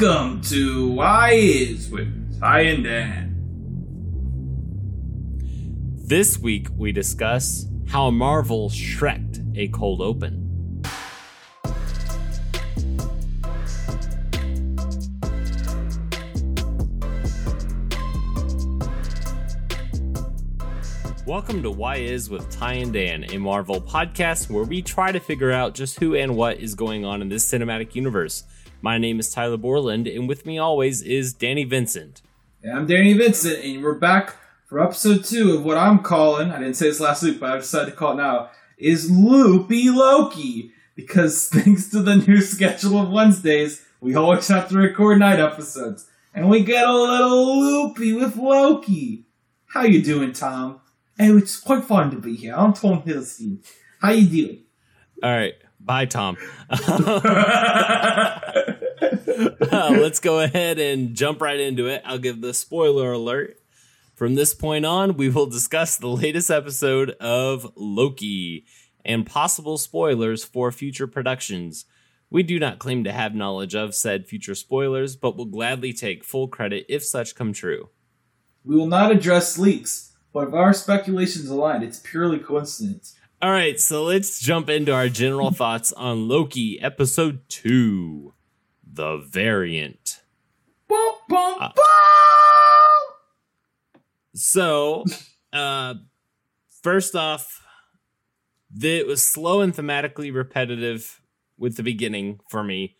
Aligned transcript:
Welcome 0.00 0.42
to 0.42 0.92
Why 0.92 1.32
Is 1.32 1.90
with 1.90 2.38
Ty 2.38 2.60
and 2.60 2.84
Dan. 2.84 3.34
This 5.96 6.38
week 6.38 6.68
we 6.76 6.92
discuss 6.92 7.66
how 7.88 8.12
Marvel 8.12 8.70
shreked 8.70 9.40
a 9.56 9.66
cold 9.66 10.00
open. 10.00 10.44
Welcome 21.26 21.64
to 21.64 21.72
Why 21.72 21.96
Is 21.96 22.30
with 22.30 22.48
Ty 22.50 22.74
and 22.74 22.92
Dan, 22.92 23.24
a 23.32 23.38
Marvel 23.38 23.80
podcast 23.80 24.48
where 24.48 24.62
we 24.62 24.80
try 24.80 25.10
to 25.10 25.18
figure 25.18 25.50
out 25.50 25.74
just 25.74 25.98
who 25.98 26.14
and 26.14 26.36
what 26.36 26.58
is 26.60 26.76
going 26.76 27.04
on 27.04 27.20
in 27.20 27.28
this 27.28 27.44
cinematic 27.44 27.96
universe. 27.96 28.44
My 28.80 28.96
name 28.96 29.18
is 29.18 29.30
Tyler 29.30 29.56
Borland, 29.56 30.06
and 30.06 30.28
with 30.28 30.46
me 30.46 30.56
always 30.56 31.02
is 31.02 31.32
Danny 31.34 31.64
Vincent. 31.64 32.22
And 32.62 32.72
I'm 32.72 32.86
Danny 32.86 33.12
Vincent, 33.12 33.64
and 33.64 33.82
we're 33.82 33.94
back 33.94 34.36
for 34.66 34.80
episode 34.80 35.24
two 35.24 35.56
of 35.56 35.64
what 35.64 35.76
I'm 35.76 35.98
calling, 35.98 36.52
I 36.52 36.60
didn't 36.60 36.74
say 36.74 36.86
this 36.86 37.00
last 37.00 37.24
week, 37.24 37.40
but 37.40 37.50
I've 37.50 37.62
decided 37.62 37.90
to 37.90 37.96
call 37.96 38.12
it 38.12 38.22
now, 38.22 38.50
is 38.76 39.10
Loopy 39.10 39.90
Loki. 39.90 40.72
Because 40.94 41.48
thanks 41.52 41.88
to 41.90 42.02
the 42.02 42.16
new 42.16 42.40
schedule 42.40 43.00
of 43.00 43.10
Wednesdays, 43.10 43.84
we 44.00 44.14
always 44.14 44.46
have 44.46 44.68
to 44.68 44.76
record 44.76 45.18
night 45.18 45.40
episodes. 45.40 46.08
And 46.32 46.48
we 46.48 46.62
get 46.62 46.86
a 46.86 46.92
little 46.92 47.58
loopy 47.60 48.12
with 48.12 48.36
Loki. 48.36 49.24
How 49.66 49.82
you 49.82 50.02
doing, 50.02 50.32
Tom? 50.32 50.80
Hey, 51.16 51.30
it's 51.30 51.58
quite 51.58 51.84
fun 51.84 52.12
to 52.12 52.18
be 52.18 52.36
here. 52.36 52.54
I'm 52.56 52.74
Tom 52.74 53.02
Hiddleston. 53.02 53.58
How 54.00 54.12
you 54.12 54.28
doing? 54.28 54.62
All 55.22 55.32
right. 55.32 55.54
Bye, 55.88 56.04
Tom. 56.04 56.36
Uh, 59.70 59.90
let's 59.92 60.18
go 60.18 60.40
ahead 60.40 60.80
and 60.80 61.14
jump 61.14 61.40
right 61.40 61.60
into 61.60 61.86
it. 61.86 62.02
I'll 62.04 62.18
give 62.18 62.40
the 62.40 62.52
spoiler 62.52 63.12
alert. 63.12 63.56
From 64.14 64.34
this 64.34 64.52
point 64.52 64.84
on, 64.84 65.16
we 65.16 65.28
will 65.28 65.46
discuss 65.46 65.96
the 65.96 66.08
latest 66.08 66.50
episode 66.50 67.10
of 67.20 67.70
Loki 67.76 68.64
and 69.04 69.24
possible 69.24 69.78
spoilers 69.78 70.42
for 70.42 70.72
future 70.72 71.06
productions. 71.06 71.84
We 72.30 72.42
do 72.42 72.58
not 72.58 72.80
claim 72.80 73.04
to 73.04 73.12
have 73.12 73.34
knowledge 73.34 73.76
of 73.76 73.94
said 73.94 74.26
future 74.26 74.56
spoilers, 74.56 75.14
but 75.14 75.36
will 75.36 75.44
gladly 75.46 75.92
take 75.92 76.24
full 76.24 76.48
credit 76.48 76.86
if 76.88 77.04
such 77.04 77.36
come 77.36 77.52
true. 77.52 77.90
We 78.64 78.74
will 78.74 78.88
not 78.88 79.12
address 79.12 79.58
leaks, 79.58 80.16
but 80.32 80.48
if 80.48 80.54
our 80.54 80.72
speculations 80.72 81.48
align, 81.48 81.84
it's 81.84 82.00
purely 82.00 82.40
coincidence. 82.40 83.17
All 83.40 83.50
right, 83.52 83.78
so 83.78 84.02
let's 84.02 84.40
jump 84.40 84.68
into 84.68 84.92
our 84.92 85.08
general 85.08 85.52
thoughts 85.52 85.92
on 85.92 86.26
Loki 86.26 86.80
episode 86.80 87.42
2 87.48 88.34
The 88.82 89.18
Variant. 89.18 90.22
Boom, 90.88 91.12
boom, 91.28 91.54
Uh, 91.60 91.68
boom! 91.68 93.14
So, 94.34 95.04
uh, 95.52 95.94
first 96.82 97.14
off, 97.14 97.64
the, 98.74 98.98
it 98.98 99.06
was 99.06 99.22
slow 99.22 99.60
and 99.60 99.72
thematically 99.72 100.34
repetitive 100.34 101.20
with 101.56 101.76
the 101.76 101.84
beginning 101.84 102.40
for 102.50 102.64
me. 102.64 102.96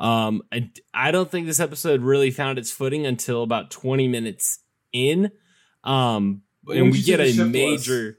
Um, 0.00 0.44
I, 0.50 0.70
I 0.94 1.10
don't 1.10 1.30
think 1.30 1.46
this 1.46 1.60
episode 1.60 2.00
really 2.00 2.30
found 2.30 2.58
its 2.58 2.70
footing 2.70 3.04
until 3.04 3.42
about 3.42 3.70
20 3.70 4.08
minutes 4.08 4.60
in. 4.94 5.30
Um, 5.84 6.40
and 6.68 6.90
we 6.90 7.02
get 7.02 7.20
a 7.20 7.44
major. 7.44 8.06
was? 8.06 8.14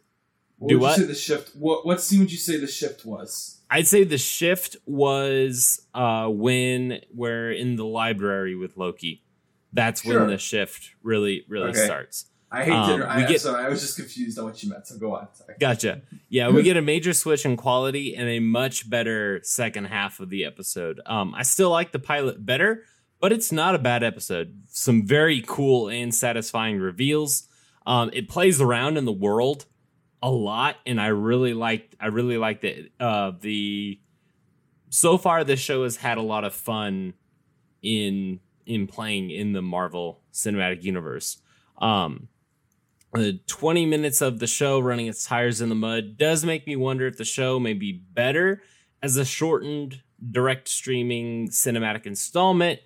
What 0.57 0.69
Do 0.69 0.75
would 0.79 0.81
what? 0.83 0.97
you 0.97 1.03
say 1.03 1.07
the 1.07 1.15
shift? 1.15 1.55
What 1.55 1.85
what 1.85 2.01
scene 2.01 2.19
would 2.19 2.31
you 2.31 2.37
say 2.37 2.57
the 2.57 2.67
shift 2.67 3.05
was? 3.05 3.59
I'd 3.69 3.87
say 3.87 4.03
the 4.03 4.17
shift 4.17 4.77
was 4.85 5.81
uh, 5.93 6.27
when 6.29 7.01
we're 7.13 7.51
in 7.51 7.75
the 7.75 7.85
library 7.85 8.55
with 8.55 8.77
Loki. 8.77 9.23
That's 9.73 10.01
Sure. 10.03 10.19
when 10.21 10.29
the 10.29 10.37
shift 10.37 10.91
really, 11.03 11.43
really 11.49 11.69
Okay. 11.71 11.83
starts. 11.85 12.25
I 12.51 12.63
hate 12.63 12.71
Um, 12.71 12.99
to. 13.01 13.11
I, 13.11 13.25
get- 13.25 13.41
sorry, 13.41 13.65
I 13.65 13.69
was 13.69 13.81
just 13.81 13.97
confused 13.97 14.39
on 14.39 14.45
what 14.45 14.63
you 14.63 14.69
meant. 14.69 14.87
So 14.87 14.97
go 14.97 15.15
on. 15.15 15.27
Sorry. 15.33 15.55
Gotcha. 15.59 16.03
Yeah, 16.29 16.49
we 16.49 16.63
get 16.63 16.77
a 16.77 16.81
major 16.81 17.11
switch 17.13 17.43
in 17.43 17.57
quality 17.57 18.15
and 18.15 18.29
a 18.29 18.39
much 18.39 18.89
better 18.89 19.41
second 19.43 19.85
half 19.85 20.19
of 20.21 20.29
the 20.29 20.45
episode. 20.45 21.01
Um, 21.05 21.33
I 21.35 21.41
still 21.43 21.71
like 21.71 21.91
the 21.91 21.99
pilot 21.99 22.45
better, 22.45 22.83
but 23.19 23.33
it's 23.33 23.51
not 23.51 23.75
a 23.75 23.79
bad 23.79 24.03
episode. 24.03 24.61
Some 24.69 25.05
very 25.05 25.43
cool 25.45 25.89
and 25.89 26.15
satisfying 26.15 26.79
reveals. 26.79 27.49
Um, 27.85 28.09
it 28.13 28.29
plays 28.29 28.61
around 28.61 28.95
in 28.97 29.03
the 29.05 29.11
world 29.11 29.65
a 30.25 30.31
lot, 30.31 30.77
and 30.87 30.99
I 30.99 31.07
really 31.07 31.53
liked. 31.53 31.95
I 31.99 32.07
really 32.07 32.37
liked 32.37 32.63
it. 32.63 32.91
Uh, 32.99 33.33
the 33.39 33.99
so 34.89 35.19
far 35.19 35.43
this 35.43 35.59
show 35.59 35.83
has 35.83 35.97
had 35.97 36.17
a 36.17 36.23
lot 36.23 36.43
of 36.43 36.55
fun 36.55 37.13
in 37.83 38.39
in 38.65 38.87
playing 38.87 39.29
in 39.29 39.53
the 39.53 39.61
Marvel 39.61 40.23
Cinematic 40.33 40.81
Universe. 40.81 41.37
Um, 41.77 42.29
the 43.13 43.39
20 43.45 43.85
minutes 43.85 44.19
of 44.19 44.39
the 44.39 44.47
show 44.47 44.79
running 44.79 45.05
its 45.05 45.23
tires 45.23 45.61
in 45.61 45.69
the 45.69 45.75
mud 45.75 46.17
does 46.17 46.43
make 46.43 46.65
me 46.65 46.75
wonder 46.75 47.05
if 47.05 47.17
the 47.17 47.23
show 47.23 47.59
may 47.59 47.73
be 47.73 47.91
better 47.91 48.63
as 49.03 49.17
a 49.17 49.25
shortened 49.25 50.01
direct 50.31 50.67
streaming 50.67 51.49
cinematic 51.49 52.07
installment 52.07 52.79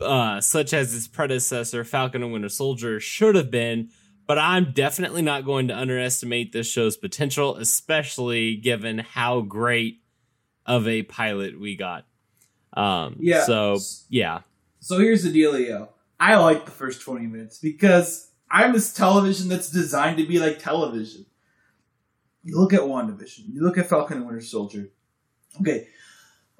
uh, 0.00 0.40
such 0.40 0.72
as 0.72 0.94
its 0.94 1.08
predecessor 1.08 1.82
falcon 1.82 2.22
and 2.22 2.32
winter 2.32 2.48
soldier 2.48 3.00
should 3.00 3.34
have 3.34 3.50
been 3.50 3.90
but 4.26 4.38
i'm 4.38 4.72
definitely 4.72 5.22
not 5.22 5.44
going 5.44 5.68
to 5.68 5.76
underestimate 5.76 6.52
this 6.52 6.66
show's 6.70 6.96
potential 6.96 7.56
especially 7.56 8.56
given 8.56 8.98
how 8.98 9.40
great 9.40 10.00
of 10.66 10.86
a 10.88 11.02
pilot 11.02 11.58
we 11.60 11.76
got 11.76 12.06
um 12.74 13.16
Yeah. 13.20 13.44
so 13.44 13.78
yeah 14.08 14.40
So 14.80 14.98
here's 14.98 15.22
the 15.22 15.30
dealio. 15.30 15.88
I 16.20 16.36
like 16.36 16.64
the 16.64 16.70
first 16.70 17.02
20 17.02 17.26
minutes 17.26 17.58
because 17.58 18.30
I 18.50 18.68
miss 18.68 18.92
television 18.92 19.48
that's 19.48 19.70
designed 19.70 20.18
to 20.18 20.26
be 20.26 20.38
like 20.38 20.58
television. 20.58 21.26
You 22.42 22.58
look 22.58 22.72
at 22.72 22.80
WandaVision. 22.80 23.52
You 23.52 23.62
look 23.62 23.78
at 23.78 23.88
Falcon 23.88 24.18
and 24.18 24.26
Winter 24.26 24.40
Soldier. 24.42 24.90
Okay. 25.60 25.88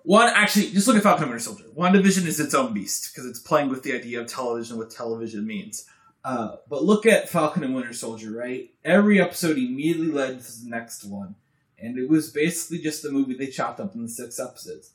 One, 0.03 0.29
actually, 0.35 0.71
just 0.71 0.87
look 0.89 0.97
at 0.97 1.03
Falcon 1.03 1.25
and 1.25 1.31
Winter 1.33 1.45
Soldier. 1.45 1.65
WandaVision 1.77 2.27
is 2.27 2.41
its 2.41 2.55
own 2.55 2.75
beast 2.75 3.13
because 3.13 3.29
it's 3.29 3.39
playing 3.39 3.69
with 3.69 3.83
the 3.83 3.93
idea 3.95 4.21
of 4.21 4.27
television, 4.27 4.77
what 4.77 4.91
television 4.91 5.47
means. 5.47 5.87
Uh, 6.25 6.57
but 6.69 6.83
look 6.83 7.05
at 7.05 7.29
Falcon 7.29 7.63
and 7.63 7.75
Winter 7.75 7.93
Soldier, 7.93 8.33
right? 8.33 8.71
Every 8.85 9.21
episode 9.21 9.59
immediately 9.59 10.11
led 10.11 10.43
to 10.43 10.63
the 10.63 10.71
next 10.71 11.05
one. 11.05 11.35
And 11.79 11.99
it 11.99 12.09
was 12.09 12.31
basically 12.31 12.79
just 12.79 13.05
a 13.05 13.11
movie 13.11 13.35
they 13.35 13.49
chopped 13.49 13.79
up 13.79 13.95
into 13.95 14.09
six 14.09 14.41
episodes. 14.41 14.93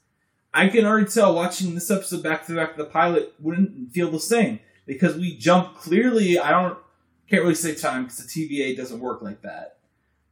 I 0.54 0.70
can 0.70 0.86
already 0.86 1.06
tell 1.06 1.36
watching 1.36 1.76
this 1.76 1.92
episode 1.92 2.24
back 2.24 2.48
to 2.48 2.56
back, 2.56 2.76
the 2.76 2.86
pilot 2.86 3.34
wouldn't 3.40 3.92
feel 3.92 4.10
the 4.10 4.20
same 4.20 4.60
because 4.88 5.16
we 5.16 5.38
jump 5.38 5.76
clearly. 5.76 6.40
I 6.40 6.50
don't 6.50 6.78
can't 7.30 7.44
really 7.44 7.54
say 7.54 7.76
time 7.76 8.04
because 8.04 8.26
the 8.26 8.48
TVA 8.48 8.76
doesn't 8.76 9.00
work 9.00 9.22
like 9.22 9.44
that. 9.44 9.78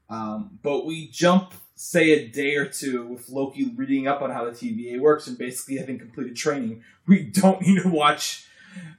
Um, 0.10 0.58
but 0.64 0.86
we 0.86 1.10
jump, 1.10 1.54
say, 1.76 2.12
a 2.12 2.28
day 2.28 2.56
or 2.56 2.66
two 2.66 3.06
with 3.06 3.30
Loki 3.30 3.72
reading 3.76 4.08
up 4.08 4.22
on 4.22 4.32
how 4.32 4.46
the 4.46 4.52
TVA 4.52 5.00
works 5.00 5.28
and 5.28 5.38
basically 5.38 5.78
having 5.78 6.00
completed 6.00 6.36
training. 6.36 6.84
We 7.06 7.24
don't 7.24 7.62
need 7.68 7.84
to 7.84 7.90
watch. 7.90 8.47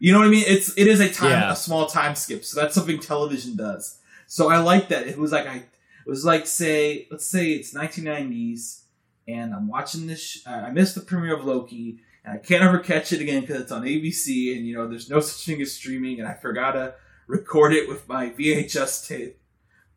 You 0.00 0.12
know 0.12 0.18
what 0.20 0.28
I 0.28 0.30
mean? 0.30 0.44
It's 0.46 0.76
it 0.76 0.86
is 0.86 1.00
a 1.00 1.10
time 1.12 1.30
Yeah. 1.30 1.52
a 1.52 1.56
small 1.56 1.86
time 1.86 2.14
skip, 2.14 2.44
so 2.44 2.60
that's 2.60 2.74
something 2.74 2.98
television 3.00 3.56
does. 3.56 3.98
So 4.26 4.48
I 4.50 4.58
like 4.58 4.88
that. 4.88 5.06
It 5.06 5.18
was 5.18 5.32
like 5.32 5.46
I 5.46 5.56
it 5.56 6.06
was 6.06 6.24
like 6.24 6.46
say 6.46 7.06
let's 7.10 7.26
say 7.26 7.48
it's 7.50 7.74
1990s 7.74 8.82
and 9.26 9.52
I'm 9.54 9.68
watching 9.68 10.06
this. 10.06 10.20
Sh- 10.22 10.46
I 10.46 10.70
missed 10.70 10.94
the 10.94 11.02
premiere 11.02 11.36
of 11.36 11.44
Loki, 11.44 11.98
and 12.24 12.34
I 12.34 12.38
can't 12.38 12.62
ever 12.62 12.78
catch 12.78 13.12
it 13.12 13.20
again 13.20 13.42
because 13.42 13.60
it's 13.60 13.72
on 13.72 13.82
ABC, 13.82 14.56
and 14.56 14.66
you 14.66 14.74
know 14.74 14.88
there's 14.88 15.10
no 15.10 15.20
such 15.20 15.44
thing 15.44 15.60
as 15.60 15.72
streaming, 15.72 16.18
and 16.18 16.28
I 16.28 16.34
forgot 16.34 16.72
to 16.72 16.94
record 17.26 17.74
it 17.74 17.88
with 17.88 18.08
my 18.08 18.30
VHS 18.30 19.06
tape. 19.06 19.38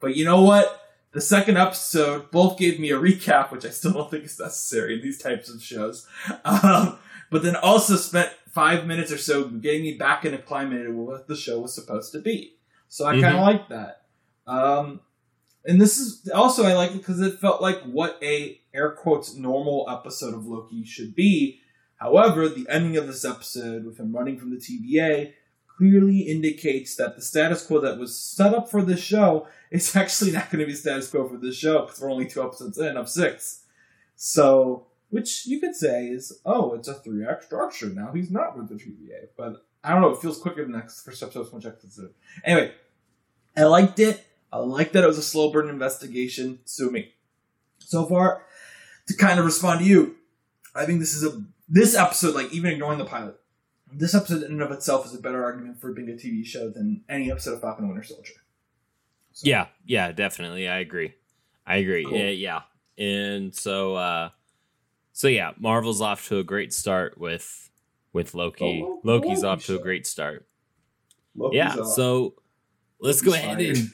But 0.02 0.16
you 0.18 0.26
know 0.26 0.42
what? 0.42 0.80
The 1.14 1.22
second 1.22 1.58
episode 1.58 2.32
both 2.32 2.58
gave 2.58 2.80
me 2.80 2.90
a 2.92 2.98
recap, 3.00 3.52
which 3.52 3.66
I 3.66 3.70
still 3.70 3.92
don't 3.94 4.10
think 4.12 4.24
is 4.26 4.40
necessary 4.40 4.96
in 4.96 5.02
these 5.02 5.18
types 5.18 5.50
of 5.50 5.62
shows. 5.62 6.08
Um, 6.46 6.98
but 7.30 7.44
then 7.44 7.56
also 7.56 7.96
spent 7.96 8.30
five 8.52 8.86
minutes 8.86 9.12
or 9.12 9.18
so 9.18 9.46
getting 9.46 9.82
me 9.82 9.98
back 9.98 10.26
in 10.26 10.34
a 10.34 10.38
climate 10.38 10.86
of 10.86 10.96
what 10.96 11.28
the 11.28 11.36
show 11.36 11.60
was 11.60 11.74
supposed 11.74 12.12
to 12.12 12.20
be. 12.20 12.56
So 12.88 13.06
I 13.06 13.20
kind 13.20 13.36
of 13.36 13.42
like 13.42 13.70
that. 13.70 14.02
Um, 14.46 15.00
and 15.66 15.80
this 15.80 15.98
is 15.98 16.30
also 16.34 16.64
I 16.66 16.74
like 16.74 16.92
it 16.92 16.98
because 16.98 17.22
it 17.22 17.40
felt 17.40 17.62
like 17.62 17.82
what 17.84 18.18
a 18.22 18.60
air 18.74 18.92
quotes 18.92 19.36
normal 19.36 19.86
episode 19.90 20.34
of 20.34 20.46
Loki 20.46 20.84
should 20.84 21.16
be. 21.16 21.62
However, 21.96 22.50
the 22.50 22.68
ending 22.68 22.98
of 22.98 23.08
this 23.08 23.24
episode, 23.24 23.86
with 23.86 24.00
him 24.00 24.14
running 24.14 24.40
from 24.40 24.50
the 24.50 24.58
TVA, 24.58 25.34
clearly 25.68 26.20
indicates 26.20 26.96
that 26.96 27.16
the 27.16 27.22
status 27.22 27.66
quo 27.66 27.80
that 27.80 27.98
was 27.98 28.18
set 28.18 28.54
up 28.54 28.70
for 28.70 28.82
this 28.82 29.00
show 29.00 29.48
is 29.72 29.96
actually 29.96 30.32
not 30.32 30.50
going 30.50 30.60
to 30.60 30.66
be 30.66 30.74
status 30.74 31.10
quo 31.10 31.28
for 31.28 31.38
this 31.38 31.56
show 31.56 31.82
because 31.82 32.02
we're 32.02 32.12
only 32.12 32.28
two 32.28 32.44
episodes 32.44 32.78
in 32.78 32.98
of 32.98 33.08
six. 33.08 33.64
So, 34.16 34.88
which 35.12 35.46
you 35.46 35.60
could 35.60 35.76
say 35.76 36.08
is, 36.08 36.42
oh, 36.46 36.74
it's 36.74 36.88
a 36.88 36.96
three 36.96 37.26
act 37.26 37.44
structure. 37.44 37.90
Now 37.90 38.12
he's 38.14 38.32
not 38.32 38.58
with 38.58 38.70
the 38.70 38.76
TVA, 38.76 39.28
but 39.38 39.66
I 39.84 39.92
don't 39.92 40.02
know. 40.02 40.10
It 40.10 40.22
feels 40.22 40.40
quicker 40.40 40.64
than 40.64 40.72
the 40.72 40.80
next 40.80 41.04
first 41.04 41.22
episode. 41.22 41.50
So 41.50 41.56
much 41.56 41.66
episode. 41.66 42.14
Anyway, 42.44 42.74
I 43.56 43.64
liked 43.64 44.00
it. 44.00 44.26
I 44.52 44.58
liked 44.58 44.94
that 44.94 45.04
it 45.04 45.08
was 45.08 45.18
a 45.18 45.24
slow 45.24 45.52
burn 45.52 45.70
investigation. 45.70 46.60
Sue 46.66 46.90
me. 46.90 47.14
So 47.80 48.06
far, 48.06 48.46
to 49.08 49.16
kind 49.16 49.40
of 49.40 49.46
respond 49.46 49.82
to 49.82 49.86
you, 49.86 50.16
I 50.74 50.86
think 50.86 51.00
this 51.00 51.14
is 51.14 51.24
a 51.24 51.44
this 51.68 51.96
episode, 51.96 52.36
like 52.36 52.52
even 52.54 52.72
ignoring 52.72 52.98
the 52.98 53.06
pilot, 53.06 53.40
this 53.92 54.16
episode 54.16 54.44
in 54.44 54.52
and 54.54 54.62
of 54.62 54.72
itself 54.72 55.06
is 55.06 55.14
a 55.14 55.22
better 55.22 55.44
argument 55.44 55.80
for 55.80 55.92
being 55.92 56.10
a 56.10 56.14
TV 56.14 56.46
show 56.46 56.70
than 56.70 57.04
any 57.10 57.32
episode 57.32 57.54
of 57.56 57.62
Falcon 57.62 57.86
and 57.86 57.94
Winter 57.94 58.08
Soldier. 58.08 58.34
So, 59.34 59.50
Yeah, 59.50 59.68
yeah, 59.86 60.12
definitely. 60.12 60.68
I 60.68 60.80
agree. 60.80 61.14
I 61.66 61.78
agree. 61.78 62.06
Cool. 62.06 62.18
Yeah, 62.18 62.30
yeah. 62.30 62.62
And 62.98 63.56
so 63.56 63.96
uh 63.96 64.30
so 65.14 65.28
yeah, 65.28 65.52
Marvel's 65.60 66.02
off 66.02 66.28
to 66.28 66.40
a 66.40 66.44
great 66.44 66.74
start 66.74 67.18
with 67.18 67.70
with 68.14 68.34
Loki. 68.34 68.84
Oh, 68.86 69.00
Loki's 69.04 69.44
Loki 69.44 69.48
off 69.48 69.66
to 69.66 69.80
a 69.80 69.82
great 69.82 70.06
start. 70.08 70.46
Loki's 71.36 71.58
yeah, 71.58 71.76
off. 71.76 71.94
so 71.94 72.36
let's 73.00 73.26
Loki's 73.26 73.26
go 73.26 73.34
ahead 73.34 73.60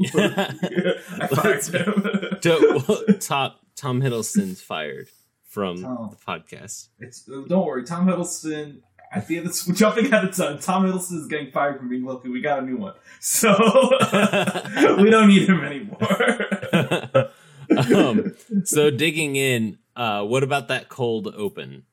fired. 0.12 0.96
and 1.12 1.22
I 1.22 1.26
him. 1.68 2.02
to, 2.40 2.84
well, 2.88 3.18
Tom 3.18 3.52
Tom 3.76 4.00
Hiddleston's 4.00 4.60
fired 4.62 5.08
from 5.48 5.82
Tom. 5.82 6.10
the 6.10 6.16
podcast. 6.16 6.88
It's 6.98 7.28
uh, 7.28 7.42
don't 7.48 7.66
worry, 7.66 7.84
Tom 7.84 8.06
Hiddleston. 8.06 8.80
At 9.12 9.26
the 9.26 9.38
end 9.38 9.46
of 9.46 9.52
this, 9.52 9.66
jumping 9.76 10.06
ahead 10.06 10.24
of 10.24 10.36
time, 10.36 10.60
Tom 10.60 10.86
Hiddleston 10.86 11.18
is 11.18 11.26
getting 11.26 11.50
fired 11.50 11.78
from 11.78 11.88
being 11.88 12.04
Loki. 12.04 12.28
We 12.28 12.40
got 12.40 12.60
a 12.60 12.62
new 12.62 12.76
one, 12.76 12.94
so 13.18 13.50
we 14.98 15.10
don't 15.10 15.26
need 15.26 15.48
him 15.48 15.64
anymore. 15.64 17.30
um, 17.92 18.34
so 18.64 18.90
digging 18.90 19.34
in, 19.34 19.78
uh, 20.00 20.24
what 20.24 20.42
about 20.42 20.68
that 20.68 20.88
cold 20.88 21.26
open? 21.36 21.84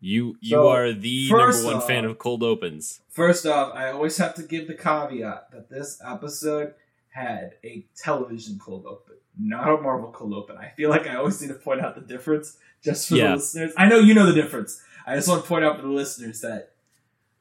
You 0.00 0.36
you 0.40 0.56
So, 0.56 0.68
are 0.68 0.92
the 0.92 1.28
number 1.30 1.64
one 1.64 1.80
fan 1.80 2.04
of 2.04 2.18
cold 2.18 2.42
opens. 2.42 3.00
First 3.08 3.46
off, 3.46 3.74
I 3.74 3.90
always 3.92 4.16
have 4.16 4.34
to 4.34 4.42
give 4.42 4.66
the 4.66 4.74
caveat 4.74 5.50
that 5.52 5.68
this 5.70 6.00
episode 6.04 6.74
had 7.10 7.54
a 7.64 7.86
television 7.96 8.58
cold 8.58 8.84
open, 8.86 9.16
not 9.38 9.68
a 9.68 9.80
Marvel 9.80 10.10
cold 10.10 10.32
open. 10.34 10.56
I 10.56 10.70
feel 10.76 10.90
like 10.90 11.06
I 11.06 11.16
always 11.16 11.40
need 11.40 11.48
to 11.48 11.54
point 11.54 11.80
out 11.80 11.94
the 11.94 12.00
difference 12.00 12.56
just 12.82 13.08
for 13.08 13.16
Yeah. 13.16 13.28
the 13.28 13.36
listeners. 13.36 13.72
I 13.76 13.88
know 13.88 13.98
you 13.98 14.14
know 14.14 14.26
the 14.26 14.32
difference. 14.42 14.82
I 15.06 15.14
just 15.16 15.28
want 15.28 15.42
to 15.42 15.48
point 15.48 15.64
out 15.64 15.76
for 15.76 15.82
the 15.82 15.88
listeners 15.92 16.40
that 16.40 16.72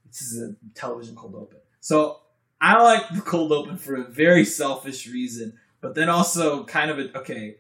this 0.07 0.21
is 0.21 0.42
a 0.42 0.56
television 0.75 1.15
cold 1.15 1.35
open. 1.35 1.57
So 1.80 2.19
I 2.59 2.81
like 2.83 3.09
the 3.13 3.21
cold 3.21 3.51
open 3.53 3.77
for 3.77 3.95
a 3.95 4.03
very 4.03 4.44
selfish 4.44 5.07
reason, 5.07 5.57
but 5.81 5.95
then 5.95 6.09
also 6.09 6.65
kind 6.65 6.92
of 6.92 7.00
a, 7.00 7.18
okay, 7.19 7.56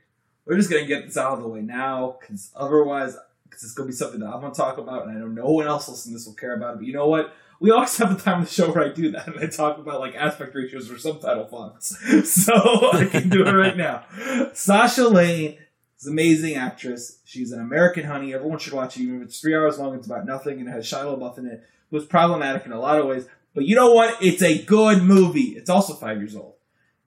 we're 0.49 0.57
just 0.57 0.71
gonna 0.71 0.85
get 0.85 1.05
this 1.05 1.15
out 1.15 1.33
of 1.33 1.43
the 1.43 1.47
way 1.47 1.61
now 1.61 2.17
because 2.19 2.51
otherwise, 2.55 3.15
because 3.43 3.63
it's 3.63 3.73
gonna 3.73 3.87
be 3.87 3.93
something 3.93 4.19
that 4.19 4.29
I'm 4.29 4.41
gonna 4.41 4.51
talk 4.51 4.79
about, 4.79 5.05
and 5.05 5.15
I 5.15 5.19
know 5.19 5.27
no 5.27 5.51
one 5.51 5.67
else 5.67 5.87
listening 5.87 6.13
to 6.13 6.17
this 6.17 6.25
will 6.25 6.33
care 6.33 6.55
about 6.55 6.73
it. 6.73 6.77
But 6.77 6.87
you 6.87 6.93
know 6.93 7.07
what? 7.07 7.31
We 7.59 7.69
always 7.69 7.95
have 7.99 8.17
the 8.17 8.21
time 8.21 8.41
of 8.41 8.47
the 8.47 8.53
show 8.53 8.71
where 8.71 8.83
I 8.83 8.91
do 8.91 9.11
that, 9.11 9.27
and 9.27 9.39
I 9.39 9.45
talk 9.45 9.77
about 9.77 9.99
like 9.99 10.15
aspect 10.15 10.55
ratios 10.55 10.89
or 10.89 10.97
subtitle 10.97 11.45
fonts. 11.45 11.95
So 12.25 12.53
I 12.91 13.05
can 13.05 13.29
do 13.29 13.45
it 13.45 13.51
right 13.51 13.77
now. 13.77 14.05
Sasha 14.53 15.07
Lane 15.07 15.59
is 15.99 16.07
an 16.07 16.13
amazing 16.13 16.55
actress. 16.55 17.19
She's 17.25 17.51
an 17.51 17.61
American 17.61 18.05
honey. 18.05 18.33
Everyone 18.33 18.57
should 18.57 18.73
watch 18.73 18.97
it. 18.97 19.03
Even 19.03 19.17
if 19.17 19.27
it's 19.27 19.39
three 19.39 19.55
hours 19.55 19.77
long, 19.77 19.93
it's 19.93 20.07
about 20.07 20.25
nothing, 20.25 20.59
and 20.59 20.67
it 20.67 20.71
has 20.71 20.85
Shia 20.85 21.15
LaBeouf 21.15 21.37
in 21.37 21.45
it. 21.45 21.63
Was 21.91 22.05
problematic 22.05 22.65
in 22.65 22.71
a 22.71 22.79
lot 22.79 22.99
of 22.99 23.05
ways, 23.05 23.27
but 23.53 23.65
you 23.65 23.75
know 23.75 23.93
what? 23.93 24.17
It's 24.21 24.41
a 24.41 24.63
good 24.63 25.03
movie. 25.03 25.55
It's 25.57 25.69
also 25.69 25.93
five 25.93 26.17
years 26.17 26.35
old. 26.35 26.55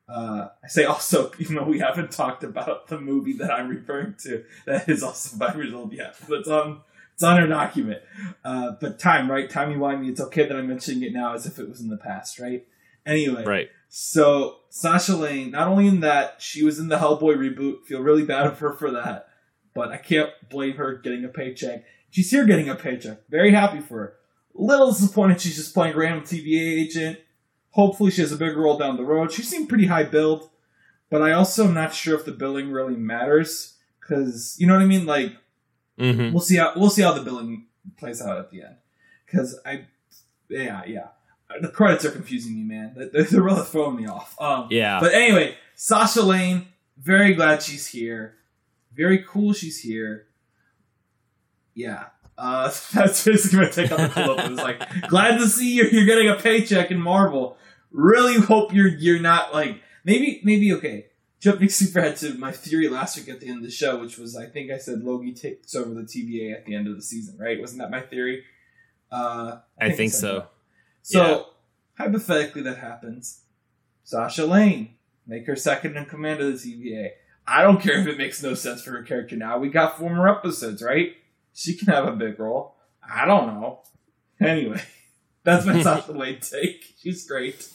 Uh, 0.08 0.48
I 0.62 0.68
say 0.68 0.84
also, 0.84 1.32
even 1.38 1.56
though 1.56 1.64
we 1.64 1.78
haven't 1.78 2.10
talked 2.10 2.44
about 2.44 2.88
the 2.88 3.00
movie 3.00 3.32
that 3.34 3.50
I'm 3.50 3.68
referring 3.68 4.14
to, 4.24 4.44
that 4.66 4.88
is 4.88 5.02
also 5.02 5.36
five 5.38 5.56
result 5.56 5.92
yet. 5.92 6.16
But 6.28 6.40
it's 6.40 6.48
on 6.48 6.80
it's 7.14 7.22
on 7.22 7.38
our 7.38 7.46
document. 7.46 8.02
Uh, 8.44 8.72
but 8.80 8.98
time, 8.98 9.30
right? 9.30 9.48
Timey 9.48 9.76
wimey. 9.76 10.08
It's 10.10 10.20
okay 10.20 10.46
that 10.46 10.56
I'm 10.56 10.68
mentioning 10.68 11.02
it 11.02 11.12
now 11.12 11.34
as 11.34 11.46
if 11.46 11.58
it 11.58 11.68
was 11.68 11.80
in 11.80 11.88
the 11.88 11.96
past, 11.96 12.38
right? 12.38 12.66
Anyway, 13.04 13.44
Right. 13.44 13.68
so 13.88 14.56
Sasha 14.70 15.16
Lane, 15.16 15.50
not 15.50 15.66
only 15.68 15.88
in 15.88 16.00
that 16.00 16.36
she 16.40 16.62
was 16.64 16.78
in 16.78 16.88
the 16.88 16.98
Hellboy 16.98 17.36
reboot, 17.36 17.84
feel 17.84 18.00
really 18.00 18.24
bad 18.24 18.48
for 18.56 18.70
her 18.70 18.76
for 18.76 18.90
that, 18.92 19.28
but 19.74 19.90
I 19.90 19.96
can't 19.98 20.30
blame 20.48 20.76
her 20.76 20.94
getting 20.98 21.24
a 21.24 21.28
paycheck. 21.28 21.84
She's 22.10 22.30
here 22.30 22.46
getting 22.46 22.68
a 22.68 22.74
paycheck. 22.76 23.28
Very 23.28 23.52
happy 23.52 23.80
for 23.80 23.98
her. 23.98 24.12
Little 24.54 24.90
disappointed 24.92 25.40
she's 25.40 25.56
just 25.56 25.74
playing 25.74 25.96
random 25.96 26.24
TVA 26.24 26.80
agent. 26.82 27.18
Hopefully 27.72 28.10
she 28.10 28.20
has 28.22 28.32
a 28.32 28.36
big 28.36 28.56
role 28.56 28.78
down 28.78 28.96
the 28.96 29.04
road. 29.04 29.32
She 29.32 29.42
seemed 29.42 29.68
pretty 29.68 29.86
high 29.86 30.04
billed, 30.04 30.48
but 31.10 31.20
I 31.22 31.32
also 31.32 31.66
am 31.66 31.74
not 31.74 31.94
sure 31.94 32.14
if 32.18 32.24
the 32.24 32.32
billing 32.32 32.70
really 32.70 32.96
matters 32.96 33.76
because 34.00 34.56
you 34.58 34.66
know 34.66 34.74
what 34.74 34.82
I 34.82 34.86
mean. 34.86 35.04
Like 35.06 35.32
hmm 35.98 36.32
we'll 36.32 36.40
see 36.40 36.56
how 36.56 36.72
we'll 36.76 36.90
see 36.90 37.02
how 37.02 37.12
the 37.12 37.22
billing 37.22 37.66
plays 37.98 38.22
out 38.22 38.38
at 38.38 38.50
the 38.50 38.62
end. 38.62 38.76
Because 39.26 39.58
I, 39.64 39.86
yeah, 40.48 40.82
yeah, 40.86 41.08
the 41.60 41.68
credits 41.68 42.04
are 42.04 42.10
confusing 42.10 42.54
me, 42.54 42.62
man. 42.64 42.92
They're, 43.12 43.24
they're 43.24 43.42
really 43.42 43.62
throwing 43.64 43.96
me 43.96 44.06
off. 44.06 44.38
Um, 44.40 44.68
Yeah. 44.70 45.00
but 45.00 45.14
anyway, 45.14 45.56
Sasha 45.74 46.22
Lane, 46.22 46.66
very 46.98 47.32
glad 47.34 47.62
she's 47.62 47.86
here. 47.86 48.36
Very 48.94 49.24
cool 49.26 49.54
she's 49.54 49.80
here. 49.80 50.26
Yeah. 51.74 52.06
Uh, 52.38 52.64
that's 52.92 53.24
basically 53.24 53.58
my 53.60 53.68
take 53.68 53.92
on 53.92 54.02
the 54.02 54.08
clip. 54.08 54.38
It 54.38 54.50
was 54.50 54.58
like, 54.58 55.08
glad 55.08 55.38
to 55.38 55.46
see 55.46 55.74
you. 55.74 55.84
You're 55.84 56.06
getting 56.06 56.28
a 56.28 56.36
paycheck 56.36 56.90
in 56.90 57.00
Marvel. 57.00 57.56
Really 57.90 58.36
hope 58.40 58.72
you're 58.72 58.88
you're 58.88 59.20
not 59.20 59.52
like 59.52 59.80
maybe 60.04 60.40
maybe 60.44 60.72
okay. 60.74 61.06
Jumping 61.40 61.68
super 61.68 61.98
ahead 61.98 62.16
to 62.18 62.34
my 62.34 62.52
theory 62.52 62.88
last 62.88 63.16
week 63.18 63.28
at 63.28 63.40
the 63.40 63.48
end 63.48 63.58
of 63.58 63.64
the 63.64 63.70
show, 63.70 63.98
which 64.00 64.16
was 64.16 64.36
I 64.36 64.46
think 64.46 64.70
I 64.70 64.78
said 64.78 65.00
Loki 65.02 65.34
takes 65.34 65.74
over 65.74 65.92
the 65.92 66.02
TVA 66.02 66.54
at 66.54 66.64
the 66.66 66.74
end 66.76 66.86
of 66.86 66.94
the 66.94 67.02
season, 67.02 67.36
right? 67.36 67.60
Wasn't 67.60 67.80
that 67.80 67.90
my 67.90 68.00
theory? 68.00 68.44
Uh, 69.10 69.58
I 69.80 69.90
think 69.90 70.12
said 70.12 70.20
so. 70.20 70.34
that. 70.38 70.48
So 71.02 71.26
Yeah. 71.98 72.04
hypothetically, 72.04 72.62
that 72.62 72.78
happens. 72.78 73.40
Sasha 74.04 74.46
Lane, 74.46 74.94
make 75.26 75.46
her 75.46 75.56
second 75.56 75.96
in 75.96 76.04
command 76.06 76.40
of 76.40 76.62
the 76.62 76.72
TVA. 76.72 77.10
I 77.46 77.62
don't 77.62 77.80
care 77.80 77.98
if 77.98 78.06
it 78.06 78.18
makes 78.18 78.40
no 78.42 78.54
sense 78.54 78.82
for 78.82 78.92
her 78.92 79.02
character 79.02 79.34
now. 79.36 79.58
We 79.58 79.68
got 79.68 79.98
four 79.98 80.14
more 80.14 80.28
episodes, 80.28 80.80
right? 80.80 81.14
She 81.54 81.76
can 81.76 81.88
have 81.88 82.06
a 82.06 82.12
big 82.12 82.38
role. 82.38 82.76
I 83.02 83.24
don't 83.26 83.46
know. 83.60 83.80
Anyway, 84.40 84.82
that's 85.44 85.66
my 85.66 85.82
Sasha 85.82 86.12
Lane 86.12 86.38
take. 86.40 86.94
She's 87.00 87.26
great. 87.26 87.68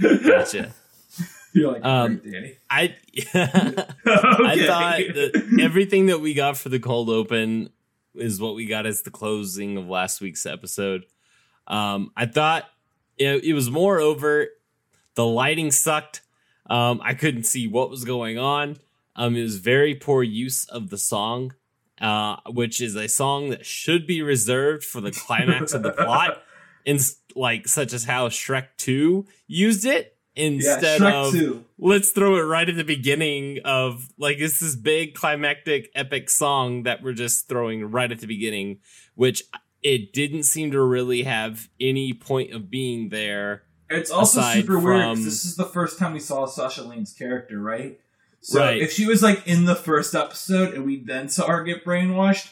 Gotcha. 0.00 0.72
You're 1.52 1.72
like, 1.72 1.84
Um, 1.84 2.16
Danny. 2.24 2.56
I 2.68 2.96
okay. 3.16 3.30
I 3.36 4.66
thought 4.66 4.98
that 5.14 5.58
everything 5.60 6.06
that 6.06 6.20
we 6.20 6.34
got 6.34 6.56
for 6.56 6.68
the 6.68 6.80
cold 6.80 7.08
open 7.08 7.70
is 8.16 8.40
what 8.40 8.56
we 8.56 8.66
got 8.66 8.86
as 8.86 9.02
the 9.02 9.10
closing 9.12 9.76
of 9.76 9.86
last 9.88 10.20
week's 10.20 10.46
episode. 10.46 11.04
Um, 11.68 12.10
I 12.16 12.26
thought 12.26 12.64
it, 13.16 13.44
it 13.44 13.52
was 13.54 13.70
more 13.70 14.00
over. 14.00 14.48
The 15.14 15.24
lighting 15.24 15.70
sucked. 15.70 16.22
Um, 16.68 17.00
I 17.04 17.14
couldn't 17.14 17.44
see 17.44 17.68
what 17.68 17.88
was 17.88 18.04
going 18.04 18.36
on. 18.36 18.78
Um, 19.14 19.36
it 19.36 19.42
was 19.42 19.58
very 19.58 19.94
poor 19.94 20.24
use 20.24 20.64
of 20.64 20.90
the 20.90 20.98
song, 20.98 21.54
uh, 22.00 22.36
which 22.48 22.80
is 22.80 22.94
a 22.96 23.08
song 23.08 23.50
that 23.50 23.64
should 23.66 24.06
be 24.06 24.22
reserved 24.22 24.84
for 24.84 25.00
the 25.00 25.10
climax 25.12 25.72
of 25.72 25.82
the 25.82 25.92
plot, 25.92 26.42
and 26.86 27.00
like 27.34 27.68
such 27.68 27.92
as 27.92 28.04
how 28.04 28.28
Shrek 28.28 28.68
Two 28.76 29.26
used 29.46 29.84
it 29.84 30.16
instead 30.36 31.00
Shrek 31.00 31.26
of 31.28 31.32
2. 31.32 31.64
let's 31.78 32.10
throw 32.10 32.34
it 32.36 32.40
right 32.42 32.68
at 32.68 32.74
the 32.74 32.82
beginning 32.82 33.60
of 33.64 34.08
like 34.18 34.38
it's 34.40 34.58
this 34.58 34.74
big 34.74 35.14
climactic 35.14 35.90
epic 35.94 36.28
song 36.28 36.82
that 36.82 37.04
we're 37.04 37.12
just 37.12 37.48
throwing 37.48 37.84
right 37.88 38.10
at 38.10 38.18
the 38.18 38.26
beginning 38.26 38.78
which 39.14 39.44
it 39.80 40.12
didn't 40.12 40.42
seem 40.42 40.72
to 40.72 40.82
really 40.82 41.22
have 41.22 41.68
any 41.80 42.12
point 42.12 42.52
of 42.52 42.68
being 42.68 43.10
there 43.10 43.62
It's 43.88 44.10
also 44.10 44.40
super 44.42 44.76
weird 44.80 45.02
from- 45.04 45.24
this 45.24 45.44
is 45.44 45.54
the 45.54 45.66
first 45.66 46.00
time 46.00 46.12
we 46.14 46.18
saw 46.20 46.46
Sasha 46.46 46.82
Lane's 46.82 47.12
character, 47.12 47.60
right? 47.60 48.00
So 48.44 48.60
Right. 48.60 48.80
if 48.82 48.92
she 48.92 49.06
was 49.06 49.22
like 49.22 49.46
in 49.48 49.64
the 49.64 49.74
first 49.74 50.14
episode 50.14 50.74
and 50.74 50.84
we 50.84 51.02
then 51.02 51.28
saw 51.30 51.46
her 51.48 51.64
get 51.64 51.82
brainwashed, 51.84 52.50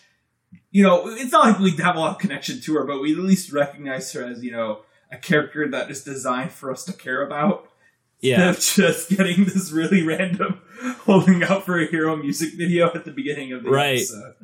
you 0.71 0.83
know, 0.83 1.07
it's 1.09 1.33
not 1.33 1.45
like 1.45 1.59
we'd 1.59 1.79
have 1.81 1.97
a 1.97 2.01
lot 2.01 2.13
of 2.13 2.19
connection 2.19 2.61
to 2.63 2.75
her, 2.77 2.85
but 2.87 3.01
we 3.03 3.13
at 3.13 3.19
least 3.19 3.53
recognize 3.53 4.11
her 4.15 4.25
as, 4.25 4.43
you 4.43 4.51
know, 4.53 4.83
a 5.11 5.19
character 5.19 5.69
that 5.71 5.91
is 5.91 6.03
designed 6.03 6.51
for 6.51 6.71
us 6.73 6.85
to 6.87 6.93
care 6.95 7.23
about. 7.27 7.69
yeah 8.23 8.49
of 8.51 8.59
just 8.61 9.11
getting 9.11 9.45
this 9.45 9.71
really 9.71 10.03
random 10.03 10.61
holding 11.05 11.43
out 11.43 11.67
for 11.67 11.79
a 11.79 11.87
hero 11.87 12.17
music 12.17 12.55
video 12.57 12.91
at 12.95 13.05
the 13.05 13.11
beginning 13.11 13.53
of 13.53 13.63
the 13.65 13.69
Right. 13.71 13.99
episode. 13.99 14.35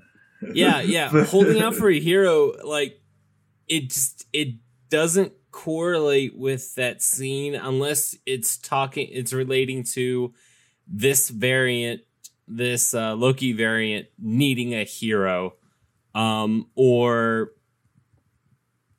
yeah 0.52 0.80
yeah 0.82 1.08
holding 1.26 1.62
out 1.62 1.74
for 1.76 1.88
a 1.88 1.98
hero 2.00 2.52
like 2.66 3.00
it 3.68 3.88
just 3.90 4.26
it 4.32 4.56
doesn't 4.90 5.32
correlate 5.52 6.36
with 6.36 6.74
that 6.74 7.02
scene 7.02 7.54
unless 7.54 8.16
it's 8.26 8.56
talking 8.58 9.08
it's 9.10 9.32
relating 9.32 9.82
to 9.84 10.32
this 10.88 11.28
variant 11.30 12.00
this 12.46 12.94
uh, 12.94 13.14
loki 13.14 13.52
variant 13.52 14.06
needing 14.18 14.74
a 14.74 14.84
hero 14.84 15.54
um 16.14 16.66
or 16.74 17.52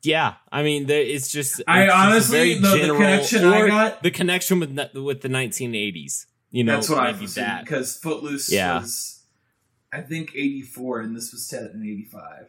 yeah 0.02 0.34
i 0.52 0.62
mean 0.62 0.86
there, 0.86 1.00
it's 1.02 1.30
just 1.30 1.60
I 1.66 1.82
it's 1.84 1.92
just 1.92 2.06
honestly- 2.06 2.54
the- 2.54 2.68
the 2.86 2.94
connection 2.96 3.44
I 3.44 3.66
got- 3.66 4.02
the 4.02 4.10
connection 4.10 4.60
with 4.60 4.74
the- 4.76 5.02
with 5.02 5.20
the 5.22 5.28
1980s 5.28 6.26
you 6.50 6.64
know 6.64 6.74
That's 6.76 6.88
what 6.88 6.98
I 6.98 7.10
assumed 7.10 7.28
that 7.46 7.64
because 7.64 7.96
Footloose 7.96 8.50
Yeah. 8.50 8.80
was, 8.80 9.22
I 9.92 10.00
think, 10.00 10.32
eighty 10.34 10.62
four, 10.62 11.00
and 11.00 11.14
this 11.16 11.30
was 11.32 11.46
set 11.46 11.70
in 11.70 11.82
eighty 11.84 12.04
five. 12.10 12.46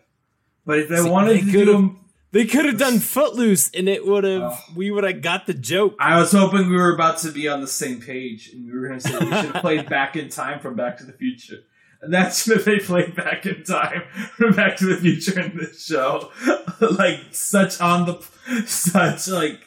But 0.65 0.79
if 0.79 0.89
they 0.89 0.98
See, 1.03 1.10
wanted 1.10 1.45
to 1.45 1.51
do 1.51 2.00
They 2.31 2.45
could 2.45 2.65
have 2.65 2.77
done 2.77 3.00
Footloose, 3.00 3.69
and 3.73 3.89
it 3.89 4.05
would 4.05 4.23
have. 4.23 4.41
Oh. 4.43 4.59
We 4.75 4.89
would 4.89 5.03
have 5.03 5.21
got 5.21 5.47
the 5.47 5.53
joke. 5.53 5.95
I 6.00 6.17
was 6.17 6.31
hoping 6.31 6.69
we 6.69 6.77
were 6.77 6.93
about 6.93 7.17
to 7.19 7.31
be 7.31 7.47
on 7.50 7.59
the 7.59 7.67
same 7.67 8.00
page, 8.00 8.51
and 8.53 8.65
we 8.65 8.71
were 8.71 8.88
going 8.88 9.00
to 9.00 9.07
say 9.07 9.19
we 9.19 9.25
should 9.25 9.51
have 9.51 9.61
played 9.61 9.89
Back 9.89 10.15
in 10.15 10.29
Time 10.29 10.59
from 10.59 10.75
Back 10.75 10.97
to 11.00 11.03
the 11.03 11.13
Future. 11.13 11.63
And 12.01 12.13
that's 12.13 12.47
what 12.47 12.65
they 12.65 12.79
played 12.79 13.15
back 13.15 13.45
in 13.45 13.63
time 13.63 14.03
from 14.35 14.55
Back 14.55 14.77
to 14.77 14.85
the 14.85 14.97
Future 14.97 15.39
in 15.39 15.57
this 15.57 15.85
show. 15.85 16.31
like 16.79 17.19
such 17.31 17.79
on 17.79 18.05
the 18.05 18.65
such 18.65 19.27
like 19.27 19.59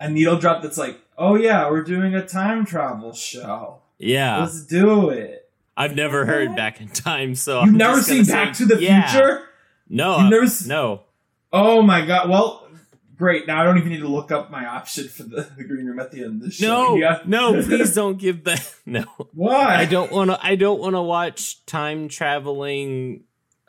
a 0.00 0.10
needle 0.10 0.38
drop 0.38 0.62
that's 0.62 0.78
like, 0.78 0.98
oh 1.16 1.36
yeah, 1.36 1.70
we're 1.70 1.84
doing 1.84 2.14
a 2.14 2.26
time 2.26 2.64
travel 2.64 3.12
show. 3.12 3.80
Yeah, 3.98 4.40
Let's 4.40 4.64
do 4.64 5.10
it. 5.10 5.50
I've 5.76 5.94
never 5.94 6.26
heard 6.26 6.56
Back 6.56 6.80
in 6.80 6.88
Time, 6.88 7.34
so 7.34 7.60
You've 7.60 7.68
I'm 7.68 7.76
never 7.76 8.02
seen 8.02 8.24
Back 8.24 8.54
say, 8.54 8.64
to 8.64 8.74
the 8.74 8.82
yeah. 8.82 9.08
Future? 9.10 9.44
No, 9.88 10.18
You've 10.18 10.30
never 10.30 10.46
no. 10.66 11.02
Oh 11.52 11.82
my 11.82 12.04
god. 12.04 12.28
Well, 12.28 12.68
great. 13.16 13.46
Now 13.46 13.60
I 13.60 13.64
don't 13.64 13.78
even 13.78 13.90
need 13.90 14.00
to 14.00 14.08
look 14.08 14.30
up 14.30 14.50
my 14.50 14.64
option 14.66 15.08
for 15.08 15.24
the, 15.24 15.50
the 15.56 15.64
green 15.64 15.86
room 15.86 15.98
at 15.98 16.10
the 16.12 16.22
end 16.24 16.42
of 16.42 16.48
the 16.48 16.50
show. 16.52 16.66
No, 16.66 16.96
Yeah. 16.96 17.20
no, 17.26 17.52
please 17.64 17.94
don't 17.94 18.18
give 18.18 18.44
that. 18.44 18.74
No, 18.86 19.04
Why? 19.34 19.76
I 19.76 19.84
don't 19.84 20.10
want 20.12 20.30
to. 20.30 20.38
I 20.42 20.54
don't 20.56 20.80
want 20.80 20.94
to 20.94 21.02
watch 21.02 21.64
time 21.66 22.08
traveling. 22.08 23.24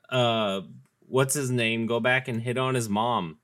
Uh, 0.10 0.62
what's 1.08 1.34
his 1.34 1.52
name? 1.52 1.88
Go 1.88 2.00
back 2.00 2.28
and 2.28 2.42
hit 2.42 2.58
on 2.58 2.76
his 2.76 2.88
mom. 2.88 3.39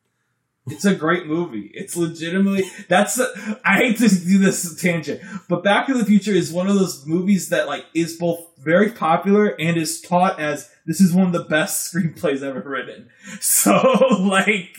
It's 0.67 0.83
a 0.85 0.95
great 0.95 1.27
movie. 1.27 1.69
It's 1.75 1.95
legitimately 1.95 2.63
that's. 2.87 3.15
The, 3.15 3.59
I 3.63 3.77
hate 3.77 3.97
to 3.99 4.09
do 4.09 4.39
this 4.39 4.81
tangent, 4.81 5.21
but 5.47 5.63
Back 5.63 5.85
to 5.87 5.93
the 5.93 6.03
Future 6.05 6.31
is 6.31 6.51
one 6.51 6.67
of 6.67 6.73
those 6.75 7.05
movies 7.05 7.49
that 7.49 7.67
like 7.67 7.85
is 7.93 8.17
both 8.17 8.39
very 8.57 8.89
popular 8.91 9.49
and 9.59 9.77
is 9.77 10.01
taught 10.01 10.39
as 10.39 10.71
this 10.87 10.99
is 10.99 11.13
one 11.13 11.27
of 11.27 11.33
the 11.33 11.43
best 11.43 11.93
screenplays 11.93 12.41
ever 12.41 12.61
written. 12.67 13.09
So 13.41 13.73
like, 14.21 14.75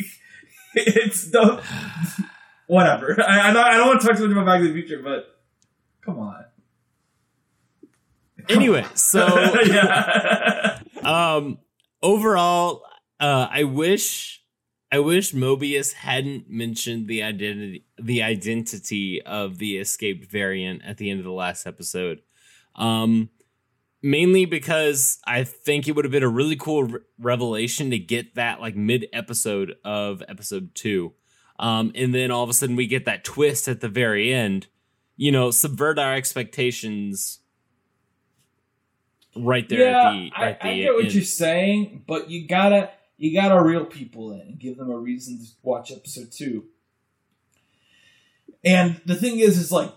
it's 0.75 1.31
the 1.31 1.63
whatever. 2.67 3.23
I, 3.23 3.51
I 3.51 3.53
don't, 3.53 3.65
I 3.65 3.77
don't 3.77 3.87
want 3.87 4.01
to 4.01 4.07
talk 4.09 4.17
too 4.17 4.25
much 4.27 4.33
about 4.33 4.47
Back 4.47 4.61
to 4.63 4.67
the 4.67 4.73
Future, 4.73 5.01
but 5.05 5.27
come 6.05 6.19
on. 6.19 6.45
Come 8.49 8.59
Anyway, 8.59 8.83
on. 8.83 8.97
so 8.97 9.27
yeah. 9.63 10.81
um, 11.03 11.59
overall, 12.03 12.83
uh, 13.21 13.47
I 13.51 13.63
wish. 13.65 14.43
I 14.91 15.01
wish 15.01 15.33
Mobius 15.33 15.95
hadn't 15.95 16.49
mentioned 16.49 17.09
the 17.09 17.23
identity 17.23 17.85
the 17.99 18.23
identity 18.23 19.21
of 19.23 19.59
the 19.59 19.79
escaped 19.79 20.31
variant 20.31 20.83
at 20.85 20.97
the 20.99 21.11
end 21.11 21.19
of 21.19 21.25
the 21.25 21.33
last 21.33 21.67
episode. 21.67 22.23
Um 22.77 23.31
mainly 24.03 24.45
because 24.45 25.19
I 25.27 25.43
think 25.43 25.89
it 25.89 25.97
would 25.97 26.05
have 26.05 26.13
been 26.13 26.23
a 26.23 26.29
really 26.29 26.55
cool 26.55 26.85
re- 26.85 27.01
revelation 27.19 27.91
to 27.91 27.99
get 27.99 28.37
that 28.37 28.61
like 28.61 28.77
mid 28.77 29.07
episode 29.13 29.75
of 29.85 30.23
episode 30.29 30.75
2. 30.75 31.13
Um 31.59 31.91
and 31.97 32.15
then 32.15 32.31
all 32.31 32.45
of 32.45 32.51
a 32.51 32.55
sudden 32.55 32.77
we 32.77 32.87
get 32.87 33.07
that 33.07 33.25
twist 33.25 33.67
at 33.67 33.81
the 33.81 33.89
very 33.89 34.33
end. 34.33 34.69
You 35.17 35.33
know, 35.33 35.51
subvert 35.51 35.99
our 35.99 36.15
expectations 36.15 37.41
right 39.35 39.69
there 39.69 39.81
yeah, 39.81 39.99
at 39.99 40.13
the 40.13 40.31
right 40.39 40.49
at 40.49 40.61
the 40.61 40.69
I, 40.69 40.71
I 40.71 40.77
get 40.77 40.95
what 40.95 41.13
you're 41.13 41.25
saying, 41.25 42.05
but 42.07 42.31
you 42.31 42.47
gotta 42.47 42.91
you 43.17 43.35
gotta 43.35 43.63
reel 43.63 43.85
people 43.85 44.33
in 44.33 44.41
and 44.41 44.59
give 44.59 44.77
them 44.77 44.91
a 44.91 44.97
reason 44.97 45.39
to 45.39 45.47
watch 45.63 45.91
episode 45.91 46.33
two. 46.33 46.65
And 48.65 49.01
the 49.07 49.15
thing 49.15 49.39
is, 49.39 49.59
is 49.59 49.71
like, 49.73 49.93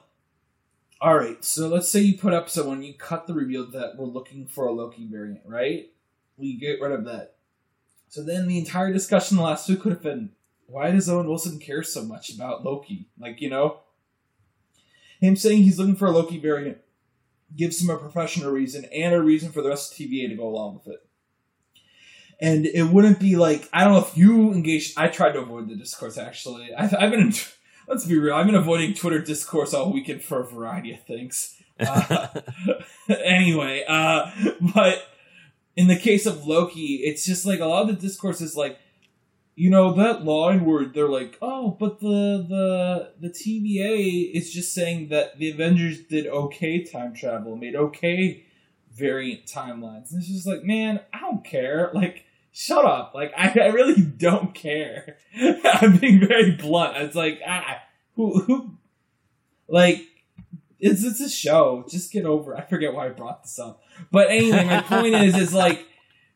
all 1.01 1.17
right, 1.17 1.43
so 1.43 1.67
let's 1.67 1.89
say 1.89 2.01
you 2.01 2.17
put 2.17 2.33
episode 2.33 2.67
one, 2.67 2.83
you 2.83 2.93
cut 2.93 3.25
the 3.25 3.33
reveal 3.33 3.69
that 3.71 3.95
we're 3.97 4.05
looking 4.05 4.47
for 4.47 4.67
a 4.67 4.71
Loki 4.71 5.07
variant, 5.07 5.41
right? 5.45 5.91
We 6.37 6.57
get 6.57 6.81
rid 6.81 6.91
of 6.91 7.05
that. 7.05 7.35
So 8.09 8.23
then 8.23 8.47
the 8.47 8.57
entire 8.57 8.91
discussion 8.91 9.37
the 9.37 9.43
last 9.43 9.69
week 9.69 9.81
could 9.81 9.93
have 9.93 10.03
been, 10.03 10.31
why 10.67 10.91
does 10.91 11.09
Owen 11.09 11.27
Wilson 11.27 11.59
care 11.59 11.83
so 11.83 12.03
much 12.03 12.33
about 12.33 12.65
Loki? 12.65 13.07
Like, 13.17 13.41
you 13.41 13.49
know, 13.49 13.79
him 15.19 15.35
saying 15.35 15.63
he's 15.63 15.79
looking 15.79 15.95
for 15.95 16.07
a 16.07 16.11
Loki 16.11 16.39
variant 16.39 16.79
gives 17.55 17.81
him 17.81 17.89
a 17.89 17.97
professional 17.97 18.51
reason 18.51 18.85
and 18.85 19.13
a 19.13 19.21
reason 19.21 19.51
for 19.51 19.61
the 19.61 19.69
rest 19.69 19.91
of 19.91 19.97
TVA 19.97 20.29
to 20.29 20.35
go 20.35 20.47
along 20.47 20.75
with 20.75 20.87
it. 20.87 21.05
And 22.41 22.65
it 22.65 22.83
wouldn't 22.83 23.19
be 23.19 23.35
like 23.35 23.69
I 23.73 23.83
don't 23.83 23.93
know 23.93 23.99
if 23.99 24.17
you 24.17 24.53
engaged. 24.53 24.97
I 24.97 25.07
tried 25.07 25.33
to 25.33 25.39
avoid 25.39 25.69
the 25.69 25.75
discourse. 25.75 26.17
Actually, 26.17 26.73
I've, 26.77 26.93
I've 26.93 27.11
been. 27.11 27.33
Let's 27.87 28.05
be 28.05 28.19
real. 28.19 28.35
I've 28.35 28.45
been 28.45 28.55
avoiding 28.55 28.93
Twitter 28.93 29.19
discourse 29.19 29.73
all 29.73 29.91
weekend 29.91 30.23
for 30.23 30.39
a 30.41 30.45
variety 30.45 30.93
of 30.93 31.03
things. 31.05 31.55
Uh, 31.79 32.27
anyway, 33.23 33.85
uh, 33.87 34.29
but 34.75 35.01
in 35.77 35.87
the 35.87 35.95
case 35.95 36.25
of 36.25 36.45
Loki, 36.45 36.95
it's 37.05 37.25
just 37.25 37.45
like 37.45 37.61
a 37.61 37.65
lot 37.65 37.83
of 37.83 37.87
the 37.87 37.93
discourse 37.93 38.41
is 38.41 38.57
like, 38.57 38.77
you 39.55 39.69
know, 39.69 39.93
that 39.93 40.25
line 40.25 40.65
where 40.65 40.83
they're 40.83 41.07
like, 41.07 41.37
"Oh, 41.41 41.77
but 41.79 42.01
the 42.01 42.45
the 42.49 43.13
the 43.21 43.29
TVA 43.29 44.29
is 44.33 44.51
just 44.51 44.73
saying 44.73 45.07
that 45.07 45.39
the 45.39 45.51
Avengers 45.51 46.01
did 46.01 46.27
okay 46.27 46.83
time 46.83 47.13
travel, 47.13 47.55
made 47.55 47.77
okay 47.77 48.43
variant 48.91 49.45
timelines." 49.45 50.11
And 50.11 50.19
it's 50.19 50.27
just 50.27 50.45
like, 50.45 50.65
man, 50.65 50.99
I 51.13 51.21
don't 51.21 51.45
care. 51.45 51.91
Like, 51.93 52.25
shut 52.59 52.83
up. 52.83 53.13
Like, 53.15 53.31
I, 53.37 53.53
I 53.61 53.67
really 53.67 54.01
don't 54.01 54.53
care. 54.53 55.17
I'm 55.63 55.97
being 55.97 56.19
very 56.19 56.51
blunt. 56.51 56.97
It's 56.97 57.15
like, 57.15 57.39
ah, 57.47 57.81
who 58.15 58.41
who, 58.41 58.77
like. 59.67 60.05
It's 60.81 61.03
it's 61.03 61.19
a 61.19 61.29
show. 61.29 61.83
Just 61.89 62.09
get 62.09 62.25
over. 62.25 62.53
it. 62.53 62.59
I 62.59 62.61
forget 62.61 62.93
why 62.93 63.07
I 63.07 63.09
brought 63.09 63.43
this 63.43 63.59
up, 63.59 63.81
but 64.13 64.29
anyway, 64.29 64.63
my 64.63 64.81
point 64.81 65.13
is, 65.13 65.35
is 65.35 65.53
like 65.53 65.85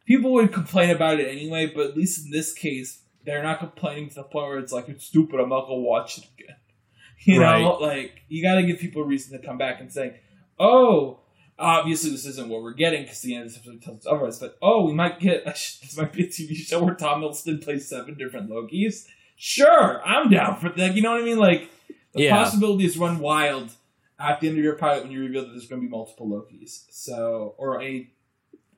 people 0.05 0.33
would 0.33 0.51
complain 0.51 0.89
about 0.89 1.21
it 1.21 1.29
anyway. 1.29 1.71
But 1.73 1.91
at 1.91 1.95
least 1.95 2.25
in 2.25 2.29
this 2.29 2.51
case, 2.51 3.03
they're 3.25 3.41
not 3.41 3.59
complaining 3.59 4.09
to 4.09 4.15
the 4.15 4.23
point 4.23 4.49
where 4.49 4.59
it's 4.59 4.73
like 4.73 4.89
it's 4.89 5.05
stupid. 5.05 5.39
I'm 5.39 5.47
not 5.47 5.61
gonna 5.61 5.79
watch 5.79 6.17
it 6.17 6.25
again. 6.37 6.57
You 7.25 7.39
know, 7.39 7.77
like 7.79 8.23
you 8.27 8.43
got 8.43 8.55
to 8.55 8.63
give 8.63 8.79
people 8.79 9.03
a 9.03 9.05
reason 9.05 9.39
to 9.39 9.47
come 9.47 9.57
back 9.57 9.79
and 9.79 9.89
say, 9.89 10.19
"Oh, 10.59 11.21
obviously 11.59 12.11
this 12.11 12.25
isn't 12.25 12.49
what 12.49 12.61
we're 12.63 12.73
getting 12.73 13.03
because 13.03 13.21
the 13.21 13.35
end 13.35 13.45
of 13.45 13.49
this 13.49 13.57
episode 13.57 13.81
tells 13.81 13.97
us 13.99 14.07
otherwise." 14.07 14.39
But 14.39 14.57
oh, 14.61 14.85
we 14.85 14.93
might 14.93 15.19
get 15.19 15.45
this 15.45 15.95
might 15.97 16.13
be 16.13 16.23
a 16.23 16.27
TV 16.27 16.55
show 16.55 16.83
where 16.83 16.95
Tom 16.95 17.21
Hiddleston 17.21 17.63
plays 17.63 17.87
seven 17.87 18.15
different 18.15 18.49
Lokis. 18.49 19.05
Sure, 19.35 20.01
I'm 20.05 20.29
down 20.29 20.57
for 20.59 20.69
that. 20.69 20.95
You 20.95 21.01
know 21.01 21.11
what 21.11 21.21
I 21.21 21.25
mean? 21.25 21.39
Like 21.39 21.69
the 22.13 22.23
Yeah. 22.23 22.35
possibilities 22.35 22.97
run 22.97 23.19
wild 23.19 23.71
at 24.19 24.39
the 24.39 24.47
end 24.47 24.57
of 24.57 24.63
your 24.63 24.75
pilot 24.75 25.03
when 25.03 25.11
you 25.11 25.19
reveal 25.19 25.41
that 25.41 25.49
there's 25.51 25.67
going 25.67 25.81
to 25.81 25.87
be 25.87 25.91
multiple 25.91 26.27
Lokis. 26.27 26.85
So, 26.91 27.55
or 27.57 27.81
a 27.81 28.07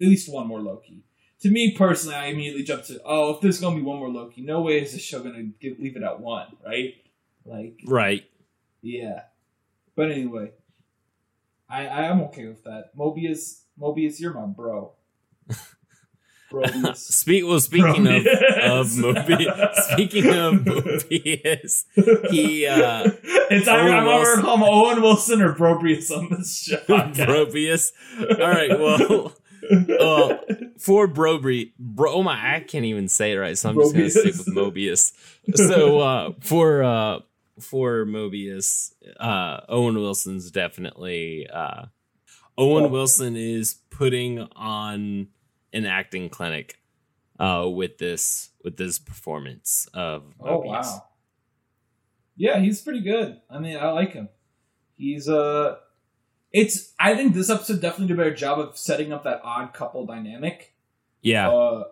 at 0.01 0.07
least 0.07 0.31
one 0.31 0.47
more 0.47 0.61
Loki. 0.61 1.03
To 1.41 1.49
me 1.51 1.71
personally, 1.77 2.15
I 2.15 2.27
immediately 2.27 2.63
jump 2.63 2.83
to, 2.85 2.99
oh, 3.05 3.35
if 3.35 3.41
there's 3.41 3.59
going 3.59 3.75
to 3.75 3.81
be 3.81 3.85
one 3.85 3.99
more 3.99 4.09
Loki, 4.09 4.41
no 4.41 4.61
way 4.61 4.81
is 4.81 4.93
this 4.93 5.01
show 5.01 5.21
going 5.21 5.53
to 5.61 5.75
leave 5.77 5.95
it 5.95 6.01
at 6.03 6.19
one, 6.19 6.47
right? 6.65 6.95
Like, 7.45 7.79
right. 7.85 8.25
yeah. 8.81 9.23
But 9.95 10.11
anyway, 10.11 10.51
I 11.69 11.87
I 11.87 12.03
am 12.05 12.21
okay 12.23 12.47
with 12.47 12.63
that. 12.63 12.95
Mobius, 12.97 13.61
Mobius, 13.79 14.19
you're 14.19 14.33
my 14.33 14.45
bro. 14.45 14.93
Brobius. 16.51 16.97
Speak 16.97 17.43
well 17.45 17.59
speaking 17.59 18.07
of 18.07 18.25
of 18.25 18.87
Mobius 18.87 19.73
speaking 19.91 20.27
of 20.27 20.53
Mobius, 20.55 21.85
he 22.31 22.67
uh 22.67 23.11
it's 23.49 23.67
Owen 23.67 23.93
I'm 23.93 24.05
Wilson. 24.05 24.43
call 24.43 24.57
him 24.57 24.63
Owen 24.63 25.01
Wilson 25.01 25.41
or 25.41 25.53
Brobius 25.53 26.11
on 26.11 26.29
this 26.29 26.63
show. 26.63 26.77
Brobius. 26.87 27.91
All 28.19 28.49
right, 28.49 28.69
well 28.79 29.33
uh, 29.99 30.37
for 30.77 31.07
Brobry, 31.07 31.71
bro, 31.79 32.13
oh 32.13 32.23
my, 32.23 32.55
I 32.55 32.59
can't 32.59 32.85
even 32.85 33.07
say 33.07 33.33
it 33.33 33.37
right, 33.37 33.57
so 33.57 33.69
I'm 33.69 33.75
just 33.75 33.93
gonna 33.95 34.09
stick 34.09 34.35
with 34.37 34.47
Mobius. 34.55 35.11
So 35.55 35.99
uh, 35.99 36.31
for 36.41 36.83
uh, 36.83 37.19
for 37.59 38.05
Mobius, 38.05 38.91
uh, 39.19 39.61
Owen 39.69 39.95
Wilson's 39.95 40.51
definitely 40.51 41.47
uh, 41.47 41.85
Owen 42.57 42.85
Oh. 42.85 42.87
Wilson 42.89 43.35
is 43.35 43.75
putting 43.89 44.39
on 44.55 45.27
an 45.73 45.85
acting 45.85 46.29
clinic 46.29 46.79
uh, 47.39 47.67
with 47.69 47.97
this 47.97 48.49
with 48.63 48.77
this 48.77 48.97
performance 48.99 49.87
of 49.93 50.23
Oh 50.39 50.61
Mobius. 50.61 50.67
wow. 50.85 51.05
Yeah, 52.37 52.59
he's 52.59 52.81
pretty 52.81 53.01
good. 53.01 53.39
I 53.49 53.59
mean, 53.59 53.77
I 53.77 53.91
like 53.91 54.13
him. 54.13 54.29
He's 54.97 55.27
uh 55.29 55.75
it's 56.51 56.93
I 56.99 57.15
think 57.15 57.33
this 57.33 57.49
episode 57.49 57.81
definitely 57.81 58.07
did 58.07 58.13
a 58.13 58.23
better 58.23 58.35
job 58.35 58.59
of 58.59 58.77
setting 58.77 59.11
up 59.13 59.23
that 59.23 59.41
odd 59.43 59.73
couple 59.73 60.05
dynamic. 60.05 60.73
Yeah, 61.21 61.49
Uh 61.49 61.83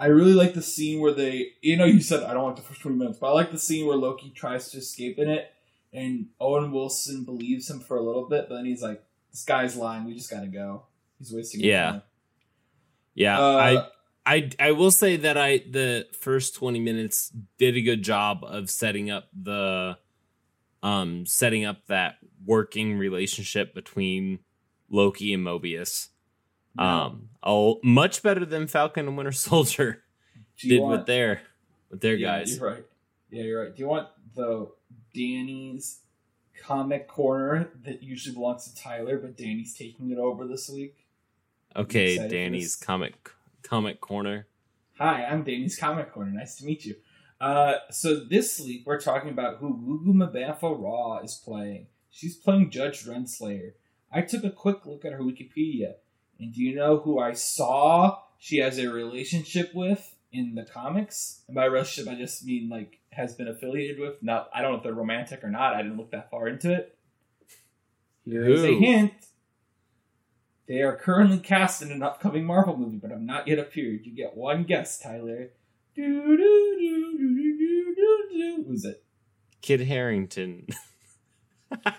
I 0.00 0.06
really 0.06 0.32
like 0.32 0.54
the 0.54 0.62
scene 0.62 0.98
where 1.00 1.12
they 1.12 1.52
you 1.60 1.76
know, 1.76 1.84
you 1.84 2.00
said 2.00 2.24
I 2.24 2.32
don't 2.32 2.46
like 2.46 2.56
the 2.56 2.62
first 2.62 2.80
twenty 2.80 2.96
minutes, 2.96 3.18
but 3.20 3.28
I 3.28 3.32
like 3.32 3.52
the 3.52 3.58
scene 3.58 3.86
where 3.86 3.96
Loki 3.96 4.30
tries 4.30 4.70
to 4.70 4.78
escape 4.78 5.18
in 5.18 5.28
it 5.28 5.52
and 5.92 6.26
Owen 6.40 6.72
Wilson 6.72 7.24
believes 7.24 7.68
him 7.68 7.80
for 7.80 7.96
a 7.96 8.02
little 8.02 8.26
bit, 8.28 8.46
but 8.48 8.56
then 8.56 8.64
he's 8.64 8.82
like, 8.82 9.02
This 9.30 9.44
guy's 9.44 9.76
lying, 9.76 10.04
we 10.06 10.14
just 10.14 10.30
gotta 10.30 10.46
go. 10.46 10.84
He's 11.18 11.32
wasting 11.32 11.60
Yeah. 11.60 11.90
time. 11.90 12.02
yeah. 13.14 13.38
Uh, 13.40 13.56
I 14.26 14.34
I 14.36 14.50
I 14.58 14.72
will 14.72 14.90
say 14.90 15.16
that 15.16 15.36
I 15.36 15.58
the 15.58 16.06
first 16.18 16.54
20 16.54 16.80
minutes 16.80 17.32
did 17.58 17.76
a 17.76 17.82
good 17.82 18.02
job 18.02 18.42
of 18.44 18.70
setting 18.70 19.10
up 19.10 19.28
the 19.38 19.98
um 20.82 21.26
setting 21.26 21.64
up 21.66 21.86
that 21.88 22.16
working 22.46 22.96
relationship 22.96 23.74
between 23.74 24.38
Loki 24.88 25.34
and 25.34 25.44
Mobius. 25.46 26.08
Um 26.78 27.28
oh 27.42 27.80
much 27.82 28.22
better 28.22 28.44
than 28.44 28.66
Falcon 28.66 29.08
and 29.08 29.16
Winter 29.16 29.32
Soldier 29.48 30.02
did 30.58 30.80
want- 30.80 30.98
with 30.98 31.06
their 31.06 31.42
with 31.90 32.00
their 32.00 32.14
Yeah, 32.14 32.38
guys. 32.38 32.58
You're 32.58 32.68
right. 32.70 32.84
Yeah, 33.30 33.42
you're 33.44 33.64
right. 33.64 33.74
Do 33.74 33.82
you 33.82 33.88
want 33.88 34.08
the 34.34 34.70
Danny's 35.14 36.00
comic 36.62 37.08
corner 37.08 37.70
that 37.84 38.02
usually 38.02 38.34
belongs 38.34 38.70
to 38.70 38.74
Tyler, 38.80 39.18
but 39.18 39.36
Danny's 39.36 39.74
taking 39.74 40.10
it 40.10 40.18
over 40.18 40.46
this 40.46 40.68
week? 40.68 41.06
Okay, 41.76 42.28
Danny's 42.28 42.76
comic 42.76 43.30
comic 43.62 44.00
corner. 44.00 44.46
Hi, 44.98 45.24
I'm 45.24 45.44
Danny's 45.44 45.78
Comic 45.78 46.12
Corner. 46.12 46.30
Nice 46.30 46.56
to 46.56 46.66
meet 46.66 46.84
you. 46.84 46.94
Uh, 47.40 47.74
so 47.90 48.16
this 48.22 48.60
week 48.60 48.82
we're 48.84 49.00
talking 49.00 49.30
about 49.30 49.56
who 49.58 49.72
Gugu 50.04 50.12
Mbatha 50.14 50.78
Raw 50.78 51.20
is 51.24 51.40
playing. 51.42 51.86
She's 52.10 52.36
playing 52.36 52.70
Judge 52.70 53.04
Renslayer. 53.06 53.72
I 54.12 54.20
took 54.20 54.44
a 54.44 54.50
quick 54.50 54.84
look 54.84 55.06
at 55.06 55.12
her 55.12 55.20
Wikipedia, 55.20 55.94
and 56.40 56.54
do 56.54 56.62
you 56.62 56.74
know 56.74 56.98
who 56.98 57.18
I 57.18 57.32
saw 57.32 58.18
she 58.38 58.58
has 58.58 58.78
a 58.78 58.88
relationship 58.88 59.72
with 59.74 60.14
in 60.32 60.54
the 60.54 60.64
comics? 60.64 61.42
And 61.46 61.54
by 61.54 61.66
relationship, 61.66 62.12
I 62.12 62.16
just 62.16 62.44
mean 62.44 62.68
like 62.68 62.98
has 63.12 63.34
been 63.34 63.48
affiliated 63.48 63.98
with. 63.98 64.22
Not, 64.22 64.48
I 64.54 64.62
don't 64.62 64.72
know 64.72 64.78
if 64.78 64.82
they're 64.82 64.94
romantic 64.94 65.44
or 65.44 65.50
not. 65.50 65.74
I 65.74 65.82
didn't 65.82 65.98
look 65.98 66.12
that 66.12 66.30
far 66.30 66.48
into 66.48 66.72
it. 66.72 66.96
Here 68.24 68.48
is 68.48 68.64
a 68.64 68.78
hint. 68.78 69.12
They 70.66 70.82
are 70.82 70.96
currently 70.96 71.38
cast 71.38 71.82
in 71.82 71.90
an 71.90 72.02
upcoming 72.02 72.44
Marvel 72.44 72.76
movie, 72.76 72.98
but 72.98 73.10
have 73.10 73.20
not 73.20 73.48
yet 73.48 73.58
appeared. 73.58 74.06
You 74.06 74.14
get 74.14 74.36
one 74.36 74.64
guess, 74.64 75.00
Tyler. 75.00 75.50
Do, 75.96 76.36
do, 76.36 76.36
do, 76.36 77.18
do, 77.18 77.18
do, 77.18 77.94
do, 77.96 78.28
do. 78.32 78.64
Who's 78.68 78.84
it? 78.84 79.02
Kit 79.60 79.80
Harington. 79.80 80.68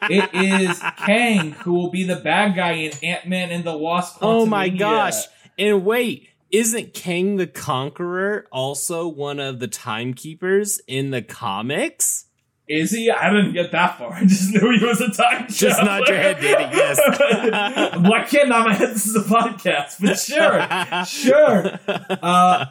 It 0.10 0.30
is 0.34 0.82
Kang, 0.98 1.52
who 1.52 1.74
will 1.74 1.90
be 1.92 2.04
the 2.04 2.18
bad 2.18 2.56
guy 2.56 2.74
in 2.74 2.92
Ant 3.04 3.28
Man 3.28 3.52
and 3.52 3.64
the 3.64 3.78
Wasp. 3.78 4.18
Oh 4.22 4.46
my 4.46 4.70
gosh. 4.70 5.16
And 5.58 5.86
wait, 5.86 6.30
isn't 6.52 6.94
Kang 6.94 7.38
the 7.38 7.48
Conqueror 7.48 8.46
also 8.52 9.08
one 9.08 9.40
of 9.40 9.60
the 9.60 9.68
timekeepers 9.68 10.82
in 10.88 11.12
the 11.12 11.22
comics? 11.22 12.26
Is 12.68 12.92
he? 12.92 13.12
I 13.12 13.30
didn't 13.30 13.54
get 13.54 13.72
that 13.74 13.98
far. 13.98 14.14
I 14.16 14.22
just 14.26 14.54
knew 14.54 14.78
he 14.78 14.86
was 14.86 15.02
a 15.02 15.12
time 15.12 15.48
Just 15.48 15.78
traveler. 15.78 16.00
nod 16.00 16.08
your 16.08 16.18
head, 16.18 16.38
Danny, 16.40 16.76
yes. 16.76 17.00
I 17.06 18.28
can't 18.30 18.50
nod 18.50 18.66
my 18.66 18.74
head. 18.74 18.90
This 18.92 19.08
is 19.08 19.16
a 19.16 19.28
podcast, 19.28 20.00
but 20.00 20.18
sure. 20.18 21.06
Sure. 21.06 21.80
Uh, 22.22 22.66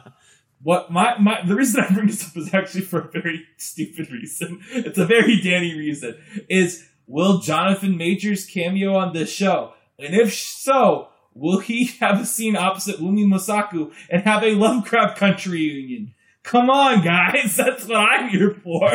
what 0.63 0.91
my, 0.91 1.17
my 1.17 1.41
the 1.45 1.55
reason 1.55 1.83
I 1.83 1.91
bring 1.93 2.07
this 2.07 2.23
up 2.27 2.37
is 2.37 2.53
actually 2.53 2.81
for 2.81 2.99
a 2.99 3.11
very 3.11 3.45
stupid 3.57 4.11
reason. 4.11 4.61
It's 4.71 4.97
a 4.97 5.05
very 5.05 5.41
Danny 5.41 5.75
reason. 5.75 6.17
Is 6.49 6.87
will 7.11 7.39
Jonathan 7.39 7.97
Majors 7.97 8.45
cameo 8.45 8.95
on 8.95 9.13
this 9.13 9.29
show? 9.29 9.73
And 9.99 10.15
if 10.15 10.33
so, 10.33 11.09
will 11.33 11.59
he 11.59 11.85
have 11.99 12.21
a 12.21 12.25
scene 12.25 12.55
opposite 12.55 12.97
Wunmi 12.97 13.25
Mosaku 13.25 13.91
and 14.09 14.23
have 14.23 14.43
a 14.43 14.55
Lovecraft 14.55 15.17
Country 15.17 15.51
reunion? 15.51 16.13
Come 16.43 16.71
on, 16.71 17.03
guys, 17.03 17.55
that's 17.57 17.85
what 17.85 17.97
I'm 17.97 18.29
here 18.29 18.55
for. 18.63 18.87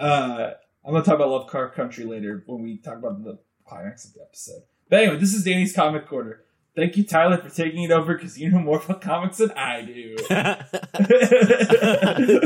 uh, 0.00 0.50
I'm 0.84 0.92
gonna 0.92 1.04
talk 1.04 1.14
about 1.14 1.28
Lovecraft 1.28 1.76
Country 1.76 2.04
later 2.04 2.42
when 2.46 2.62
we 2.62 2.78
talk 2.78 2.98
about 2.98 3.22
the 3.22 3.38
climax 3.64 4.06
of 4.06 4.14
the 4.14 4.22
episode. 4.22 4.62
But 4.88 5.02
anyway, 5.02 5.18
this 5.18 5.34
is 5.34 5.44
Danny's 5.44 5.72
comic 5.72 6.08
Corner. 6.08 6.40
Thank 6.74 6.96
you, 6.96 7.04
Tyler, 7.04 7.36
for 7.36 7.50
taking 7.50 7.84
it 7.84 7.92
over 7.92 8.14
because 8.14 8.40
you 8.40 8.50
know 8.50 8.58
more 8.58 8.82
about 8.82 9.00
comics 9.02 9.38
than 9.38 9.52
I 9.52 9.82
do. 9.82 10.18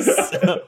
so, 0.02 0.64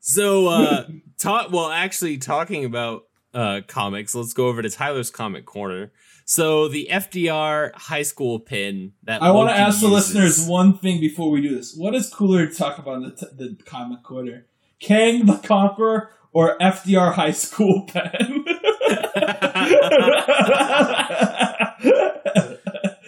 so 0.00 0.48
uh 0.48 0.84
talk 1.18 1.50
well 1.50 1.70
actually 1.70 2.18
talking 2.18 2.64
about 2.64 3.02
uh 3.34 3.60
comics 3.66 4.14
let's 4.14 4.32
go 4.32 4.46
over 4.46 4.62
to 4.62 4.70
tyler's 4.70 5.10
comic 5.10 5.44
corner 5.44 5.90
so 6.24 6.68
the 6.68 6.88
fdr 6.90 7.74
high 7.74 8.02
school 8.02 8.38
pin 8.38 8.92
that 9.04 9.22
I 9.22 9.30
want 9.30 9.48
to 9.48 9.52
Loki 9.52 9.62
ask 9.62 9.80
the 9.80 9.88
listeners 9.88 10.46
one 10.46 10.76
thing 10.76 11.00
before 11.00 11.30
we 11.30 11.40
do 11.40 11.56
this. 11.56 11.74
What 11.74 11.94
is 11.94 12.12
cooler 12.12 12.46
to 12.46 12.54
talk 12.54 12.78
about 12.78 12.96
in 12.96 13.02
the, 13.04 13.10
t- 13.12 13.26
the 13.34 13.56
comic 13.64 14.02
corner? 14.02 14.44
Kang 14.80 15.24
the 15.24 15.38
Conqueror 15.38 16.10
or 16.32 16.58
FDR 16.58 17.14
High 17.14 17.32
School 17.32 17.86
Pen? 17.88 18.44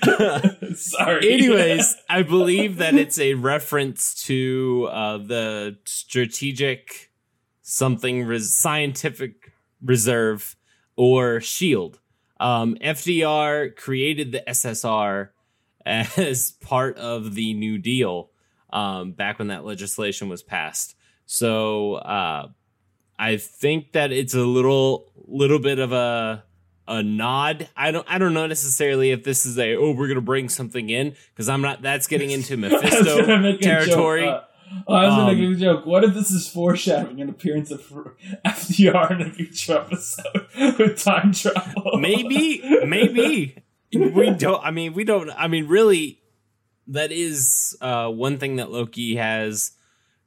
Sorry. 0.74 1.32
anyways 1.32 1.96
i 2.08 2.22
believe 2.36 2.78
that 2.78 2.94
it's 2.94 3.18
a 3.18 3.34
reference 3.34 4.14
to 4.26 4.88
uh 4.90 5.18
the 5.18 5.76
strategic 5.84 7.10
something 7.62 8.24
res- 8.24 8.54
scientific 8.54 9.52
reserve 9.82 10.56
or 10.96 11.40
shield 11.40 11.98
um 12.38 12.76
fdr 12.82 13.74
created 13.76 14.32
the 14.32 14.42
ssr 14.48 15.28
as 15.86 16.52
part 16.60 16.96
of 16.98 17.34
the 17.34 17.54
new 17.54 17.78
deal 17.78 18.30
um 18.72 19.12
back 19.12 19.38
when 19.38 19.48
that 19.48 19.64
legislation 19.64 20.28
was 20.28 20.42
passed 20.42 20.94
so 21.26 21.94
uh 21.94 22.48
i 23.18 23.36
think 23.36 23.92
that 23.92 24.12
it's 24.12 24.34
a 24.34 24.44
little 24.44 25.10
little 25.26 25.58
bit 25.58 25.78
of 25.78 25.92
a 25.92 26.44
a 26.90 27.02
nod. 27.02 27.68
I 27.76 27.90
don't 27.90 28.06
I 28.10 28.18
don't 28.18 28.34
know 28.34 28.46
necessarily 28.46 29.10
if 29.12 29.24
this 29.24 29.46
is 29.46 29.58
a 29.58 29.76
oh 29.76 29.92
we're 29.92 30.08
gonna 30.08 30.20
bring 30.20 30.48
something 30.48 30.90
in 30.90 31.14
because 31.32 31.48
I'm 31.48 31.62
not 31.62 31.80
that's 31.82 32.06
getting 32.06 32.30
into 32.30 32.56
gonna 32.56 32.68
Mephisto 32.74 33.56
territory. 33.58 34.28
Uh, 34.28 34.40
I 34.88 35.06
was 35.06 35.16
gonna 35.16 35.30
Um, 35.32 35.38
make 35.50 35.56
a 35.56 35.60
joke. 35.60 35.86
What 35.86 36.04
if 36.04 36.14
this 36.14 36.30
is 36.30 36.48
foreshadowing 36.48 37.20
an 37.20 37.28
appearance 37.28 37.70
of 37.70 37.80
FDR 38.44 39.10
in 39.12 39.20
a 39.22 39.30
future 39.30 39.78
episode 39.78 40.46
with 40.78 41.02
time 41.02 41.32
travel? 41.32 41.98
maybe 41.98 42.60
maybe 42.86 43.56
we 43.92 44.30
don't. 44.30 44.64
I 44.64 44.70
mean 44.70 44.92
we 44.92 45.04
don't. 45.04 45.30
I 45.30 45.48
mean 45.48 45.66
really, 45.68 46.20
that 46.88 47.12
is 47.12 47.76
uh, 47.80 48.08
one 48.08 48.38
thing 48.38 48.56
that 48.56 48.70
Loki 48.70 49.16
has 49.16 49.72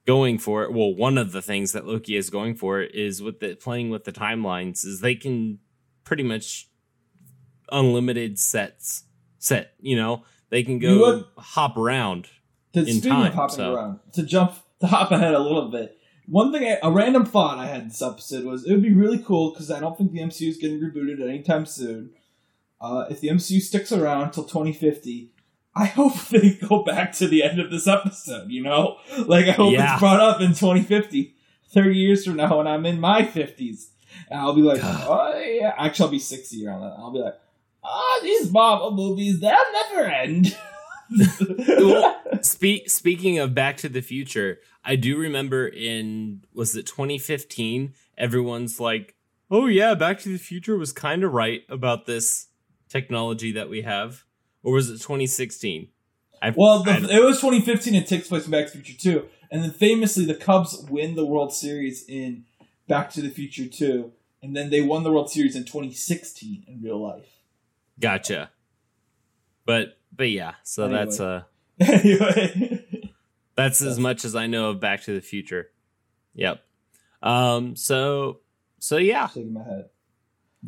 going 0.05 0.37
for 0.37 0.63
it. 0.63 0.73
Well, 0.73 0.93
one 0.93 1.17
of 1.17 1.31
the 1.31 1.41
things 1.41 1.71
that 1.71 1.85
Loki 1.85 2.15
is 2.17 2.29
going 2.29 2.55
for 2.55 2.81
is 2.81 3.21
with 3.21 3.39
the 3.39 3.55
playing 3.55 3.89
with 3.89 4.03
the 4.03 4.11
timelines 4.11 4.85
is 4.85 4.99
they 4.99 5.15
can 5.15 5.59
pretty 6.13 6.23
much 6.23 6.69
unlimited 7.71 8.37
sets 8.37 9.05
set. 9.39 9.73
You 9.79 9.95
know 9.95 10.23
they 10.49 10.61
can 10.63 10.77
go 10.79 10.99
would- 10.99 11.25
hop 11.37 11.75
around. 11.77 12.27
to, 12.73 12.83
in 12.85 13.01
time, 13.01 13.27
of 13.27 13.33
hopping 13.33 13.55
so. 13.55 13.73
around, 13.73 13.99
to 14.13 14.21
jump, 14.23 14.53
to 14.81 14.87
hop 14.87 15.11
ahead 15.11 15.33
a 15.33 15.39
little 15.39 15.69
bit. 15.71 15.97
One 16.27 16.51
thing, 16.53 16.63
I, 16.63 16.77
a 16.87 16.91
random 16.91 17.25
thought 17.25 17.57
I 17.57 17.65
had 17.65 17.89
this 17.89 18.01
episode 18.01 18.45
was 18.45 18.63
it 18.65 18.71
would 18.71 18.83
be 18.83 18.93
really 18.93 19.17
cool 19.19 19.51
because 19.51 19.69
I 19.71 19.79
don't 19.79 19.97
think 19.97 20.11
the 20.11 20.19
MCU 20.19 20.49
is 20.49 20.57
getting 20.57 20.79
rebooted 20.79 21.21
anytime 21.27 21.65
soon. 21.65 22.11
Uh, 22.79 23.05
if 23.09 23.19
the 23.21 23.29
MCU 23.29 23.59
sticks 23.61 23.91
around 23.91 24.23
until 24.23 24.43
2050, 24.43 25.31
I 25.75 25.85
hope 25.85 26.13
they 26.29 26.51
go 26.53 26.83
back 26.83 27.11
to 27.13 27.27
the 27.27 27.41
end 27.43 27.59
of 27.59 27.71
this 27.71 27.87
episode. 27.87 28.49
You 28.51 28.61
know, 28.63 28.97
like 29.25 29.47
I 29.47 29.51
hope 29.51 29.73
Yeah. 29.73 29.93
it's 29.93 29.99
brought 29.99 30.19
up 30.19 30.39
in 30.41 30.49
2050, 30.49 31.35
30 31.73 31.95
years 31.97 32.25
from 32.25 32.35
now, 32.37 32.57
when 32.57 32.67
I'm 32.67 32.85
in 32.85 32.99
my 32.99 33.23
50s, 33.23 33.87
and 34.29 34.39
I'll 34.39 34.55
be 34.55 34.61
like, 34.61 34.81
oh 34.83 35.39
yeah, 35.39 35.73
actually 35.77 36.05
I'll 36.05 36.11
be 36.11 36.19
60 36.19 36.67
around 36.67 36.81
that. 36.81 36.95
I'll 36.97 37.11
be 37.11 37.19
like, 37.19 37.39
oh, 37.83 38.19
these 38.23 38.51
Marvel 38.51 38.91
movies, 38.91 39.39
they'll 39.39 39.57
never 39.91 40.05
end. 40.05 40.57
Well, 41.67 42.21
Spe- 42.41 42.87
speaking 42.87 43.37
of 43.37 43.53
Back 43.53 43.77
to 43.77 43.89
the 43.89 44.01
Future, 44.01 44.59
I 44.83 44.95
do 44.95 45.17
remember 45.17 45.67
in 45.67 46.43
was 46.53 46.75
it 46.75 46.87
2015? 46.87 47.93
Everyone's 48.17 48.79
like, 48.79 49.15
"Oh 49.51 49.67
yeah, 49.67 49.93
Back 49.95 50.19
to 50.21 50.29
the 50.29 50.37
Future 50.37 50.77
was 50.77 50.91
kind 50.91 51.23
of 51.23 51.33
right 51.33 51.61
about 51.69 52.05
this 52.05 52.47
technology 52.89 53.51
that 53.51 53.69
we 53.69 53.81
have," 53.81 54.23
or 54.63 54.73
was 54.73 54.89
it 54.89 55.01
2016? 55.01 55.89
I, 56.41 56.53
Well, 56.55 56.83
the, 56.83 56.91
it 57.09 57.23
was 57.23 57.39
2015. 57.39 57.95
It 57.95 58.07
takes 58.07 58.27
place 58.27 58.45
in 58.45 58.51
Back 58.51 58.71
to 58.71 58.77
the 58.77 58.83
Future 58.83 59.19
2. 59.19 59.25
And 59.51 59.63
then 59.63 59.71
famously, 59.71 60.25
the 60.25 60.33
Cubs 60.33 60.85
win 60.89 61.15
the 61.15 61.25
World 61.25 61.53
Series 61.53 62.03
in 62.07 62.45
Back 62.87 63.09
to 63.11 63.21
the 63.21 63.29
Future 63.29 63.67
2. 63.67 64.11
And 64.41 64.55
then 64.55 64.69
they 64.69 64.81
won 64.81 65.03
the 65.03 65.11
World 65.11 65.29
Series 65.31 65.55
in 65.55 65.63
2016 65.63 66.65
in 66.67 66.81
real 66.81 67.01
life. 67.01 67.27
gotcha. 67.99 68.51
But 69.65 69.97
but 70.15 70.29
yeah, 70.29 70.55
so 70.63 70.83
Anyway. 70.85 70.99
that's 70.99 71.19
uh 71.21 71.43
anyway. 71.79 72.85
that's 73.55 73.81
as 73.81 73.97
much 73.97 74.25
as 74.25 74.35
I 74.35 74.47
know 74.47 74.71
of 74.71 74.79
Back 74.81 75.03
to 75.03 75.13
the 75.13 75.21
Future. 75.21 75.69
Yep. 76.35 76.61
Um. 77.21 77.75
So 77.77 78.39
so 78.79 78.97
yeah. 78.97 79.27
Shaking 79.27 79.53
my 79.53 79.63
head. 79.63 79.89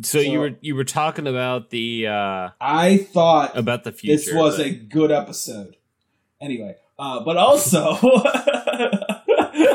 So, 0.01 0.19
you 0.19 0.39
were 0.39 0.51
you 0.61 0.75
were 0.75 0.83
talking 0.85 1.25
about 1.27 1.69
the 1.69 2.07
uh 2.07 2.49
I 2.61 2.97
thought 2.97 3.57
about 3.57 3.83
the 3.85 3.91
future. 3.91 4.15
this 4.17 4.33
was 4.33 4.57
but- 4.57 4.65
a 4.67 4.69
good 4.71 5.11
episode. 5.11 5.75
Anyway, 6.41 6.75
uh, 6.99 7.23
but 7.23 7.35
also. 7.37 7.97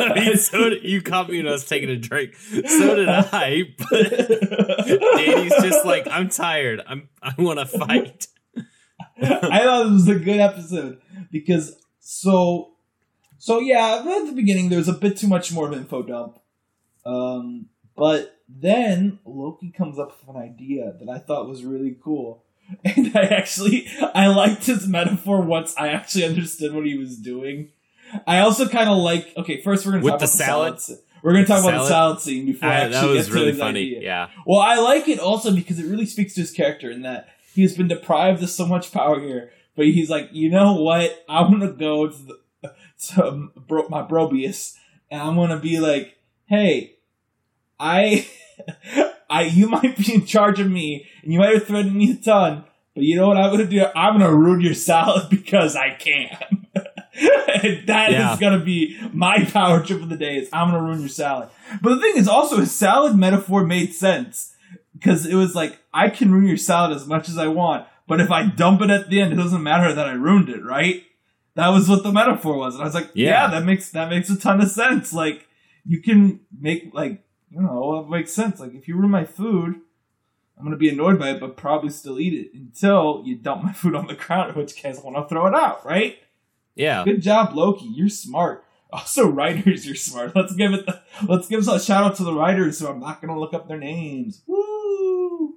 I 0.11 0.15
mean, 0.15 0.37
so 0.37 0.71
did, 0.71 0.85
you 0.85 1.03
caught 1.03 1.29
me 1.29 1.39
when 1.39 1.49
I 1.49 1.53
was 1.53 1.67
taking 1.67 1.91
a 1.91 1.97
drink. 1.97 2.35
So 2.35 2.97
did 2.97 3.09
I. 3.09 3.75
But 3.79 4.11
Danny's 4.89 5.55
just 5.63 5.85
like, 5.85 6.07
I'm 6.11 6.29
tired. 6.29 6.83
I'm 6.87 7.09
I 7.23 7.35
want 7.39 7.59
to 7.59 7.67
fight. 7.67 8.27
I 9.23 9.61
thought 9.65 9.87
it 9.87 9.93
was 9.93 10.09
a 10.09 10.15
good 10.19 10.41
episode 10.41 11.01
because 11.31 11.77
so 11.99 12.73
so 13.39 13.61
yeah 13.61 14.03
at 14.05 14.27
the 14.27 14.33
beginning 14.33 14.69
there 14.69 14.79
was 14.79 14.89
a 14.89 14.95
bit 14.95 15.17
too 15.17 15.29
much 15.29 15.53
more 15.53 15.69
of 15.69 15.75
info 15.75 16.03
dump 16.03 16.39
um 17.05 17.67
but 17.97 18.39
then 18.49 19.19
Loki 19.25 19.71
comes 19.71 19.99
up 19.99 20.19
with 20.21 20.35
an 20.35 20.43
idea 20.43 20.95
that 20.99 21.09
I 21.09 21.19
thought 21.19 21.49
was 21.49 21.65
really 21.65 21.97
cool 22.03 22.45
and 22.85 23.17
I 23.17 23.23
actually 23.23 23.87
I 24.15 24.29
liked 24.29 24.67
his 24.67 24.87
metaphor 24.87 25.41
once 25.43 25.75
I 25.77 25.89
actually 25.89 26.25
understood 26.25 26.73
what 26.73 26.87
he 26.87 26.97
was 26.97 27.19
doing 27.19 27.71
I 28.27 28.40
also 28.40 28.68
kind 28.68 28.88
of 28.90 28.99
like 28.99 29.33
okay 29.37 29.61
first 29.62 29.85
we're 29.87 29.92
gonna 29.92 30.05
With 30.05 30.12
talk 30.12 30.20
the 30.20 30.25
about 30.27 30.31
salad? 30.31 30.75
the 30.77 30.81
salad 30.81 30.99
scene. 30.99 30.99
we're 31.23 31.33
gonna 31.33 31.46
talk 31.46 31.62
The 31.62 31.68
about 31.68 31.83
the 31.83 31.88
salad 31.88 32.20
scene 32.20 32.46
before 32.46 32.68
I 32.68 32.73
I- 32.73 32.75
actually 32.81 33.01
that 33.01 33.07
was 33.14 33.27
get 33.27 33.33
to 33.33 33.38
really 33.38 33.51
his 33.53 33.59
funny. 33.59 33.81
idea. 33.81 34.01
Yeah. 34.03 34.29
Well, 34.46 34.61
I 34.61 34.77
like 34.79 35.09
it 35.09 35.18
also 35.20 35.55
because 35.55 35.79
it 35.79 35.87
really 35.87 36.07
speaks 36.07 36.35
to 36.35 36.40
his 36.40 36.51
character 36.51 36.90
in 36.90 37.03
that 37.03 37.29
He's 37.53 37.77
been 37.77 37.88
deprived 37.88 38.42
of 38.44 38.49
so 38.51 38.64
much 38.64 38.92
power 38.92 39.18
here, 39.20 39.51
but 39.77 39.85
he's 39.87 40.09
like, 40.09 40.29
you 40.33 40.51
know 40.51 40.75
what? 40.75 41.25
I'm 41.29 41.51
gonna 41.51 41.73
go 41.73 42.09
to, 42.09 42.16
the, 42.62 42.73
to 43.09 43.49
bro, 43.66 43.88
my 43.88 44.03
Brobius, 44.03 44.77
and 45.11 45.20
I'm 45.20 45.35
gonna 45.35 45.59
be 45.59 45.81
like, 45.81 46.16
hey, 46.46 46.94
I, 47.79 48.29
I, 49.31 49.42
you 49.42 49.68
might 49.68 49.96
be 49.96 50.14
in 50.14 50.27
charge 50.27 50.61
of 50.61 50.70
me, 50.70 51.07
and 51.25 51.33
you 51.33 51.40
might 51.40 51.55
have 51.55 51.66
threatened 51.66 51.96
me 51.96 52.12
a 52.12 52.16
ton, 52.16 52.64
but 52.94 53.03
you 53.03 53.16
know 53.16 53.27
what 53.27 53.37
I'm 53.37 53.51
gonna 53.51 53.66
do? 53.66 53.85
I'm 53.96 54.18
gonna 54.18 54.33
ruin 54.33 54.61
your 54.61 54.75
salad 54.75 55.27
because 55.31 55.75
I 55.75 55.90
can. 55.94 56.60
that 57.87 58.09
Yeah. 58.11 58.33
is 58.33 58.38
gonna 58.40 58.64
be 58.64 58.98
my 59.12 59.44
power 59.52 59.83
trip 59.85 60.02
of 60.02 60.09
the 60.09 60.16
day. 60.16 60.37
Is 60.38 60.48
I'm 60.52 60.70
gonna 60.70 60.83
ruin 60.83 61.00
your 61.00 61.09
salad. 61.09 61.48
But 61.83 61.94
the 61.96 62.00
thing 62.00 62.16
is, 62.16 62.28
also 62.28 62.56
his 62.59 62.72
salad 62.74 63.16
metaphor 63.16 63.64
made 63.64 63.92
sense 63.94 64.54
because 64.94 65.26
it 65.26 65.35
was 65.35 65.54
like 65.54 65.78
I 65.92 66.09
can 66.09 66.33
ruin 66.33 66.46
your 66.46 66.56
salad 66.56 66.96
as 66.96 67.06
much 67.06 67.28
as 67.28 67.38
I 67.38 67.48
want, 67.48 67.87
but 68.06 68.20
if 68.20 68.30
I 68.30 68.46
dump 68.46 68.80
it 68.83 68.90
at 68.90 69.11
the 69.11 69.20
end, 69.20 69.33
it 69.33 69.37
doesn't 69.37 69.62
matter 69.62 69.92
that 69.92 70.09
I 70.09 70.12
ruined 70.12 70.48
it, 70.48 70.64
right? 70.64 71.02
That 71.54 71.68
was 71.68 71.88
what 71.88 72.02
the 72.02 72.12
metaphor 72.12 72.56
was, 72.56 72.74
and 72.74 72.83
I 72.83 72.87
was 72.87 72.94
like, 72.94 73.11
yeah, 73.14 73.28
Yeah. 73.44 73.46
that 73.48 73.64
makes 73.64 73.90
that 73.90 74.09
makes 74.09 74.30
a 74.30 74.38
ton 74.38 74.61
of 74.61 74.70
sense. 74.70 75.12
Like 75.12 75.46
you 75.85 76.00
can 76.00 76.40
make 76.59 76.90
like 76.94 77.22
you 77.50 77.61
know 77.61 78.00
it 78.00 78.09
makes 78.09 78.33
sense. 78.33 78.61
Like 78.61 78.74
if 78.74 78.88
you 78.88 78.96
ruin 78.96 79.11
my 79.11 79.24
food. 79.24 79.80
I'm 80.59 80.66
gonna 80.66 80.76
be 80.76 80.90
annoyed 80.90 81.18
by 81.18 81.30
it, 81.30 81.40
but 81.40 81.56
probably 81.56 81.88
still 81.88 82.20
eat 82.20 82.35
it 82.35 82.50
until 82.52 83.22
you 83.24 83.35
dump 83.37 83.64
my 83.64 83.72
food 83.72 83.94
on 83.94 84.06
the 84.09 84.14
ground, 84.26 84.50
in 84.50 84.56
which 84.56 84.76
case 84.76 84.98
I 84.98 85.02
want 85.02 85.16
to 85.16 85.26
throw 85.26 85.46
it 85.46 85.54
out, 85.54 85.87
right? 85.87 86.18
Yeah. 86.81 87.05
Good 87.05 87.23
job, 87.23 87.55
Loki. 87.55 87.87
You're 87.87 88.09
smart. 88.09 88.64
Also, 88.93 89.29
writers, 89.29 89.87
you're 89.87 89.95
smart. 89.95 90.35
Let's 90.35 90.53
give 90.57 90.73
it. 90.73 90.85
The, 90.85 91.01
let's 91.29 91.47
give 91.47 91.61
a 91.69 91.79
shout 91.79 92.03
out 92.03 92.16
to 92.16 92.25
the 92.25 92.35
writers. 92.35 92.77
So 92.77 92.90
I'm 92.90 92.99
not 92.99 93.21
gonna 93.21 93.38
look 93.38 93.55
up 93.55 93.69
their 93.69 93.79
names. 93.79 94.43
Woo! 94.49 95.55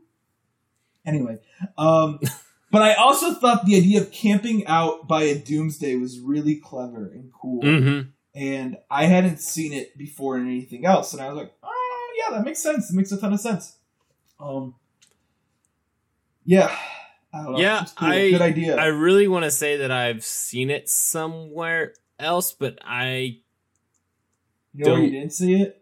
Anyway, 1.04 1.40
um, 1.76 2.20
but 2.72 2.84
I 2.84 2.94
also 2.94 3.34
thought 3.34 3.66
the 3.66 3.76
idea 3.76 4.02
of 4.02 4.12
camping 4.12 4.68
out 4.68 5.08
by 5.08 5.24
a 5.24 5.36
doomsday 5.40 5.96
was 5.96 6.20
really 6.20 6.58
clever 6.58 7.08
and 7.12 7.32
cool, 7.34 7.64
Mm-hmm. 7.64 8.10
and 8.36 8.78
I 8.92 9.06
hadn't 9.06 9.40
seen 9.40 9.74
it 9.74 9.98
before 9.98 10.38
in 10.38 10.46
anything 10.46 10.86
else, 10.86 11.12
and 11.14 11.20
I 11.20 11.28
was 11.30 11.38
like, 11.38 11.54
oh 11.64 12.14
yeah, 12.20 12.38
that 12.38 12.46
makes 12.46 12.60
sense. 12.62 12.92
It 12.92 12.96
makes 12.96 13.12
a 13.12 13.18
ton 13.20 13.34
of 13.34 13.40
sense. 13.40 13.78
Um, 14.40 14.76
yeah. 16.46 16.70
I 17.34 17.43
don't. 17.43 17.58
Yeah. 17.58 17.86
I- 17.98 18.30
good 18.32 18.41
idea. 18.41 18.76
I 18.78 18.86
really 18.88 19.28
want 19.28 19.43
to 19.46 19.52
say 19.52 19.78
that 19.78 19.91
I've 19.91 20.24
seen 20.24 20.69
it 20.69 20.88
somewhere 20.89 21.93
else, 22.19 22.54
but 22.54 22.78
I 22.86 23.39
You 24.74 24.86
know 24.86 24.93
where 24.93 25.02
you 25.02 25.08
Don't- 25.08 25.19
didn't 25.19 25.34
see 25.34 25.56
it? 25.56 25.80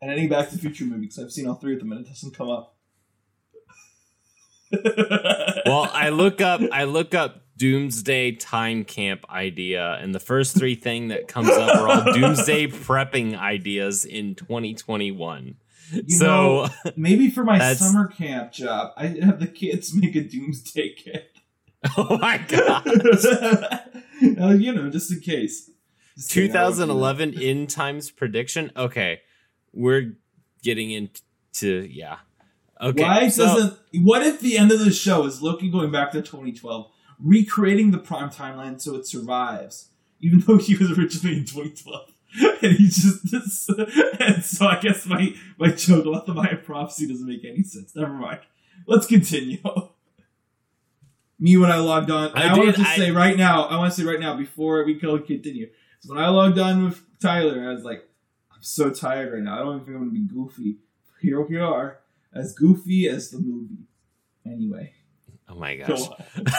And 0.00 0.10
any 0.12 0.26
Back 0.28 0.48
to 0.50 0.54
the 0.56 0.60
Future 0.60 0.84
movie, 0.84 1.02
because 1.02 1.18
I've 1.18 1.32
seen 1.32 1.46
all 1.48 1.54
three 1.56 1.72
of 1.74 1.80
them 1.80 1.90
and 1.92 2.04
it 2.06 2.08
doesn't 2.08 2.34
come 2.36 2.48
up. 2.50 2.76
well, 5.66 5.90
I 5.92 6.10
look 6.10 6.40
up 6.42 6.60
I 6.72 6.84
look 6.84 7.14
up 7.14 7.42
doomsday 7.56 8.32
time 8.32 8.84
camp 8.84 9.24
idea 9.30 9.94
and 9.94 10.14
the 10.14 10.20
first 10.20 10.56
three 10.56 10.74
thing 10.74 11.08
that 11.08 11.26
comes 11.26 11.48
up 11.48 11.74
are 11.76 11.88
all 11.88 12.12
doomsday 12.12 12.66
prepping 12.68 13.36
ideas 13.36 14.04
in 14.04 14.34
2021. 14.34 15.56
You 15.92 16.16
so 16.16 16.26
know, 16.26 16.68
maybe 16.96 17.30
for 17.30 17.44
my 17.44 17.74
summer 17.74 18.08
camp 18.08 18.52
job, 18.52 18.92
I 18.96 19.06
have 19.22 19.40
the 19.40 19.46
kids 19.46 19.94
make 19.94 20.16
a 20.16 20.22
Doomsday 20.22 20.94
kit. 20.96 21.36
oh 21.96 22.18
my 22.18 22.38
god. 22.38 22.86
uh, 24.40 24.50
you 24.50 24.72
know, 24.72 24.90
just 24.90 25.12
in 25.12 25.20
case. 25.20 25.70
Just 26.16 26.30
kidding, 26.30 26.56
I 26.56 26.64
won't 26.64 26.74
do 26.74 26.80
that. 26.80 26.86
2011 26.86 27.34
end 27.40 27.70
times 27.70 28.10
prediction. 28.10 28.72
Okay. 28.76 29.20
We're 29.72 30.16
getting 30.62 30.90
into 30.90 31.88
yeah. 31.88 32.18
Okay. 32.80 33.02
Why 33.02 33.28
so- 33.28 33.44
doesn't? 33.44 33.78
What 34.02 34.26
if 34.26 34.40
the 34.40 34.58
end 34.58 34.72
of 34.72 34.80
the 34.80 34.90
show 34.92 35.24
is 35.24 35.40
Loki 35.40 35.70
going 35.70 35.90
back 35.90 36.10
to 36.12 36.20
2012, 36.20 36.90
recreating 37.22 37.90
the 37.90 37.98
prime 37.98 38.30
timeline 38.30 38.80
so 38.80 38.94
it 38.96 39.06
survives, 39.06 39.90
even 40.20 40.40
though 40.40 40.58
he 40.58 40.76
was 40.76 40.90
originally 40.96 41.38
in 41.38 41.44
2012, 41.44 42.12
and 42.62 42.72
he 42.72 42.84
just. 42.88 43.30
This, 43.30 43.68
and 44.20 44.44
so 44.44 44.66
I 44.66 44.78
guess 44.80 45.06
my 45.06 45.34
my 45.58 45.68
joke 45.70 46.06
about 46.06 46.26
the 46.26 46.34
Maya 46.34 46.56
prophecy 46.56 47.06
doesn't 47.08 47.26
make 47.26 47.44
any 47.44 47.62
sense. 47.62 47.94
Never 47.96 48.12
mind. 48.12 48.40
Let's 48.86 49.06
continue. 49.06 49.58
Me 51.40 51.56
when 51.56 51.70
I 51.70 51.76
logged 51.76 52.10
on, 52.10 52.32
I 52.34 52.48
I, 52.48 52.58
want 52.58 52.74
to 52.76 52.82
I- 52.82 52.96
say 52.96 53.10
right 53.12 53.36
now. 53.36 53.64
I 53.64 53.76
want 53.78 53.92
to 53.94 54.00
say 54.00 54.06
right 54.06 54.18
now 54.20 54.36
before 54.36 54.84
we 54.84 54.94
go 54.94 55.18
continue. 55.20 55.70
So 56.00 56.14
when 56.14 56.22
I 56.22 56.28
logged 56.28 56.58
on 56.58 56.84
with 56.84 57.00
Tyler, 57.20 57.68
I 57.70 57.72
was 57.72 57.84
like, 57.84 58.08
I'm 58.52 58.62
so 58.62 58.90
tired 58.90 59.32
right 59.32 59.42
now. 59.42 59.54
I 59.54 59.58
don't 59.60 59.74
even 59.76 59.84
think 59.86 59.96
I'm 59.96 60.08
gonna 60.08 60.12
be 60.12 60.26
goofy. 60.26 60.78
Here 61.20 61.40
we 61.40 61.56
are 61.58 62.00
as 62.34 62.54
goofy 62.54 63.08
as 63.08 63.30
the 63.30 63.38
movie. 63.38 63.86
Anyway, 64.46 64.92
Oh 65.48 65.54
my 65.54 65.76
gosh. 65.76 66.00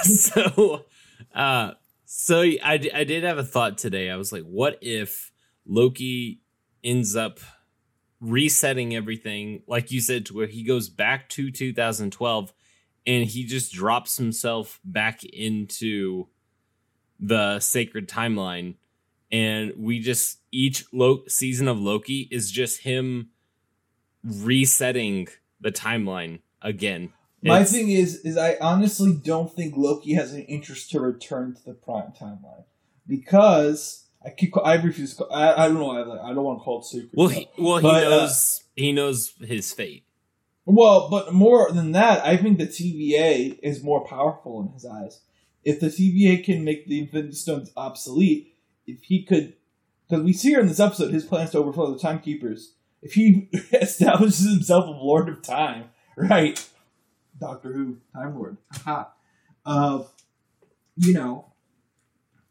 so 0.04 0.86
uh 1.34 1.72
so 2.06 2.42
I, 2.42 2.80
I 2.94 3.04
did 3.04 3.24
have 3.24 3.38
a 3.38 3.44
thought 3.44 3.78
today 3.78 4.10
i 4.10 4.16
was 4.16 4.32
like 4.32 4.44
what 4.44 4.78
if 4.82 5.32
loki 5.70 6.42
ends 6.84 7.16
up 7.16 7.40
resetting 8.20 8.94
everything 8.96 9.62
like 9.68 9.92
you 9.92 10.02
said 10.02 10.26
to 10.26 10.34
where 10.36 10.48
he 10.48 10.64
goes 10.64 10.90
back 10.90 11.30
to 11.30 11.50
2012 11.52 12.54
and 13.08 13.26
he 13.26 13.46
just 13.46 13.72
drops 13.72 14.18
himself 14.18 14.80
back 14.84 15.24
into 15.24 16.28
the 17.20 17.60
sacred 17.60 18.08
timeline. 18.10 18.76
And 19.32 19.74
we 19.78 20.00
just 20.00 20.40
each 20.52 20.86
Lo- 20.92 21.24
season 21.28 21.68
of 21.68 21.80
loki 21.80 22.28
is 22.30 22.52
just 22.52 22.82
him 22.82 23.30
resetting 24.24 25.28
the 25.62 25.72
timeline 25.72 26.40
again. 26.62 27.14
My 27.42 27.62
It's- 27.62 27.72
thing 27.72 27.90
is, 27.90 28.18
is 28.18 28.36
I 28.38 28.58
honestly 28.60 29.14
don't 29.14 29.54
think 29.54 29.78
Loki 29.78 30.14
has 30.14 30.34
an 30.34 30.42
interest 30.44 30.92
to 30.92 31.00
return 31.00 31.56
to 31.56 31.64
the 31.64 31.74
prime 31.74 32.12
timeline 32.12 32.66
because 33.08 34.09
I 34.26 34.30
keep 34.32 34.54
I 34.64 34.76
refuse. 34.76 35.16
To 35.16 35.24
call, 35.24 35.34
I, 35.34 35.66
I 35.66 35.68
don't 35.68 35.80
know. 35.80 35.92
I, 35.92 36.30
I 36.30 36.34
don't 36.34 36.44
want 36.44 36.60
to 36.60 36.64
call 36.64 36.80
it 36.80 36.86
secret. 36.86 37.12
Well, 37.14 37.30
he 37.30 37.48
well 37.58 37.78
he 37.78 37.84
But, 37.84 38.04
uh, 38.04 38.10
knows 38.10 38.64
he 38.76 38.92
knows 38.92 39.34
his 39.40 39.74
fate. 39.74 40.04
Well, 40.66 41.10
but 41.10 41.34
more 41.34 41.72
than 41.72 41.94
that, 41.94 42.24
I 42.26 42.38
think 42.38 42.60
the 42.60 42.68
TVA 42.68 43.58
is 43.64 43.84
more 43.84 44.06
powerful 44.06 44.62
in 44.62 44.74
his 44.74 44.86
eyes. 44.86 45.22
If 45.64 45.80
the 45.80 45.88
TVA 45.88 46.44
can 46.44 46.64
make 46.64 46.86
the 46.88 47.00
Infinity 47.00 47.34
Stones 47.34 47.72
obsolete, 47.76 48.56
if 48.86 49.04
he 49.04 49.24
could, 49.24 49.56
because 50.08 50.24
we 50.24 50.34
see 50.34 50.50
here 50.50 50.60
in 50.60 50.68
this 50.68 50.80
episode 50.80 51.12
his 51.12 51.26
plans 51.26 51.52
to 51.52 51.58
overthrow 51.58 51.92
the 51.92 52.00
Timekeepers. 52.00 52.74
If 53.02 53.14
he 53.14 53.50
establishes 53.74 54.52
himself 54.52 54.86
a 54.86 54.92
Lord 54.92 55.30
of 55.30 55.42
Time, 55.42 55.86
right? 56.16 56.64
Doctor 57.40 57.74
Who, 57.74 57.98
Time 58.14 58.36
Lord, 58.38 58.58
ha. 58.72 59.12
Uh, 59.66 60.04
you 60.98 61.14
know, 61.14 61.46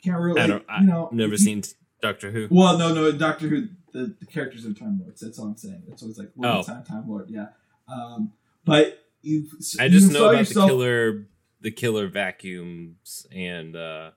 can't 0.08 0.20
really, 0.20 0.40
I 0.40 0.46
don't. 0.46 0.64
You 0.80 0.86
know, 0.86 1.04
have 1.06 1.12
never 1.12 1.36
seen 1.36 1.62
Doctor 2.02 2.30
Who. 2.30 2.48
well, 2.50 2.76
no, 2.78 2.92
no, 2.94 3.10
Doctor 3.12 3.48
Who. 3.48 3.68
The, 3.92 4.14
the 4.20 4.26
characters 4.26 4.66
are 4.66 4.74
Time 4.74 5.00
Lords. 5.00 5.20
That's 5.20 5.38
all 5.38 5.46
I'm 5.46 5.56
saying. 5.56 5.82
That's 5.88 6.02
always 6.02 6.18
like 6.18 6.30
Lord 6.36 6.56
Oh. 6.58 6.62
Time, 6.62 6.84
Time 6.84 7.08
Lord. 7.08 7.30
Yeah. 7.30 7.46
Um, 7.90 8.32
but 8.64 9.02
you. 9.22 9.46
I 9.80 9.88
just 9.88 10.08
you 10.08 10.12
know 10.12 10.28
about 10.28 10.38
yourself- 10.40 10.66
the 10.68 10.72
killer, 10.74 11.26
the 11.62 11.70
killer 11.70 12.06
vacuums, 12.08 13.26
and 13.32 13.74
uh 13.74 14.10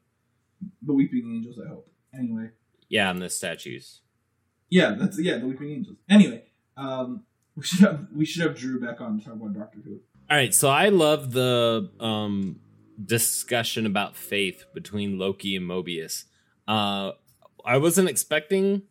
the 0.82 0.93
Weeping 0.93 1.23
Angels. 1.36 1.58
I 1.63 1.69
hope. 1.69 1.88
Anyway, 2.13 2.49
yeah, 2.89 3.10
and 3.10 3.21
the 3.21 3.30
statues. 3.30 4.01
yeah, 4.69 4.95
that's 4.99 5.17
yeah, 5.19 5.38
the 5.38 5.47
Weeping 5.47 5.71
Angels. 5.71 5.97
Anyway, 6.10 6.43
um, 6.75 7.23
we 7.56 7.63
should 7.63 7.80
have 7.80 8.08
we 8.13 8.25
should 8.25 8.43
have 8.43 8.56
Drew 8.58 8.80
back 8.80 8.99
on 9.01 9.17
to 9.19 9.23
talk 9.25 9.36
about 9.36 9.54
Doctor 9.54 9.80
Who. 9.84 9.99
All 10.30 10.38
right, 10.38 10.54
so 10.54 10.69
I 10.69 10.89
love 10.89 11.32
the 11.32 11.89
um 12.01 12.60
discussion 13.05 13.85
about 13.85 14.15
faith 14.15 14.65
between 14.73 15.17
Loki 15.19 15.55
and 15.55 15.67
Mobius. 15.69 16.25
Uh 16.67 17.11
I 17.65 17.77
wasn't 17.77 18.09
expecting 18.09 18.83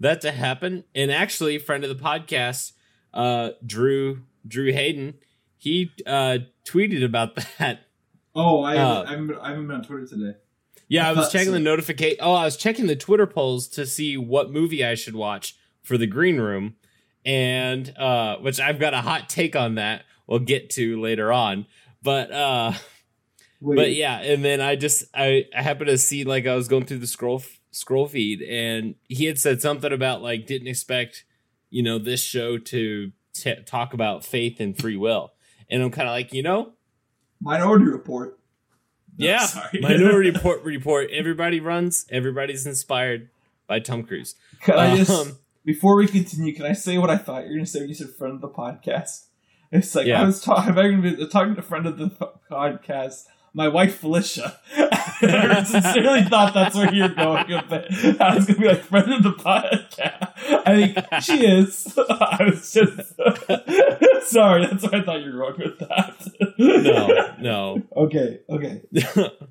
that 0.00 0.20
to 0.22 0.32
happen, 0.32 0.84
and 0.94 1.10
actually, 1.10 1.58
friend 1.58 1.84
of 1.84 1.96
the 1.96 2.02
podcast, 2.04 2.72
uh, 3.12 3.50
Drew 3.64 4.22
Drew 4.46 4.72
Hayden, 4.72 5.14
he 5.56 5.90
uh 6.06 6.38
tweeted 6.64 7.04
about 7.04 7.36
that 7.58 7.80
Oh, 8.36 8.62
I 8.64 8.74
haven't, 8.74 8.96
Uh, 8.96 9.02
I, 9.02 9.10
haven't 9.10 9.26
been, 9.28 9.36
I 9.38 9.48
haven't 9.50 9.66
been 9.68 9.76
on 9.76 9.84
Twitter 9.84 10.06
today. 10.06 10.38
Yeah, 10.88 11.08
I 11.08 11.12
was 11.12 11.30
checking 11.30 11.46
so. 11.48 11.52
the 11.52 11.60
notification. 11.60 12.18
Oh, 12.20 12.34
I 12.34 12.44
was 12.44 12.56
checking 12.56 12.86
the 12.88 12.96
Twitter 12.96 13.26
polls 13.26 13.68
to 13.68 13.86
see 13.86 14.16
what 14.16 14.50
movie 14.52 14.84
I 14.84 14.94
should 14.96 15.14
watch 15.14 15.56
for 15.82 15.96
the 15.96 16.06
Green 16.06 16.38
Room, 16.38 16.74
and 17.24 17.96
uh, 17.96 18.36
which 18.38 18.60
I've 18.60 18.78
got 18.80 18.92
a 18.92 19.00
hot 19.00 19.28
take 19.28 19.56
on 19.56 19.76
that. 19.76 20.02
We'll 20.26 20.40
get 20.40 20.70
to 20.70 21.00
later 21.00 21.32
on, 21.32 21.66
but 22.02 22.30
uh, 22.32 22.72
Wait, 23.64 23.76
but 23.76 23.94
yeah, 23.94 24.20
and 24.20 24.44
then 24.44 24.60
I 24.60 24.76
just 24.76 25.04
I, 25.14 25.46
I 25.56 25.62
happened 25.62 25.88
to 25.88 25.96
see 25.96 26.24
like 26.24 26.46
I 26.46 26.54
was 26.54 26.68
going 26.68 26.84
through 26.84 26.98
the 26.98 27.06
scroll 27.06 27.42
scroll 27.70 28.06
feed, 28.06 28.42
and 28.42 28.94
he 29.08 29.24
had 29.24 29.38
said 29.38 29.62
something 29.62 29.90
about 29.92 30.20
like 30.22 30.46
didn't 30.46 30.68
expect 30.68 31.24
you 31.70 31.82
know 31.82 31.98
this 31.98 32.22
show 32.22 32.58
to 32.58 33.12
t- 33.32 33.62
talk 33.64 33.94
about 33.94 34.22
faith 34.22 34.60
and 34.60 34.76
free 34.76 34.96
will, 34.96 35.32
and 35.70 35.82
I'm 35.82 35.90
kind 35.90 36.08
of 36.08 36.12
like 36.12 36.32
you 36.34 36.42
know 36.42 36.72
Minority 37.40 37.86
Report. 37.86 38.38
No, 39.16 39.26
yeah. 39.26 39.46
Minority 39.80 40.30
Report 40.34 40.62
report. 40.62 41.10
Everybody 41.10 41.60
runs. 41.60 42.04
Everybody's 42.10 42.66
inspired 42.66 43.30
by 43.66 43.80
Tom 43.80 44.02
Cruise. 44.02 44.34
Can 44.60 44.74
I 44.76 44.96
just 44.96 45.10
Um, 45.10 45.38
before 45.64 45.96
we 45.96 46.06
continue? 46.06 46.54
Can 46.54 46.66
I 46.66 46.72
say 46.72 46.98
what 46.98 47.10
I 47.10 47.16
thought 47.16 47.44
you 47.44 47.50
were 47.50 47.54
going 47.54 47.64
to 47.64 47.70
say 47.70 47.80
when 47.80 47.88
you 47.88 47.94
said 47.94 48.10
friend 48.10 48.34
of 48.34 48.40
the 48.40 48.48
podcast? 48.48 49.26
It's 49.70 49.94
like 49.94 50.06
Yeah. 50.06 50.22
I 50.22 50.24
was 50.24 50.42
talking, 50.42 50.74
talking 50.74 51.54
to 51.54 51.60
a 51.60 51.62
friend 51.62 51.86
of 51.86 51.98
the 51.98 52.10
podcast, 52.50 53.24
my 53.54 53.68
wife 53.68 53.98
Felicia. 53.98 54.58
I 54.76 55.62
sincerely 55.62 56.24
thought 56.24 56.52
that's 56.52 56.74
where 56.74 56.92
you're 56.92 57.08
going 57.08 57.46
with 57.48 57.72
it. 57.72 58.20
I 58.20 58.34
was 58.34 58.46
gonna 58.46 58.58
be 58.58 58.68
like 58.68 58.82
friend 58.82 59.12
of 59.12 59.22
the 59.22 59.30
podcast. 59.30 60.32
I 60.66 60.92
think 60.92 61.22
she 61.22 61.46
is. 61.46 61.96
I 62.10 62.50
was 62.50 62.72
just 62.72 63.14
sorry. 64.30 64.66
That's 64.66 64.82
why 64.82 64.98
I 64.98 65.02
thought 65.02 65.22
you 65.22 65.32
were 65.32 65.52
going 65.52 65.58
with 65.58 65.78
that. 65.78 66.54
No, 66.58 67.34
no. 67.40 67.82
Okay. 67.96 68.40
Okay. 68.50 68.82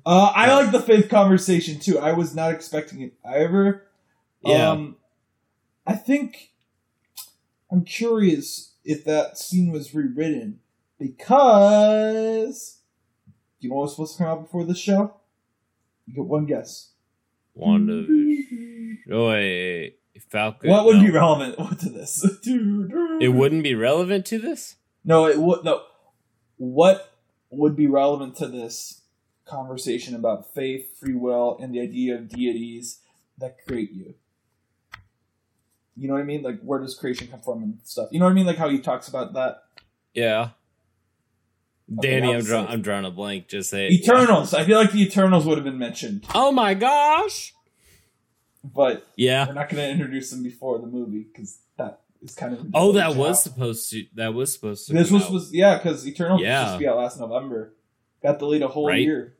Uh, 0.06 0.32
I 0.36 0.54
like 0.54 0.70
the 0.70 0.82
faith 0.82 1.08
conversation 1.08 1.80
too. 1.80 1.98
I 1.98 2.12
was 2.12 2.34
not 2.34 2.52
expecting 2.52 3.00
it 3.00 3.14
either. 3.24 3.84
Yeah. 4.42 4.70
Um, 4.70 4.96
I 5.86 5.94
think 5.94 6.52
I'm 7.72 7.84
curious 7.84 8.74
if 8.84 9.04
that 9.06 9.38
scene 9.38 9.72
was 9.72 9.94
rewritten 9.94 10.60
because 10.98 12.80
you 13.64 13.70
know 13.70 13.76
what 13.76 13.82
was 13.82 13.92
supposed 13.92 14.12
to 14.12 14.18
come 14.18 14.28
out 14.28 14.42
before 14.42 14.64
the 14.64 14.74
show? 14.74 15.14
You 16.06 16.14
get 16.14 16.24
one 16.24 16.46
guess. 16.46 16.90
WandaVision. 17.58 18.96
Oh, 19.10 19.28
wait, 19.28 19.98
Falcon. 20.30 20.70
What 20.70 20.84
would 20.86 20.96
no. 20.96 21.02
be 21.02 21.10
relevant 21.10 21.56
to 21.80 21.88
this? 21.88 22.24
It 22.44 23.32
wouldn't 23.34 23.62
be 23.62 23.74
relevant 23.74 24.26
to 24.26 24.38
this. 24.38 24.76
No, 25.04 25.26
it 25.26 25.38
would 25.38 25.64
no. 25.64 25.82
What 26.56 27.12
would 27.50 27.76
be 27.76 27.86
relevant 27.86 28.36
to 28.36 28.48
this 28.48 29.02
conversation 29.44 30.14
about 30.14 30.54
faith, 30.54 30.98
free 30.98 31.14
will, 31.14 31.58
and 31.60 31.74
the 31.74 31.80
idea 31.80 32.16
of 32.16 32.28
deities 32.28 33.00
that 33.38 33.56
create 33.66 33.92
you? 33.92 34.14
You 35.96 36.08
know 36.08 36.14
what 36.14 36.22
I 36.22 36.24
mean? 36.24 36.42
Like, 36.42 36.60
where 36.62 36.80
does 36.80 36.94
creation 36.94 37.28
come 37.28 37.40
from 37.40 37.62
and 37.62 37.78
stuff? 37.84 38.08
You 38.10 38.18
know 38.18 38.26
what 38.26 38.32
I 38.32 38.34
mean? 38.34 38.46
Like 38.46 38.56
how 38.56 38.68
he 38.68 38.78
talks 38.78 39.08
about 39.08 39.34
that. 39.34 39.62
Yeah. 40.12 40.50
Okay, 41.98 42.08
Danny, 42.20 42.30
I'm, 42.30 42.36
was. 42.36 42.50
I'm 42.52 42.80
drawing 42.82 43.04
a 43.04 43.10
blank. 43.10 43.48
Just 43.48 43.70
say 43.70 43.88
Eternals. 43.90 44.54
I 44.54 44.64
feel 44.64 44.78
like 44.78 44.92
the 44.92 45.02
Eternals 45.02 45.44
would 45.44 45.58
have 45.58 45.64
been 45.64 45.78
mentioned, 45.78 46.24
Oh 46.34 46.50
my 46.50 46.72
gosh. 46.74 47.52
but 48.62 49.06
Yeah. 49.16 49.46
we're 49.46 49.52
not 49.54 49.68
going 49.68 49.82
to 49.84 49.90
introduce 49.90 50.30
them 50.30 50.42
before 50.42 50.78
the 50.78 50.86
movie 50.86 51.26
because 51.30 51.58
that 51.76 52.00
is 52.22 52.34
kind 52.34 52.54
of. 52.54 52.66
Oh, 52.72 52.92
that 52.92 53.16
was 53.16 53.44
job. 53.44 53.52
supposed 53.52 53.90
to. 53.90 54.06
That 54.14 54.32
was 54.32 54.52
supposed 54.52 54.86
to. 54.86 54.94
This 54.94 55.10
was 55.10 55.24
out. 55.24 55.32
was 55.32 55.52
yeah 55.52 55.76
because 55.76 56.06
Eternals 56.08 56.40
was 56.40 56.48
supposed 56.48 56.72
to 56.74 56.78
be 56.78 56.88
out 56.88 56.96
last 56.96 57.20
November. 57.20 57.74
Got 58.22 58.38
delayed 58.38 58.62
a 58.62 58.68
whole 58.68 58.86
Right. 58.88 59.02
year 59.02 59.34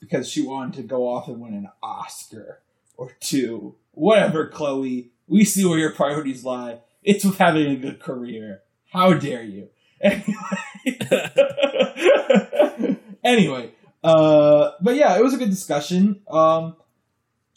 because 0.00 0.28
she 0.28 0.42
wanted 0.42 0.74
to 0.74 0.82
go 0.82 1.08
off 1.08 1.28
and 1.28 1.40
win 1.40 1.54
an 1.54 1.68
Oscar 1.82 2.60
or 2.98 3.16
two. 3.20 3.76
Whatever, 3.92 4.46
Chloe. 4.48 5.10
We 5.26 5.44
see 5.44 5.64
where 5.64 5.78
your 5.78 5.92
priorities 5.92 6.44
lie. 6.44 6.80
It's 7.02 7.24
with 7.24 7.38
having 7.38 7.66
a 7.72 7.76
good 7.76 7.98
career. 8.00 8.62
How 8.92 9.14
dare 9.14 9.42
you? 9.42 9.68
Anyway, 13.24 13.72
uh, 14.02 14.70
but 14.80 14.94
yeah, 14.94 15.18
it 15.18 15.22
was 15.22 15.34
a 15.34 15.36
good 15.36 15.50
discussion. 15.50 16.22
Um, 16.28 16.76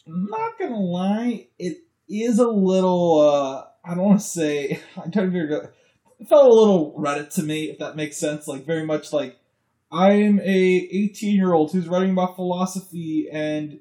I'm 0.06 0.26
not 0.26 0.58
gonna 0.58 0.78
lie, 0.78 1.48
it 1.58 1.78
is 2.08 2.38
a 2.38 2.48
little. 2.48 3.20
Uh, 3.20 3.64
I 3.84 3.94
don't 3.94 4.04
want 4.04 4.20
to 4.20 4.26
say. 4.26 4.80
I'm 5.02 5.10
trying 5.10 5.30
to 5.30 5.40
figure. 5.40 5.72
It 6.18 6.28
felt 6.28 6.46
a 6.46 6.54
little 6.54 6.94
Reddit 6.98 7.32
to 7.34 7.42
me, 7.42 7.70
if 7.70 7.78
that 7.78 7.96
makes 7.96 8.16
sense. 8.16 8.46
Like 8.46 8.66
very 8.66 8.84
much 8.84 9.12
like 9.12 9.38
I'm 9.90 10.40
a 10.40 10.44
18 10.44 11.34
year 11.34 11.52
old 11.52 11.72
who's 11.72 11.88
writing 11.88 12.12
about 12.12 12.36
philosophy 12.36 13.28
and 13.32 13.80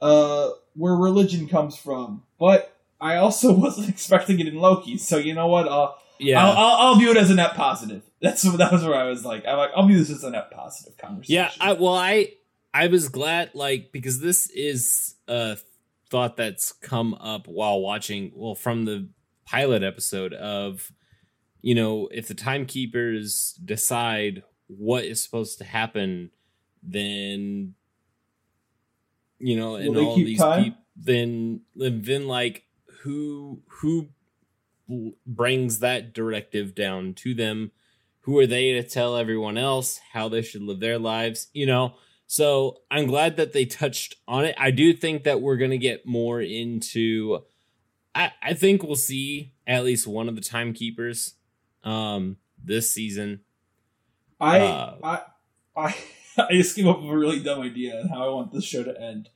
uh, 0.00 0.50
where 0.74 0.94
religion 0.94 1.48
comes 1.48 1.76
from, 1.76 2.22
but 2.38 2.76
I 3.00 3.16
also 3.16 3.52
wasn't 3.52 3.88
expecting 3.88 4.40
it 4.40 4.48
in 4.48 4.56
Loki. 4.56 4.98
So 4.98 5.18
you 5.18 5.34
know 5.34 5.48
what? 5.48 5.68
Uh, 5.68 5.92
yeah. 6.18 6.44
I'll, 6.44 6.56
I'll, 6.56 6.76
I'll 6.86 6.94
view 6.96 7.10
it 7.10 7.16
as 7.16 7.30
a 7.30 7.34
net 7.34 7.54
positive. 7.54 8.02
That's 8.22 8.42
that 8.42 8.72
was 8.72 8.84
where 8.84 8.94
I 8.94 9.04
was 9.04 9.24
like, 9.24 9.44
I'm 9.46 9.58
like, 9.58 9.70
I'll 9.76 9.86
view 9.86 9.98
this 9.98 10.10
as 10.10 10.24
a 10.24 10.30
net 10.30 10.50
positive 10.50 10.96
conversation. 10.96 11.34
Yeah, 11.34 11.50
I 11.60 11.74
well 11.74 11.94
I 11.94 12.32
I 12.72 12.88
was 12.88 13.08
glad 13.08 13.50
like 13.54 13.92
because 13.92 14.20
this 14.20 14.50
is 14.50 15.14
a 15.28 15.58
thought 16.10 16.36
that's 16.36 16.72
come 16.72 17.14
up 17.14 17.46
while 17.46 17.80
watching 17.80 18.32
well 18.34 18.54
from 18.54 18.84
the 18.84 19.08
pilot 19.44 19.82
episode 19.82 20.32
of 20.34 20.92
you 21.62 21.74
know 21.74 22.08
if 22.10 22.28
the 22.28 22.34
timekeepers 22.34 23.58
decide 23.64 24.42
what 24.66 25.04
is 25.04 25.22
supposed 25.22 25.58
to 25.58 25.64
happen 25.64 26.30
then 26.82 27.74
you 29.38 29.56
know 29.56 29.76
and 29.76 29.96
all 29.96 30.16
these 30.16 30.42
people 30.42 30.78
then 30.96 31.60
then 31.74 32.26
like 32.26 32.64
who 33.02 33.62
who 33.68 34.08
brings 35.26 35.80
that 35.80 36.12
directive 36.12 36.74
down 36.74 37.14
to 37.14 37.34
them 37.34 37.72
who 38.20 38.38
are 38.38 38.46
they 38.46 38.72
to 38.72 38.82
tell 38.82 39.16
everyone 39.16 39.58
else 39.58 40.00
how 40.12 40.28
they 40.28 40.42
should 40.42 40.62
live 40.62 40.80
their 40.80 40.98
lives 40.98 41.48
you 41.52 41.66
know 41.66 41.94
so 42.26 42.78
i'm 42.90 43.06
glad 43.06 43.36
that 43.36 43.52
they 43.52 43.64
touched 43.64 44.16
on 44.28 44.44
it 44.44 44.54
i 44.58 44.70
do 44.70 44.92
think 44.92 45.24
that 45.24 45.40
we're 45.40 45.56
gonna 45.56 45.76
get 45.76 46.06
more 46.06 46.40
into 46.40 47.40
i 48.14 48.30
i 48.42 48.54
think 48.54 48.82
we'll 48.82 48.94
see 48.94 49.52
at 49.66 49.84
least 49.84 50.06
one 50.06 50.28
of 50.28 50.36
the 50.36 50.40
timekeepers 50.40 51.34
um 51.82 52.36
this 52.62 52.90
season 52.90 53.40
I, 54.40 54.60
Uh, 54.60 54.96
I, 55.02 55.20
I, 55.76 55.96
I 56.38 56.52
just 56.52 56.76
came 56.76 56.88
up 56.88 57.00
with 57.00 57.10
a 57.10 57.16
really 57.16 57.42
dumb 57.42 57.62
idea 57.62 58.00
on 58.00 58.08
how 58.08 58.24
I 58.26 58.28
want 58.28 58.52
this 58.52 58.64
show 58.64 58.82
to 58.82 59.00
end. 59.00 59.30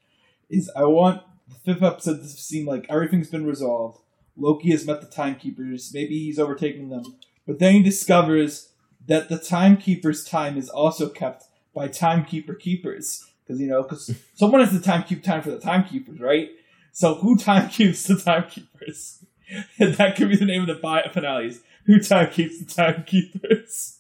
Is 0.49 0.71
I 0.77 0.85
want 0.85 1.23
the 1.49 1.55
fifth 1.55 1.83
episode 1.83 2.19
to 2.19 2.29
seem 2.29 2.67
like 2.67 2.87
everything's 2.89 3.31
been 3.31 3.47
resolved. 3.47 4.01
Loki 4.40 4.70
has 4.70 4.87
met 4.87 5.00
the 5.00 5.07
timekeepers. 5.07 5.92
Maybe 5.92 6.18
he's 6.18 6.38
overtaken 6.38 6.88
them, 6.88 7.16
but 7.46 7.59
then 7.59 7.74
he 7.74 7.83
discovers 7.83 8.70
that 9.07 9.29
the 9.29 9.38
timekeepers' 9.38 10.24
time 10.24 10.57
is 10.57 10.68
also 10.68 11.09
kept 11.09 11.44
by 11.74 11.88
timekeeper 11.88 12.55
keepers. 12.55 13.26
Because 13.44 13.61
you 13.61 13.68
know, 13.68 13.83
because 13.83 14.14
someone 14.35 14.61
has 14.61 14.70
to 14.70 14.81
time 14.81 15.03
keep 15.05 15.22
time 15.22 15.42
for 15.42 15.50
the 15.50 15.61
timekeepers, 15.61 16.20
right? 16.20 16.50
So 16.92 17.14
who 17.14 17.37
time 17.37 17.68
keeps 17.68 18.05
the 18.05 18.16
timekeepers? 18.16 19.24
And 19.81 19.94
that 19.94 20.14
could 20.14 20.29
be 20.29 20.37
the 20.37 20.44
name 20.44 20.61
of 20.61 20.68
the 20.68 20.76
fi- 20.76 21.09
finales. 21.12 21.59
Who 21.87 21.98
time 21.98 22.31
keeps 22.31 22.61
the 22.61 22.66
timekeepers? 22.66 23.98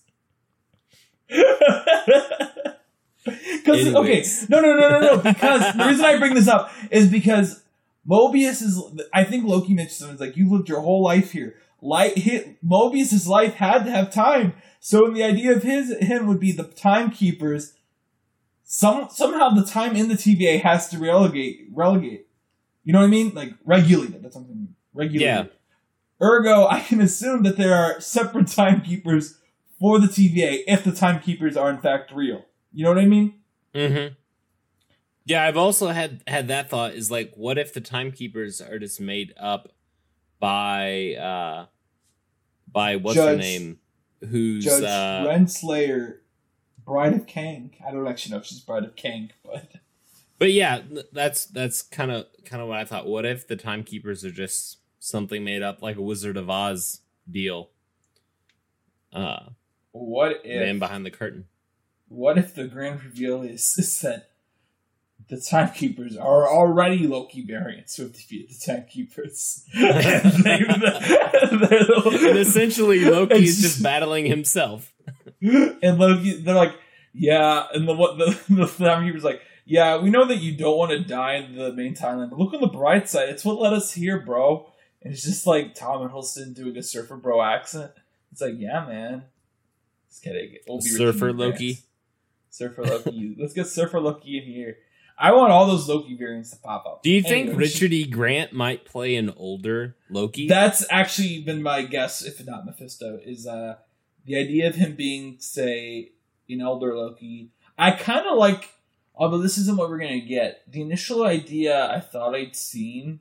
Because 3.24 3.94
okay, 3.94 4.24
no, 4.48 4.60
no, 4.60 4.74
no, 4.74 4.88
no, 4.88 5.00
no. 5.00 5.16
Because 5.18 5.76
the 5.76 5.84
reason 5.84 6.04
I 6.04 6.18
bring 6.18 6.34
this 6.34 6.48
up 6.48 6.72
is 6.90 7.10
because 7.10 7.62
Mobius 8.08 8.62
is. 8.62 8.82
I 9.12 9.24
think 9.24 9.44
Loki 9.44 9.74
mentioned 9.74 9.96
something 9.96 10.14
it's 10.14 10.20
like 10.20 10.36
you 10.36 10.50
lived 10.50 10.68
your 10.68 10.80
whole 10.80 11.02
life 11.02 11.32
here. 11.32 11.56
Light 11.82 12.18
hit 12.18 12.64
Mobius's 12.64 13.26
life 13.26 13.54
had 13.54 13.84
to 13.84 13.90
have 13.90 14.12
time. 14.12 14.54
So 14.80 15.10
the 15.10 15.22
idea 15.22 15.54
of 15.54 15.62
his 15.62 15.96
him 15.98 16.26
would 16.26 16.40
be 16.40 16.52
the 16.52 16.64
timekeepers. 16.64 17.74
Some 18.64 19.08
somehow 19.10 19.50
the 19.50 19.64
time 19.64 19.96
in 19.96 20.08
the 20.08 20.14
TVA 20.14 20.62
has 20.62 20.88
to 20.88 20.98
relegate 20.98 21.68
relegate. 21.72 22.26
You 22.84 22.92
know 22.92 23.00
what 23.00 23.06
I 23.06 23.10
mean? 23.10 23.34
Like 23.34 23.54
regulate 23.64 24.14
it. 24.14 24.22
That's 24.22 24.34
something 24.34 24.74
regulate. 24.94 25.26
Yeah. 25.26 25.44
Ergo, 26.22 26.66
I 26.70 26.80
can 26.80 27.00
assume 27.00 27.42
that 27.42 27.56
there 27.56 27.74
are 27.74 28.00
separate 28.00 28.48
timekeepers 28.48 29.38
for 29.78 29.98
the 29.98 30.06
TVA 30.06 30.62
if 30.66 30.84
the 30.84 30.92
timekeepers 30.92 31.56
are 31.56 31.70
in 31.70 31.78
fact 31.78 32.12
real. 32.12 32.44
You 32.72 32.84
know 32.84 32.90
what 32.90 32.98
I 32.98 33.06
mean? 33.06 33.34
Mm-hmm. 33.74 34.14
Yeah, 35.24 35.44
I've 35.46 35.56
also 35.56 35.88
had 35.88 36.22
had 36.26 36.48
that 36.48 36.70
thought 36.70 36.94
is 36.94 37.10
like, 37.10 37.32
what 37.34 37.58
if 37.58 37.72
the 37.72 37.80
timekeepers 37.80 38.60
are 38.60 38.78
just 38.78 39.00
made 39.00 39.34
up 39.38 39.72
by 40.38 41.14
uh 41.14 41.66
by 42.70 42.96
what's 42.96 43.18
her 43.18 43.36
Judge- 43.36 43.40
name? 43.40 43.78
Who's 44.28 44.64
Judge 44.64 44.84
uh 44.84 45.26
Renslayer, 45.26 46.18
Bride 46.84 47.14
of 47.14 47.26
Kang. 47.26 47.74
I 47.86 47.90
don't 47.90 48.06
actually 48.06 48.32
know 48.32 48.38
if 48.38 48.46
she's 48.46 48.60
Bride 48.60 48.84
of 48.84 48.96
Kang, 48.96 49.30
but 49.44 49.72
but 50.38 50.52
yeah, 50.52 50.82
that's 51.12 51.46
that's 51.46 51.82
kind 51.82 52.10
of 52.10 52.26
kind 52.44 52.62
of 52.62 52.68
what 52.68 52.78
I 52.78 52.84
thought. 52.84 53.06
What 53.06 53.26
if 53.26 53.46
the 53.46 53.56
timekeepers 53.56 54.24
are 54.24 54.30
just 54.30 54.78
something 54.98 55.44
made 55.44 55.62
up 55.62 55.82
like 55.82 55.96
a 55.96 56.02
Wizard 56.02 56.36
of 56.36 56.50
Oz 56.50 57.00
deal? 57.30 57.70
Uh 59.12 59.50
what 59.92 60.40
if 60.44 60.60
man 60.60 60.78
behind 60.78 61.04
the 61.04 61.10
curtain. 61.10 61.46
what 62.08 62.38
if 62.38 62.54
the 62.54 62.66
grand 62.66 63.02
reveal 63.04 63.42
is, 63.42 63.74
is 63.78 64.00
that 64.00 64.29
the 65.30 65.40
timekeepers 65.40 66.16
are 66.16 66.46
already 66.48 67.06
Loki 67.06 67.42
variants 67.42 67.96
who 67.96 68.02
have 68.02 68.12
defeated 68.12 68.50
the 68.50 68.58
timekeepers? 68.72 69.64
And 69.74 70.44
they- 70.44 70.58
they're- 71.68 72.28
and 72.30 72.38
essentially 72.38 73.00
Loki 73.04 73.44
is 73.44 73.60
just 73.60 73.82
battling 73.82 74.26
himself. 74.26 74.92
and 75.40 75.98
Loki, 75.98 76.42
they're 76.42 76.54
like, 76.54 76.74
yeah, 77.14 77.66
and 77.72 77.88
the 77.88 77.94
what 77.94 78.18
the 78.18 78.38
the 78.54 78.66
timekeeper's 78.66 79.24
like, 79.24 79.40
yeah, 79.64 79.96
we 80.00 80.10
know 80.10 80.26
that 80.26 80.36
you 80.38 80.56
don't 80.56 80.76
want 80.76 80.90
to 80.92 81.00
die 81.04 81.34
in 81.36 81.54
the 81.56 81.72
main 81.72 81.94
timeline, 81.94 82.28
but 82.30 82.38
look 82.38 82.52
on 82.54 82.60
the 82.60 82.66
bright 82.66 83.08
side. 83.08 83.28
It's 83.28 83.44
what 83.44 83.60
let 83.60 83.72
us 83.72 83.92
here, 83.92 84.20
bro. 84.20 84.66
And 85.02 85.12
it's 85.14 85.22
just 85.22 85.46
like 85.46 85.74
Tom 85.74 86.02
and 86.02 86.10
Hiddleston 86.10 86.54
doing 86.54 86.76
a 86.76 86.82
surfer 86.82 87.16
bro 87.16 87.40
accent. 87.42 87.92
It's 88.32 88.40
like, 88.40 88.54
yeah, 88.58 88.84
man. 88.86 89.22
Just 90.08 90.22
kidding. 90.22 90.56
We'll 90.68 90.78
be 90.78 90.88
Surfer 90.90 91.32
Loki. 91.32 91.78
Surfer 92.50 92.84
Loki. 92.84 93.34
Let's 93.38 93.54
get 93.54 93.66
Surfer 93.68 94.00
Loki 94.00 94.38
in 94.38 94.44
here. 94.44 94.76
I 95.20 95.32
want 95.32 95.52
all 95.52 95.66
those 95.66 95.86
Loki 95.86 96.16
variants 96.16 96.50
to 96.50 96.56
pop 96.56 96.86
up. 96.86 97.02
Do 97.02 97.10
you 97.10 97.22
think 97.22 97.54
Richard 97.54 97.92
E. 97.92 98.06
Grant 98.06 98.54
might 98.54 98.86
play 98.86 99.16
an 99.16 99.28
older 99.36 99.94
Loki? 100.08 100.48
That's 100.48 100.86
actually 100.90 101.42
been 101.42 101.62
my 101.62 101.82
guess, 101.82 102.22
if 102.22 102.44
not 102.46 102.64
Mephisto, 102.64 103.20
is 103.22 103.46
uh 103.46 103.76
the 104.24 104.36
idea 104.36 104.68
of 104.68 104.76
him 104.76 104.96
being, 104.96 105.36
say, 105.38 106.12
an 106.48 106.62
elder 106.62 106.96
Loki. 106.96 107.50
I 107.78 107.90
kind 107.90 108.26
of 108.26 108.38
like, 108.38 108.70
although 109.14 109.38
this 109.38 109.58
isn't 109.58 109.76
what 109.76 109.90
we're 109.90 109.98
gonna 109.98 110.20
get. 110.20 110.62
The 110.66 110.80
initial 110.80 111.24
idea 111.24 111.90
I 111.90 112.00
thought 112.00 112.34
I'd 112.34 112.56
seen 112.56 113.20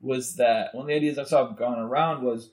was 0.00 0.36
that 0.36 0.72
one 0.72 0.82
of 0.82 0.88
the 0.88 0.94
ideas 0.94 1.18
I 1.18 1.24
saw 1.24 1.48
gone 1.48 1.80
around 1.80 2.22
was 2.22 2.50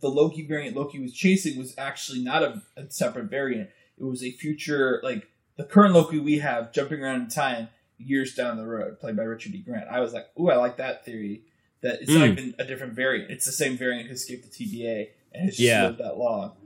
the 0.00 0.08
Loki 0.08 0.46
variant 0.46 0.76
Loki 0.76 1.00
was 1.00 1.12
chasing 1.12 1.58
was 1.58 1.74
actually 1.76 2.22
not 2.22 2.44
a, 2.44 2.62
a 2.76 2.88
separate 2.88 3.30
variant. 3.30 3.70
It 3.98 4.04
was 4.04 4.22
a 4.22 4.30
future, 4.30 5.00
like 5.02 5.28
the 5.56 5.64
current 5.64 5.94
Loki 5.94 6.20
we 6.20 6.38
have 6.38 6.72
jumping 6.72 7.02
around 7.02 7.22
in 7.22 7.28
time 7.28 7.68
years 7.98 8.34
down 8.34 8.56
the 8.56 8.66
road, 8.66 8.98
played 9.00 9.16
by 9.16 9.22
Richard 9.24 9.54
E. 9.54 9.58
Grant. 9.62 9.88
I 9.90 10.00
was 10.00 10.12
like, 10.12 10.26
ooh, 10.38 10.50
I 10.50 10.56
like 10.56 10.76
that 10.78 11.04
theory. 11.04 11.44
That 11.82 12.00
it's 12.02 12.10
not 12.10 12.28
Mm. 12.28 12.32
even 12.32 12.54
a 12.58 12.64
different 12.64 12.94
variant. 12.94 13.30
It's 13.30 13.44
the 13.46 13.52
same 13.52 13.76
variant 13.76 14.08
who 14.08 14.14
escaped 14.14 14.44
the 14.44 14.64
TVA 14.64 15.08
and 15.32 15.44
has 15.44 15.56
just 15.56 15.60
Yeah. 15.60 15.84
lived 15.86 15.98
that 15.98 16.16
long. 16.16 16.56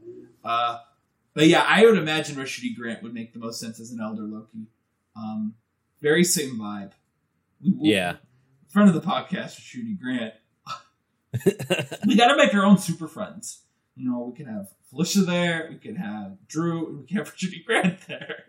Uh, 0.45 0.79
but 1.35 1.47
yeah, 1.47 1.65
I 1.67 1.85
would 1.85 1.99
imagine 1.99 2.37
Richard 2.37 2.65
E. 2.65 2.75
Grant 2.75 3.03
would 3.03 3.13
make 3.15 3.33
the 3.33 3.39
most 3.39 3.61
sense 3.61 3.81
as 3.81 3.91
an 3.91 4.01
elder 4.01 4.23
Loki. 4.23 4.67
Um, 5.17 5.55
very 6.01 6.25
same 6.25 6.59
vibe. 6.59 6.93
We, 7.63 7.73
we- 7.73 7.89
yeah. 7.91 8.17
Friend 8.69 8.89
of 8.89 8.95
the 8.95 9.01
podcast, 9.01 9.59
Richard 9.59 9.85
E. 9.87 9.97
Grant. 10.01 10.35
We 12.07 12.17
got 12.17 12.29
to 12.29 12.37
make 12.37 12.53
our 12.55 12.65
own 12.65 12.79
super 12.79 13.07
friends. 13.09 13.63
You 13.97 14.09
know, 14.11 14.33
we 14.33 14.37
can 14.37 14.53
have 14.53 14.69
Felicia 14.91 15.21
there. 15.21 15.69
We 15.71 15.77
can 15.79 15.97
have 15.97 16.37
Drew. 16.49 16.89
and 16.89 17.01
We 17.01 17.07
can 17.07 17.17
have 17.19 17.31
Richard 17.31 17.53
E. 17.53 17.63
Grant 17.65 17.99
there. 18.09 18.45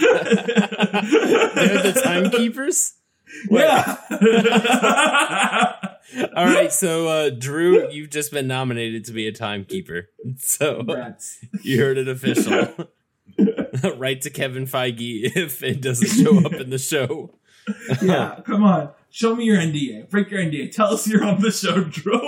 They're 0.00 1.82
the 1.82 2.00
timekeepers. 2.04 2.94
Wait. 3.50 3.62
Yeah. 3.62 3.96
All 6.36 6.44
right, 6.44 6.70
so 6.72 7.08
uh, 7.08 7.30
Drew, 7.30 7.90
you've 7.90 8.10
just 8.10 8.30
been 8.32 8.46
nominated 8.46 9.06
to 9.06 9.12
be 9.12 9.26
a 9.26 9.32
timekeeper. 9.32 10.10
So 10.38 10.76
Congrats. 10.78 11.38
you 11.62 11.80
heard 11.80 11.96
it 11.96 12.08
official. 12.08 12.68
Write 13.96 14.20
to 14.22 14.30
Kevin 14.30 14.66
Feige 14.66 15.34
if 15.34 15.62
it 15.62 15.80
doesn't 15.80 16.08
show 16.08 16.44
up 16.44 16.52
in 16.54 16.70
the 16.70 16.78
show. 16.78 17.34
Yeah, 18.02 18.40
come 18.44 18.64
on. 18.64 18.90
Show 19.10 19.36
me 19.36 19.44
your 19.44 19.56
NDA. 19.56 20.10
Break 20.10 20.32
your 20.32 20.40
NDA. 20.40 20.72
Tell 20.74 20.92
us 20.94 21.06
you're 21.06 21.22
on 21.24 21.40
the 21.40 21.52
show, 21.52 21.84
Drew. 21.84 22.18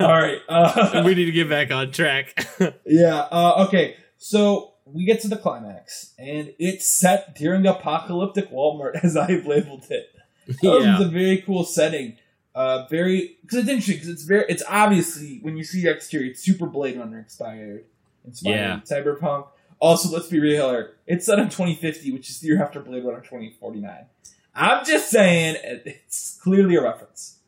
All 0.00 0.12
right. 0.12 0.38
Uh, 0.48 1.02
we 1.04 1.16
need 1.16 1.24
to 1.24 1.32
get 1.32 1.48
back 1.48 1.72
on 1.72 1.90
track. 1.90 2.46
yeah. 2.86 3.26
Uh, 3.32 3.64
okay. 3.66 3.96
So 4.22 4.74
we 4.84 5.04
get 5.04 5.20
to 5.22 5.28
the 5.28 5.36
climax, 5.36 6.14
and 6.16 6.54
it's 6.60 6.86
set 6.86 7.34
during 7.34 7.66
apocalyptic 7.66 8.52
Walmart, 8.52 8.94
as 9.02 9.16
I've 9.16 9.46
labeled 9.46 9.86
it. 9.90 10.14
That 10.46 10.62
was 10.62 11.06
a 11.06 11.10
very 11.10 11.38
cool 11.38 11.64
setting. 11.64 12.18
Uh, 12.54 12.86
very 12.88 13.36
because 13.42 13.58
it's 13.58 13.68
interesting 13.68 13.96
because 13.96 14.10
it's 14.10 14.22
very 14.22 14.44
it's 14.48 14.62
obviously 14.68 15.40
when 15.42 15.56
you 15.56 15.64
see 15.64 15.82
the 15.82 15.90
exterior, 15.90 16.30
it's 16.30 16.40
super 16.40 16.66
Blade 16.66 16.98
Runner 16.98 17.18
inspired. 17.18 17.84
Inspired 18.24 18.54
Yeah. 18.54 18.80
Cyberpunk. 18.84 19.48
Also, 19.80 20.14
let's 20.14 20.28
be 20.28 20.38
real 20.38 20.70
here. 20.70 20.94
It's 21.08 21.26
set 21.26 21.40
in 21.40 21.46
2050, 21.46 22.12
which 22.12 22.30
is 22.30 22.38
the 22.38 22.46
year 22.46 22.62
after 22.62 22.78
Blade 22.78 23.04
Runner 23.04 23.20
2049. 23.22 24.06
I'm 24.54 24.84
just 24.84 25.10
saying 25.10 25.56
it's 25.64 26.38
clearly 26.40 26.76
a 26.76 26.82
reference. 26.82 27.38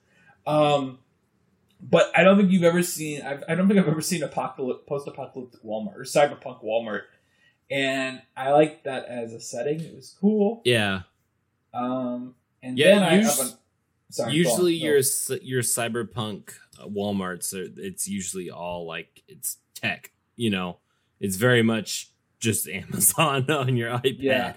Um, 0.44 0.98
but 1.80 2.10
I 2.16 2.22
don't 2.24 2.38
think 2.38 2.50
you've 2.50 2.64
ever 2.64 2.82
seen. 2.82 3.22
I've, 3.22 3.42
I 3.48 3.54
don't 3.54 3.68
think 3.68 3.78
I've 3.80 3.88
ever 3.88 4.00
seen 4.00 4.22
apocalyptic, 4.22 4.86
post-apocalyptic 4.86 5.62
Walmart 5.62 5.96
or 5.96 6.02
cyberpunk 6.04 6.64
Walmart, 6.64 7.02
and 7.70 8.22
I 8.36 8.52
like 8.52 8.84
that 8.84 9.06
as 9.06 9.32
a 9.32 9.40
setting. 9.40 9.80
It 9.80 9.94
was 9.94 10.16
cool. 10.20 10.62
Yeah. 10.64 11.02
Um, 11.72 12.34
and 12.62 12.78
Yeah, 12.78 12.94
then 13.00 13.02
I 13.02 13.14
have 13.22 13.38
a, 13.40 13.58
sorry, 14.10 14.32
usually 14.32 14.74
your 14.74 15.02
c- 15.02 15.40
your 15.42 15.62
cyberpunk 15.62 16.50
uh, 16.80 16.86
WalMarts 16.86 17.52
are 17.54 17.68
it's 17.80 18.06
usually 18.08 18.50
all 18.50 18.86
like 18.86 19.22
it's 19.28 19.58
tech, 19.74 20.12
you 20.36 20.50
know. 20.50 20.78
It's 21.20 21.36
very 21.36 21.62
much 21.62 22.10
just 22.38 22.68
Amazon 22.68 23.50
on 23.50 23.76
your 23.76 23.90
iPad. 23.90 24.16
Yeah. 24.18 24.56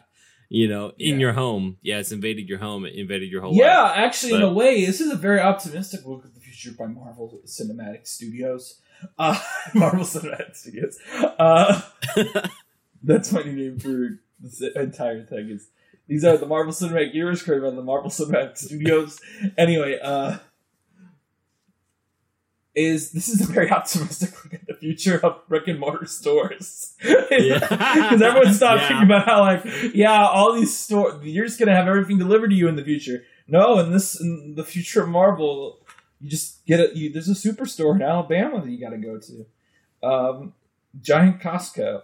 You 0.50 0.70
know, 0.70 0.94
in 0.98 1.16
Yeah. 1.16 1.20
your 1.20 1.34
home. 1.34 1.78
Yeah, 1.82 1.98
it's 2.00 2.14
invaded 2.14 2.48
your 2.48 2.60
home, 2.60 2.86
it 2.86 2.96
invaded 2.96 3.30
your 3.30 3.42
whole 3.42 3.52
life. 3.52 3.60
Yeah, 3.60 3.92
actually, 3.96 4.36
in 4.36 4.42
a 4.44 4.54
way, 4.54 4.86
this 4.86 5.02
is 5.02 5.12
a 5.12 5.16
very 5.18 5.42
optimistic 5.42 6.06
look 6.06 6.24
at 6.24 6.34
the 6.64 6.72
by 6.72 6.88
Marvel 6.88 7.40
Cinematic 7.46 8.08
Studios. 8.08 8.82
Uh, 9.20 9.40
Marvel 9.76 10.04
Cinematic 10.04 10.56
Studios. 10.56 10.98
Uh, 11.14 11.80
that's 13.04 13.32
my 13.32 13.44
new 13.44 13.52
name 13.52 13.78
for 13.78 14.20
this 14.40 14.60
entire 14.76 15.24
thing. 15.24 15.52
Is 15.52 15.68
these 16.08 16.26
are 16.26 16.36
the 16.36 16.48
Marvel 16.48 16.74
Cinematic 16.74 17.14
Universe 17.14 17.44
created 17.44 17.64
by 17.64 17.76
the 17.76 17.84
Marvel 17.84 18.10
Cinematic 18.10 18.58
Studios. 18.58 19.20
Anyway, 19.56 20.00
uh, 20.02 20.38
is 22.74 23.12
this 23.12 23.30
is 23.30 23.48
a 23.48 23.52
very 23.52 23.70
optimistic 23.72 24.32
look 24.44 24.54
at 24.56 24.66
the 24.66 24.74
future 24.74 25.20
of 25.24 25.48
brick 25.48 25.68
and 25.68 25.80
mortar 25.80 26.06
stores. 26.08 26.96
Yeah. 27.30 27.60
Because 27.60 28.22
everyone's 28.22 28.60
talking 28.60 28.98
Yeah. 28.98 29.04
about 29.04 29.26
how 29.26 29.42
like, 29.42 29.62
yeah, 29.94 30.26
all 30.26 30.54
these 30.54 30.76
stores, 30.76 31.24
you're 31.24 31.46
just 31.46 31.60
gonna 31.60 31.76
have 31.76 31.88
everything 31.88 32.18
delivered 32.18 32.50
to 32.50 32.56
you 32.56 32.68
in 32.68 32.76
the 32.78 32.84
future. 32.84 33.24
No, 33.48 33.78
in 33.78 33.92
this, 33.92 34.20
in 34.20 34.56
the 34.56 34.64
future 34.64 35.04
of 35.04 35.10
Marvel, 35.10 35.80
you 36.20 36.30
just 36.30 36.66
get 36.66 36.80
it. 36.80 36.96
You, 36.96 37.12
there's 37.12 37.30
a 37.30 37.34
superstore 37.34 37.96
in 37.96 38.02
Alabama 38.02 38.62
that 38.62 38.70
you 38.70 38.80
got 38.80 38.92
to 38.92 38.98
go 38.98 39.20
to. 39.20 39.46
Um, 40.08 40.54
giant 41.02 41.40
Costco, 41.42 42.02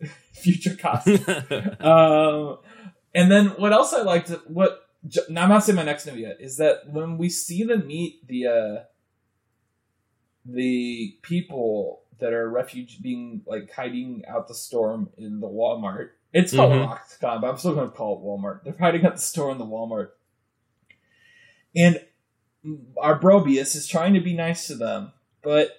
future 0.32 0.70
Costco. 0.70 1.80
um, 1.84 2.58
and 3.14 3.30
then 3.30 3.46
what 3.48 3.72
else 3.72 3.92
I 3.94 4.02
liked? 4.02 4.30
What 4.46 4.82
now 5.28 5.44
I'm 5.44 5.48
not 5.48 5.64
saying 5.64 5.76
my 5.76 5.82
next 5.84 6.06
note 6.06 6.18
yet 6.18 6.38
is 6.40 6.56
that 6.56 6.88
when 6.90 7.16
we 7.18 7.28
see 7.28 7.62
them 7.64 7.86
meet 7.86 8.26
the 8.26 8.46
uh, 8.46 8.82
the 10.44 11.16
people 11.22 12.02
that 12.18 12.32
are 12.32 12.48
refuge 12.48 13.02
being 13.02 13.42
like 13.46 13.70
hiding 13.72 14.24
out 14.28 14.48
the 14.48 14.54
storm 14.54 15.10
in 15.16 15.40
the 15.40 15.46
Walmart. 15.48 16.10
It's 16.32 16.54
called 16.54 16.72
Mhm. 16.72 16.86
Roxxon, 16.88 17.40
but 17.40 17.48
I'm 17.48 17.56
still 17.56 17.74
going 17.74 17.90
to 17.90 17.96
call 17.96 18.16
it 18.16 18.24
Walmart. 18.24 18.62
They're 18.64 18.76
hiding 18.78 19.04
out 19.06 19.16
the 19.16 19.22
store 19.22 19.50
in 19.52 19.58
the 19.58 19.64
Walmart, 19.66 20.10
and 21.74 22.00
our 22.98 23.18
Brobius 23.18 23.74
is 23.76 23.86
trying 23.86 24.14
to 24.14 24.20
be 24.20 24.34
nice 24.34 24.66
to 24.68 24.74
them, 24.74 25.12
but 25.42 25.70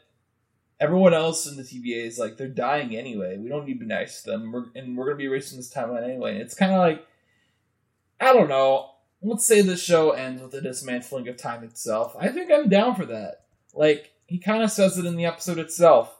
everyone 0.80 1.14
else 1.14 1.48
in 1.48 1.58
the 1.58 1.64
TVA 1.64 2.06
is 2.06 2.20
like 2.20 2.38
they're 2.38 2.48
dying 2.48 2.96
anyway. 2.96 3.38
We 3.38 3.50
don't 3.50 3.66
need 3.66 3.76
to 3.76 3.80
be 3.80 3.86
nice 3.86 4.22
to 4.22 4.32
them, 4.32 4.52
we're, 4.52 4.66
and 4.76 4.98
we're 4.98 5.06
going 5.06 5.18
to 5.18 5.22
be 5.22 5.26
erasing 5.26 5.58
this 5.58 5.74
timeline 5.74 6.04
anyway. 6.04 6.38
It's 6.38 6.56
kind 6.56 6.72
of 6.72 6.80
like 6.80 7.06
I 8.20 8.34
don't 8.34 8.50
know. 8.50 8.92
Let's 9.22 9.46
say 9.46 9.62
the 9.62 9.78
show 9.78 10.12
ends 10.12 10.42
with 10.42 10.52
the 10.52 10.62
dismantling 10.62 11.28
of 11.28 11.38
time 11.38 11.64
itself. 11.64 12.16
I 12.20 12.30
think 12.30 12.52
I'm 12.52 12.70
down 12.70 12.96
for 12.96 13.06
that. 13.06 13.46
Like 13.74 14.14
he 14.28 14.40
kind 14.40 14.64
of 14.64 14.72
says 14.72 14.98
it 14.98 15.06
in 15.06 15.16
the 15.16 15.26
episode 15.26 15.58
itself 15.58 16.16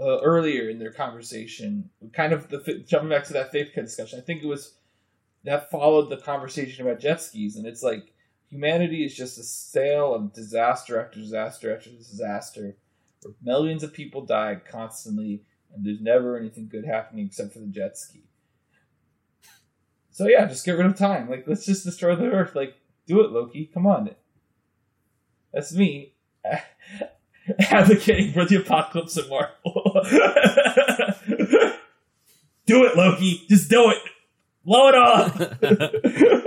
uh, 0.00 0.20
earlier 0.20 0.68
in 0.68 0.78
their 0.78 0.92
conversation. 0.92 1.90
Kind 2.12 2.32
of 2.32 2.48
the 2.48 2.84
jumping 2.86 3.10
back 3.10 3.24
to 3.24 3.32
that 3.34 3.52
faith 3.52 3.74
discussion. 3.74 4.18
I 4.18 4.22
think 4.22 4.42
it 4.42 4.46
was 4.46 4.74
that 5.44 5.70
followed 5.70 6.10
the 6.10 6.16
conversation 6.16 6.86
about 6.86 7.00
jet 7.00 7.20
skis, 7.20 7.56
and 7.56 7.66
it's 7.66 7.82
like 7.82 8.12
humanity 8.50 9.04
is 9.04 9.14
just 9.14 9.38
a 9.38 9.42
sail 9.42 10.14
of 10.14 10.32
disaster 10.32 10.98
after 11.00 11.20
disaster 11.20 11.74
after 11.74 11.90
disaster, 11.90 12.76
where 13.22 13.34
millions 13.42 13.82
of 13.82 13.92
people 13.92 14.24
die 14.24 14.60
constantly, 14.70 15.42
and 15.74 15.84
there's 15.84 16.00
never 16.00 16.38
anything 16.38 16.68
good 16.68 16.86
happening 16.86 17.26
except 17.26 17.52
for 17.52 17.60
the 17.60 17.66
jet 17.66 17.98
ski. 17.98 18.22
So 20.10 20.26
yeah, 20.26 20.46
just 20.46 20.64
get 20.64 20.78
rid 20.78 20.86
of 20.86 20.96
time. 20.96 21.28
Like 21.28 21.44
let's 21.46 21.66
just 21.66 21.84
destroy 21.84 22.16
the 22.16 22.24
earth. 22.24 22.54
Like 22.54 22.76
do 23.06 23.22
it, 23.22 23.32
Loki. 23.32 23.70
Come 23.72 23.86
on. 23.86 24.10
That's 25.52 25.74
me 25.74 26.14
advocating 27.60 28.32
for 28.32 28.44
the 28.44 28.56
apocalypse 28.56 29.16
of 29.16 29.28
Marvel. 29.28 29.54
do 32.66 32.84
it, 32.84 32.96
Loki. 32.96 33.42
Just 33.48 33.68
do 33.68 33.90
it. 33.90 33.98
Blow 34.64 34.88
it 34.88 34.94
up. 34.94 36.42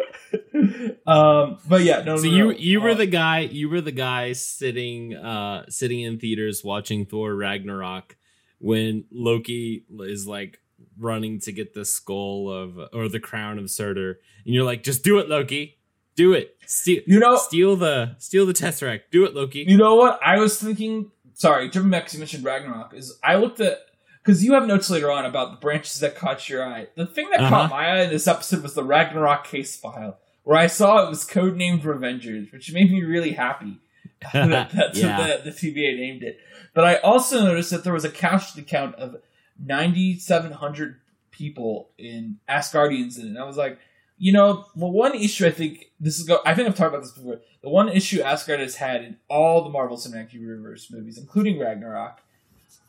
um, 1.08 1.58
but 1.68 1.82
yeah, 1.82 2.02
no. 2.04 2.18
so 2.18 2.24
no, 2.26 2.30
you 2.30 2.44
no. 2.46 2.52
you 2.52 2.82
were 2.82 2.92
Uh, 2.92 2.96
the 2.96 3.06
guy 3.06 3.40
you 3.40 3.70
were 3.70 3.82
the 3.82 3.92
guy 3.92 4.34
sitting 4.34 5.16
uh 5.16 5.66
sitting 5.70 6.02
in 6.02 6.20
theaters 6.20 6.64
watching 6.64 7.06
Thor 7.06 7.36
Ragnarok 7.36 8.16
when 8.60 9.06
Loki 9.12 9.86
is 10.02 10.28
like 10.28 10.60
running 10.98 11.40
to 11.42 11.52
get 11.52 11.74
the 11.74 11.86
skull 11.86 12.50
of 12.52 12.78
or 12.94 13.08
the 13.10 13.20
crown 13.20 13.58
of 13.60 13.70
Surtur 13.70 14.20
and 14.46 14.54
you're 14.54 14.64
like 14.66 14.84
just 14.84 15.04
do 15.04 15.18
it 15.20 15.30
Loki 15.30 15.78
do 16.16 16.34
it 16.34 16.56
steal 16.66 17.02
you 17.08 17.20
know. 17.20 17.36
steal 17.38 17.76
the 17.76 18.16
steal 18.20 18.46
the 18.46 18.54
tesseract 18.54 19.02
do 19.12 19.26
it 19.26 19.34
Loki 19.36 19.66
You 19.68 19.78
know 19.78 19.96
what? 19.96 20.20
I 20.26 20.38
was 20.40 20.62
thinking. 20.62 21.12
Sorry, 21.34 21.70
jumping 21.70 21.90
back 21.92 22.12
you 22.12 22.20
mentioned 22.20 22.44
Ragnarok. 22.44 22.94
Is 22.94 23.18
I 23.24 23.36
looked 23.36 23.62
at 23.62 23.78
because 24.22 24.44
you 24.44 24.52
have 24.54 24.68
notes 24.68 24.90
later 24.90 25.10
on 25.10 25.26
about 25.26 25.52
the 25.52 25.58
branches 25.58 26.02
that 26.02 26.16
caught 26.18 26.50
your 26.50 26.62
eye. 26.66 26.88
The 26.96 27.06
thing 27.06 27.30
that 27.30 27.40
Uh-huh. 27.40 27.50
caught 27.50 27.70
my 27.70 27.86
eye 27.88 28.02
in 28.02 28.10
this 28.10 28.28
episode 28.28 28.62
was 28.62 28.74
the 28.74 28.84
Ragnarok 28.84 29.46
case 29.46 29.78
file, 29.78 30.20
where 30.50 30.58
I 30.58 30.66
saw 30.66 31.06
it 31.06 31.10
was 31.10 31.28
codenamed 31.28 31.84
Revengers, 31.84 32.52
which 32.52 32.74
made 32.74 32.92
me 32.92 33.04
really 33.04 33.34
happy. 33.34 33.78
that, 34.34 34.72
that's 34.72 34.98
Yeah. 35.00 35.20
what 35.20 35.44
the, 35.44 35.52
the 35.52 35.56
TVA 35.56 35.96
named 35.96 36.24
it. 36.24 36.40
But 36.74 36.86
I 36.86 36.96
also 36.96 37.44
noticed 37.44 37.70
that 37.70 37.84
there 37.84 37.94
was 37.94 38.04
a 38.04 38.10
casualty 38.10 38.64
count 38.68 38.96
of 38.96 39.18
9,700 39.64 41.02
people 41.30 41.92
in 42.00 42.40
Asgardians 42.50 43.20
in 43.20 43.26
it. 43.26 43.30
And 43.30 43.38
I 43.38 43.44
was 43.44 43.58
like, 43.58 43.78
you 44.18 44.34
know, 44.34 44.66
well, 44.76 44.92
one 44.92 45.14
issue 45.14 45.46
I 45.46 45.52
think 45.52 45.92
this 46.00 46.20
is 46.20 46.26
go. 46.26 46.40
I 46.44 46.56
think 46.56 46.68
I've 46.68 46.76
talked 46.76 46.96
about 46.96 47.04
this 47.04 47.12
before. 47.12 47.42
The 47.62 47.70
one 47.70 47.88
issue 47.88 48.20
Asgard 48.24 48.60
has 48.60 48.78
had 48.78 49.04
in 49.04 49.18
all 49.30 49.64
the 49.64 49.70
Marvel 49.70 49.98
Cinematic 49.98 50.34
Universe 50.34 50.90
movies, 50.90 51.20
including 51.20 51.60
Ragnarok, 51.60 52.22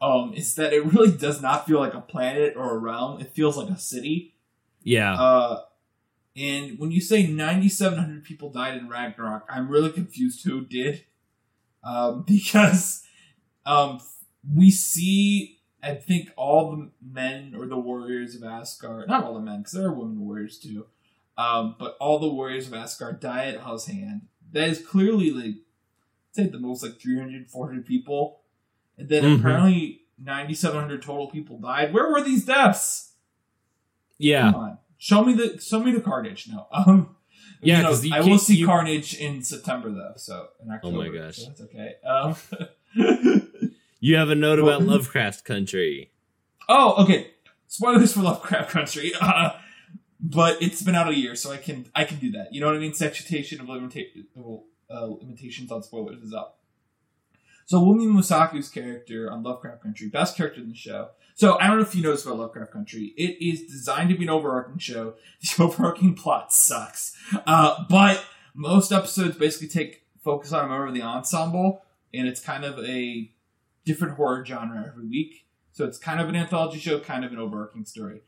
um, 0.01 0.33
is 0.35 0.55
that 0.55 0.73
it 0.73 0.83
really 0.95 1.15
does 1.15 1.43
not 1.43 1.67
feel 1.67 1.79
like 1.79 1.93
a 1.93 2.01
planet 2.01 2.55
or 2.57 2.75
a 2.75 2.79
realm. 2.79 3.21
It 3.21 3.35
feels 3.35 3.59
like 3.59 3.69
a 3.69 3.79
city. 3.79 4.33
Yeah. 4.83 5.13
Uh, 5.13 5.61
and 6.37 6.79
when 6.79 6.91
you 6.91 7.01
say 7.01 7.27
9,700 7.27 8.25
people 8.25 8.51
died 8.51 8.77
in 8.77 8.89
Ragnarok, 8.89 9.47
I'm 9.49 9.69
really 9.69 9.91
confused 9.91 10.45
who 10.45 10.65
did. 10.65 11.05
Um, 11.83 12.23
because 12.27 13.03
um, 13.67 14.01
we 14.55 14.71
see, 14.71 15.59
I 15.83 15.95
think, 15.95 16.31
all 16.37 16.71
the 16.77 16.91
men 17.03 17.55
or 17.59 17.67
the 17.67 17.79
warriors 17.79 18.35
of 18.35 18.45
Asgard, 18.45 19.09
not 19.09 19.25
all 19.25 19.35
the 19.35 19.41
men, 19.41 19.59
because 19.59 19.73
there 19.73 19.89
are 19.89 19.93
women 19.95 20.21
warriors 20.21 20.59
too, 20.59 20.87
um, 21.37 21.77
but 21.79 21.97
all 22.01 22.19
the 22.19 22.29
warriors 22.29 22.67
of 22.69 22.75
Asgard 22.75 23.21
die 23.21 23.47
at 23.47 23.61
Hela's 23.61 23.87
hand. 23.87 24.23
That 24.53 24.69
is 24.69 24.85
clearly, 24.85 25.31
like, 25.31 25.57
say 26.33 26.47
the 26.47 26.59
most, 26.59 26.83
like 26.83 27.01
300, 27.01 27.49
400 27.51 27.87
people. 27.87 28.41
And 28.99 29.09
then 29.09 29.23
Mhm. 29.23 29.39
apparently 29.39 30.03
9,700 30.19 31.01
total 31.03 31.29
people 31.29 31.59
died. 31.59 31.93
Where 31.95 32.11
were 32.11 32.23
these 32.23 32.45
deaths? 32.45 33.13
yeah. 34.19 34.53
Show 35.01 35.25
me 35.25 35.33
the 35.33 35.59
show 35.61 35.81
me 35.83 35.91
the 35.93 36.01
carnage. 36.01 36.47
No. 36.49 36.67
Um 36.73 37.17
Yeah, 37.63 37.79
you 37.91 38.11
know, 38.11 38.17
I 38.17 38.21
will 38.21 38.39
see 38.39 38.57
you- 38.57 38.67
carnage 38.67 39.15
in 39.15 39.43
September 39.43 39.91
though, 39.91 40.13
so 40.17 40.49
in 40.63 40.71
October. 40.71 40.97
Oh 40.97 41.01
my 41.01 41.09
gosh. 41.09 41.39
So 41.39 41.47
that's 41.49 41.61
okay. 41.63 41.95
Um 42.07 42.37
You 44.01 44.17
have 44.17 44.31
a 44.31 44.35
note 44.35 44.59
about 44.59 44.83
Lovecraft 44.93 45.45
Country. 45.45 46.11
Oh, 46.69 47.03
okay. 47.05 47.33
Spoilers 47.67 48.13
for 48.15 48.21
Lovecraft 48.23 48.71
Country. 48.71 49.13
Uh, 49.21 49.51
but 50.21 50.61
it's 50.63 50.83
been 50.83 50.95
out 50.95 51.09
a 51.09 51.15
year, 51.17 51.35
so 51.35 51.51
I 51.53 51.57
can 51.59 51.87
I 51.95 52.05
can 52.05 52.19
do 52.19 52.31
that. 52.33 52.53
You 52.53 52.61
know 52.61 52.67
what 52.67 52.77
I 52.77 52.79
mean? 52.79 52.95
Statute 52.95 53.61
of 53.61 53.67
limita- 53.67 54.25
uh, 54.91 55.07
limitations 55.07 55.71
on 55.73 55.83
spoilers 55.83 56.23
is 56.23 56.33
up. 56.35 56.60
So 57.71 57.81
Wunmi 57.81 58.09
Mosaku's 58.09 58.69
character 58.69 59.31
on 59.31 59.45
Lovecraft 59.45 59.81
Country, 59.81 60.09
best 60.09 60.37
character 60.37 60.61
in 60.61 60.71
the 60.71 60.75
show. 60.75 61.11
So 61.37 61.57
I 61.61 61.69
don't 61.69 61.77
know 61.77 61.85
if 61.85 61.95
you 61.95 62.03
noticed 62.03 62.27
about 62.27 62.39
Lovecraft 62.39 62.73
Country. 62.73 63.15
It 63.17 63.41
is 63.41 63.63
designed 63.71 64.11
to 64.11 64.17
be 64.17 64.25
an 64.25 64.31
overarching 64.31 64.79
show. 64.79 65.15
The 65.57 65.63
overarching 65.63 66.17
plot 66.17 66.53
sucks, 66.53 67.17
uh, 67.47 67.85
but 67.89 68.25
most 68.55 68.91
episodes 68.91 69.37
basically 69.37 69.69
take 69.69 70.03
focus 70.25 70.53
on 70.53 70.65
a 70.65 70.69
member 70.69 70.89
of 70.89 70.95
the 70.95 71.03
ensemble, 71.03 71.85
and 72.13 72.27
it's 72.27 72.41
kind 72.41 72.65
of 72.65 72.77
a 72.81 73.31
different 73.85 74.17
horror 74.17 74.45
genre 74.45 74.85
every 74.89 75.07
week. 75.07 75.47
So 75.71 75.85
it's 75.85 75.97
kind 75.97 76.21
of 76.21 76.29
an 76.29 76.35
anthology 76.35 76.81
show, 76.81 76.99
kind 76.99 77.25
of 77.25 77.31
an 77.31 77.39
overarching 77.39 77.85
story. 77.85 78.23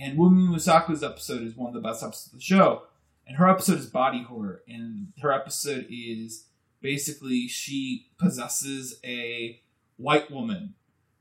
And 0.00 0.18
Wunmi 0.18 0.48
Mosaku's 0.48 1.04
episode 1.04 1.42
is 1.42 1.54
one 1.54 1.68
of 1.68 1.74
the 1.74 1.86
best 1.86 2.02
episodes 2.02 2.28
of 2.28 2.38
the 2.38 2.40
show. 2.42 2.84
And 3.26 3.36
her 3.36 3.50
episode 3.50 3.80
is 3.80 3.86
body 3.86 4.22
horror. 4.22 4.62
And 4.66 5.12
her 5.20 5.30
episode 5.30 5.88
is 5.90 6.46
basically 6.80 7.48
she 7.48 8.08
possesses 8.18 8.98
a 9.04 9.60
white 9.96 10.30
woman 10.30 10.74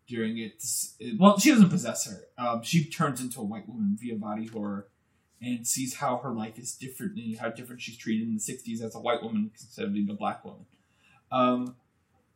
during 0.07 0.37
it. 0.37 0.63
Well, 1.19 1.37
she 1.39 1.49
doesn't 1.51 1.69
possess 1.69 2.05
her. 2.09 2.21
Um, 2.37 2.63
she 2.63 2.85
turns 2.85 3.19
into 3.21 3.39
a 3.41 3.43
white 3.43 3.67
woman 3.67 3.97
via 3.99 4.15
body 4.15 4.47
horror 4.47 4.87
and 5.41 5.67
sees 5.67 5.95
how 5.95 6.17
her 6.17 6.31
life 6.33 6.57
is 6.57 6.73
different 6.73 7.17
and 7.17 7.37
how 7.37 7.49
different 7.49 7.81
she's 7.81 7.97
treated 7.97 8.27
in 8.27 8.33
the 8.35 8.39
60s 8.39 8.81
as 8.81 8.95
a 8.95 8.99
white 8.99 9.21
woman 9.21 9.51
instead 9.53 9.85
of 9.85 9.93
being 9.93 10.09
a 10.09 10.13
black 10.13 10.43
woman. 10.45 10.65
Um, 11.31 11.75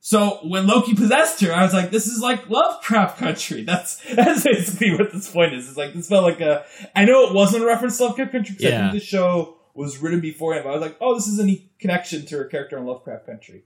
so 0.04 0.40
when 0.44 0.66
Loki 0.68 0.96
possessed 0.96 1.42
her, 1.42 1.54
I 1.54 1.62
was 1.64 1.74
like, 1.74 1.92
"This 1.92 2.08
is 2.08 2.22
like 2.22 2.50
Lovecraft 2.50 3.20
Country." 3.20 3.62
That's 3.64 3.98
that's 4.16 4.44
basically 4.44 4.96
what 4.96 5.14
this 5.14 5.30
point 5.32 5.54
is. 5.54 5.68
It's 5.70 5.78
like 5.78 5.94
this 5.94 6.10
felt 6.10 6.24
like 6.24 6.42
a. 6.42 6.66
I 6.96 7.06
know 7.06 7.28
it 7.28 7.34
wasn't 7.36 7.64
a 7.64 7.68
reference 7.68 7.98
to 7.98 8.06
Lovecraft 8.06 8.32
Country 8.32 8.56
because 8.56 8.66
I 8.66 8.76
Yeah. 8.76 8.92
think 8.92 9.00
the 9.02 9.06
show 9.06 9.58
was 9.74 10.00
written 10.00 10.20
beforehand, 10.20 10.66
but 10.66 10.72
I 10.72 10.74
was 10.74 10.82
like, 10.82 10.98
"Oh, 11.02 11.16
this 11.16 11.28
is 11.28 11.40
a 11.40 11.46
neat 11.46 11.72
connection 11.80 12.26
to 12.26 12.38
her 12.38 12.46
character 12.46 12.78
in 12.78 12.86
Lovecraft 12.86 13.26
Country." 13.26 13.64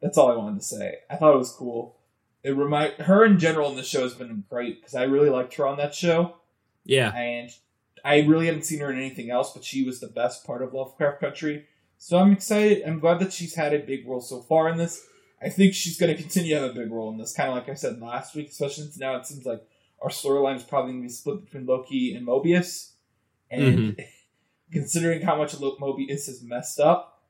That's 0.00 0.16
all 0.16 0.30
I 0.30 0.36
wanted 0.36 0.60
to 0.60 0.66
say. 0.66 0.98
I 1.10 1.16
thought 1.16 1.34
it 1.34 1.38
was 1.38 1.52
cool. 1.52 1.96
It 2.44 2.50
remind 2.50 2.94
her 2.94 3.24
in 3.24 3.38
general 3.38 3.70
in 3.70 3.76
the 3.76 3.82
show 3.82 4.02
has 4.02 4.14
been 4.14 4.44
great 4.48 4.80
because 4.80 4.94
I 4.94 5.04
really 5.04 5.28
liked 5.28 5.54
her 5.54 5.66
on 5.66 5.76
that 5.78 5.94
show, 5.94 6.36
Yeah. 6.84 7.12
and 7.14 7.50
I 8.04 8.20
really 8.20 8.46
haven't 8.46 8.64
seen 8.64 8.80
her 8.80 8.90
in 8.92 8.98
anything 8.98 9.30
else, 9.30 9.52
but 9.52 9.64
she 9.64 9.82
was 9.82 9.98
the 10.00 10.06
best 10.06 10.44
part 10.44 10.62
of 10.62 10.72
Lovecraft 10.72 11.20
Country. 11.20 11.66
So 11.98 12.18
I'm 12.18 12.32
excited. 12.32 12.84
I'm 12.86 13.00
glad 13.00 13.18
that 13.18 13.32
she's 13.32 13.56
had 13.56 13.74
a 13.74 13.80
big 13.80 14.06
role 14.06 14.20
so 14.20 14.40
far 14.40 14.68
in 14.68 14.78
this. 14.78 15.04
I 15.42 15.48
think 15.48 15.74
she's 15.74 15.98
going 15.98 16.14
to 16.14 16.20
continue 16.20 16.54
to 16.54 16.60
have 16.60 16.70
a 16.70 16.74
big 16.74 16.90
role 16.92 17.10
in 17.10 17.18
this, 17.18 17.32
kind 17.32 17.48
of 17.48 17.56
like 17.56 17.68
I 17.68 17.74
said 17.74 18.00
last 18.00 18.34
week, 18.34 18.48
especially 18.50 18.84
since 18.84 18.98
now 18.98 19.16
it 19.16 19.26
seems 19.26 19.44
like 19.44 19.62
our 20.00 20.10
storyline 20.10 20.56
is 20.56 20.62
probably 20.62 20.92
going 20.92 21.02
to 21.02 21.08
be 21.08 21.12
split 21.12 21.44
between 21.44 21.66
Loki 21.66 22.14
and 22.14 22.26
Mobius. 22.26 22.92
And 23.50 23.78
mm-hmm. 23.96 24.00
considering 24.72 25.22
how 25.22 25.36
much 25.36 25.52
Mobius 25.54 26.26
has 26.26 26.42
messed 26.42 26.80
up, 26.80 27.22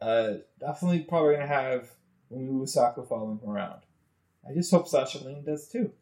uh, 0.00 0.34
definitely 0.60 1.00
probably 1.00 1.34
going 1.34 1.46
to 1.46 1.52
have 1.54 1.90
Wunmi 2.32 2.50
Mosaku 2.50 3.08
following 3.08 3.38
him 3.38 3.50
around. 3.50 3.80
I 4.48 4.54
just 4.54 4.70
hope 4.70 4.88
Sasha 4.88 5.24
Lane 5.24 5.44
does 5.44 5.68
too. 5.68 5.92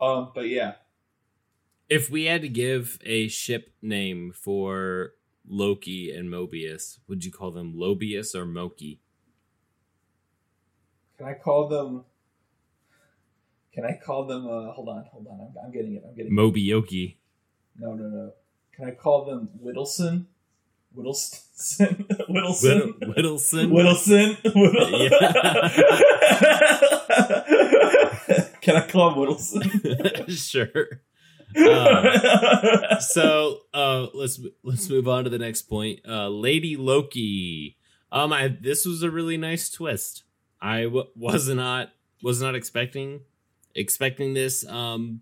Um, 0.00 0.30
but 0.34 0.48
yeah, 0.48 0.74
If 1.88 2.10
we 2.10 2.24
had 2.24 2.42
to 2.42 2.48
give 2.48 2.98
a 3.04 3.28
ship 3.28 3.72
name 3.80 4.32
for 4.34 5.12
Loki 5.48 6.10
and 6.10 6.28
Mobius, 6.28 6.98
would 7.08 7.24
you 7.24 7.32
call 7.32 7.50
them 7.50 7.74
Lobius 7.74 8.34
or 8.34 8.44
Moki? 8.44 9.00
can 11.16 11.26
I 11.26 11.34
call 11.34 11.68
them? 11.68 12.04
Can 13.72 13.84
I 13.84 13.98
call 14.04 14.26
them? 14.26 14.46
Uh, 14.46 14.72
hold 14.72 14.88
on, 14.88 15.04
hold 15.10 15.26
on. 15.26 15.40
I'm, 15.40 15.66
I'm 15.66 15.72
getting 15.72 15.94
it. 15.94 16.02
I'm 16.06 16.14
getting 16.14 16.32
it. 16.32 16.34
Yoki. 16.34 17.16
No, 17.78 17.94
no, 17.94 18.08
no. 18.08 18.32
Can 18.74 18.86
I 18.88 18.90
call 18.90 19.24
them 19.24 19.48
Whittleson? 19.62 20.26
Whittleston? 20.96 22.06
Whittleson? 22.30 22.98
Whittleson? 23.00 23.70
Whittleson? 23.70 24.36
Can 28.62 28.76
I 28.76 28.86
call 28.88 29.10
him 29.10 29.18
Whittleson? 29.18 30.30
sure. 30.50 31.02
Uh, 31.56 32.98
so 32.98 33.60
uh, 33.72 34.06
let's 34.14 34.40
let's 34.64 34.88
move 34.90 35.06
on 35.08 35.24
to 35.24 35.30
the 35.30 35.38
next 35.38 35.62
point. 35.62 36.00
Uh, 36.06 36.28
Lady 36.28 36.76
Loki. 36.76 37.76
Um, 38.10 38.32
I, 38.32 38.48
this 38.48 38.84
was 38.84 39.02
a 39.02 39.10
really 39.10 39.36
nice 39.36 39.70
twist. 39.70 40.24
I 40.60 40.84
w- 40.84 41.08
was 41.14 41.48
not 41.48 41.90
was 42.22 42.42
not 42.42 42.54
expecting 42.54 43.20
expecting 43.74 44.34
this. 44.34 44.66
Um, 44.66 45.20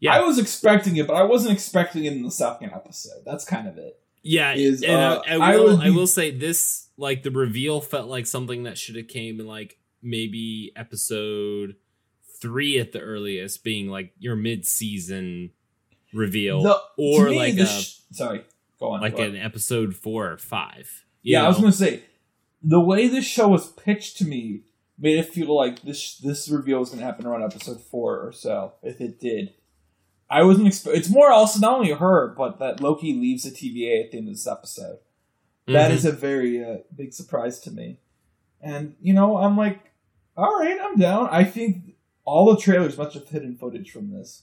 yeah, 0.00 0.14
I 0.14 0.20
was 0.20 0.38
expecting 0.38 0.96
it, 0.96 1.06
but 1.06 1.14
I 1.14 1.22
wasn't 1.22 1.54
expecting 1.54 2.04
it 2.04 2.12
in 2.12 2.22
the 2.22 2.30
second 2.30 2.72
episode. 2.74 3.22
That's 3.24 3.44
kind 3.44 3.68
of 3.68 3.78
it. 3.78 4.00
Yeah. 4.24 4.54
is, 4.54 4.82
and 4.82 4.92
uh, 4.92 5.22
I, 5.26 5.34
I 5.36 5.52
I 5.52 5.56
will 5.58 5.80
I 5.80 5.84
be- 5.84 5.90
will 5.90 6.06
say 6.08 6.30
this 6.32 6.88
like 6.96 7.22
the 7.22 7.30
reveal 7.30 7.80
felt 7.80 8.08
like 8.08 8.26
something 8.26 8.64
that 8.64 8.76
should 8.78 8.96
have 8.96 9.08
came 9.08 9.38
in 9.40 9.46
like 9.46 9.78
maybe 10.02 10.72
episode 10.76 11.76
three 12.40 12.78
at 12.78 12.92
the 12.92 13.00
earliest, 13.00 13.62
being 13.64 13.88
like 13.88 14.12
your 14.18 14.34
mid 14.36 14.66
season 14.66 15.50
reveal, 16.12 16.62
The- 16.62 16.80
or 16.98 17.30
me, 17.30 17.38
like 17.38 17.54
a 17.54 17.66
sh- 17.66 17.98
sorry, 18.12 18.44
go 18.80 18.90
on. 18.90 19.00
like 19.00 19.16
go 19.16 19.22
on. 19.22 19.30
an 19.30 19.36
episode 19.36 19.94
four 19.94 20.30
or 20.32 20.38
five. 20.38 21.04
Yeah, 21.22 21.44
I 21.44 21.48
was 21.48 21.58
gonna 21.58 21.72
say 21.72 22.02
the 22.62 22.80
way 22.80 23.08
this 23.08 23.24
show 23.26 23.48
was 23.48 23.66
pitched 23.72 24.18
to 24.18 24.24
me 24.24 24.62
made 24.98 25.18
it 25.18 25.28
feel 25.28 25.54
like 25.56 25.82
this 25.82 26.18
this 26.18 26.48
reveal 26.48 26.78
was 26.80 26.90
gonna 26.90 27.02
happen 27.02 27.26
around 27.26 27.42
episode 27.42 27.80
four 27.80 28.20
or 28.20 28.32
so. 28.32 28.74
If 28.82 29.00
it 29.00 29.18
did, 29.20 29.54
I 30.30 30.42
wasn't. 30.42 30.68
Exp- 30.68 30.94
it's 30.94 31.10
more 31.10 31.30
also 31.30 31.60
not 31.60 31.74
only 31.78 31.92
her, 31.92 32.34
but 32.36 32.58
that 32.58 32.80
Loki 32.80 33.12
leaves 33.12 33.44
the 33.44 33.50
TVA 33.50 34.04
at 34.04 34.10
the 34.10 34.18
end 34.18 34.28
of 34.28 34.34
this 34.34 34.46
episode. 34.46 34.98
That 35.66 35.90
Mhm. 35.90 35.94
is 35.94 36.04
a 36.04 36.12
very 36.12 36.62
uh, 36.64 36.78
big 36.94 37.12
surprise 37.14 37.58
to 37.60 37.70
me, 37.70 37.98
and 38.60 38.96
you 39.00 39.14
know 39.14 39.36
I'm 39.38 39.56
like, 39.56 39.92
all 40.36 40.58
right, 40.58 40.78
I'm 40.80 40.96
down. 40.96 41.28
I 41.30 41.44
think 41.44 41.94
all 42.24 42.52
the 42.54 42.60
trailers 42.60 42.96
must 42.98 43.14
have 43.14 43.28
hidden 43.28 43.56
footage 43.56 43.90
from 43.90 44.10
this, 44.10 44.42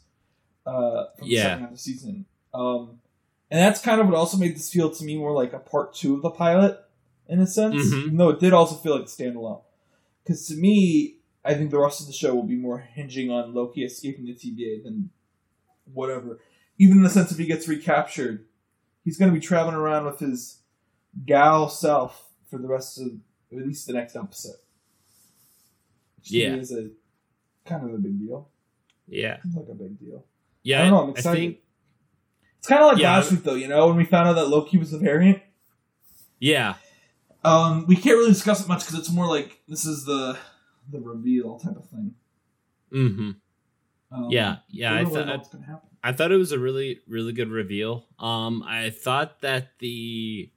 uh, 0.66 1.06
from 1.18 1.28
the 1.28 1.36
second 1.38 1.60
half 1.62 1.70
of 1.70 1.76
the 1.76 1.82
season. 1.82 2.26
Um, 2.54 3.00
and 3.50 3.60
that's 3.60 3.82
kind 3.82 4.00
of 4.00 4.08
what 4.08 4.16
also 4.16 4.38
made 4.38 4.56
this 4.56 4.72
feel 4.72 4.90
to 4.92 5.04
me 5.04 5.18
more 5.18 5.34
like 5.34 5.54
a 5.54 5.60
part 5.60 5.94
two 5.94 6.16
of 6.16 6.22
the 6.22 6.30
pilot, 6.32 6.80
in 7.28 7.40
a 7.40 7.48
sense. 7.48 7.76
Mhm. 7.94 8.06
Even 8.06 8.18
though 8.18 8.30
it 8.30 8.40
did 8.40 8.54
also 8.54 8.76
feel 8.76 8.96
like 8.96 9.06
standalone. 9.06 9.62
Because 10.24 10.48
to 10.48 10.56
me, 10.56 11.18
I 11.44 11.54
think 11.56 11.72
the 11.72 11.80
rest 11.80 12.02
of 12.02 12.08
the 12.08 12.14
show 12.14 12.36
will 12.36 12.44
be 12.44 12.56
more 12.56 12.80
hinging 12.80 13.32
on 13.32 13.54
Loki 13.54 13.84
escaping 13.84 14.26
the 14.26 14.34
TVA 14.36 14.84
than 14.84 15.10
whatever. 15.94 16.40
Even 16.78 16.98
in 16.98 17.04
the 17.04 17.10
sense 17.10 17.32
if 17.32 17.38
he 17.38 17.46
gets 17.46 17.68
recaptured, 17.68 18.46
he's 19.04 19.18
going 19.18 19.32
to 19.32 19.40
be 19.40 19.46
traveling 19.46 19.76
around 19.76 20.06
with 20.06 20.20
his 20.20 20.60
gal 21.26 21.70
self 21.70 22.30
for 22.50 22.58
the 22.58 22.68
rest 22.68 23.00
of 23.00 23.08
at 23.52 23.66
least 23.66 23.88
the 23.88 23.94
next 23.94 24.16
episode. 24.16 24.56
Which 26.18 26.32
Yeah. 26.32 26.56
is 26.56 26.72
a 26.72 26.90
kind 27.66 27.84
of 27.88 27.94
a 27.94 27.98
big 27.98 28.20
deal. 28.20 28.50
yeah, 29.08 29.42
Seems 29.44 29.56
like 29.56 29.68
a 29.70 29.74
big 29.76 30.00
deal. 30.00 30.26
yeah. 30.64 30.80
I 30.80 30.82
don't 30.84 30.92
know, 30.92 31.02
I'm 31.04 31.08
I 31.10 31.12
excited. 31.12 31.40
think 31.40 31.58
It's 32.60 32.68
kind 32.68 32.82
of 32.84 32.92
like 32.94 33.02
Yeah, 33.02 33.16
last 33.18 33.32
week, 33.32 33.44
though. 33.44 33.56
You 33.56 33.68
know, 33.68 33.88
when 33.88 33.98
we 33.98 34.06
found 34.06 34.28
out 34.30 34.34
that 34.34 34.48
Loki 34.48 34.78
was 34.78 34.94
a 34.94 35.00
variant. 35.00 35.42
yeah, 36.40 36.76
Um, 37.44 37.86
we 37.88 37.96
can't 37.96 38.18
really 38.18 38.32
discuss 38.34 38.62
it 38.62 38.68
much 38.68 38.86
because 38.86 39.00
it's 39.00 39.12
more 39.12 39.28
like 39.28 39.60
this 39.68 39.86
is 39.86 40.06
the 40.06 40.38
the 40.92 41.00
reveal 41.00 41.58
type 41.60 41.76
of 41.76 41.90
thing. 41.90 42.16
hmm 42.92 43.32
Um, 44.12 44.28
yeah, 44.30 44.58
yeah. 44.70 44.94
I, 44.94 45.02
really 45.02 45.14
th- 45.14 45.26
know 45.26 45.32
I, 45.34 45.36
what's 45.38 45.50
gonna 45.50 45.66
happen. 45.66 45.90
I 46.04 46.12
thought 46.14 46.32
it 46.32 46.38
was 46.38 46.52
a 46.52 46.60
really, 46.60 47.00
really 47.08 47.34
good 47.34 47.50
reveal. 47.50 48.08
Um, 48.20 48.64
I 48.66 48.90
thought 48.90 49.42
that 49.42 49.80
the 49.80 50.52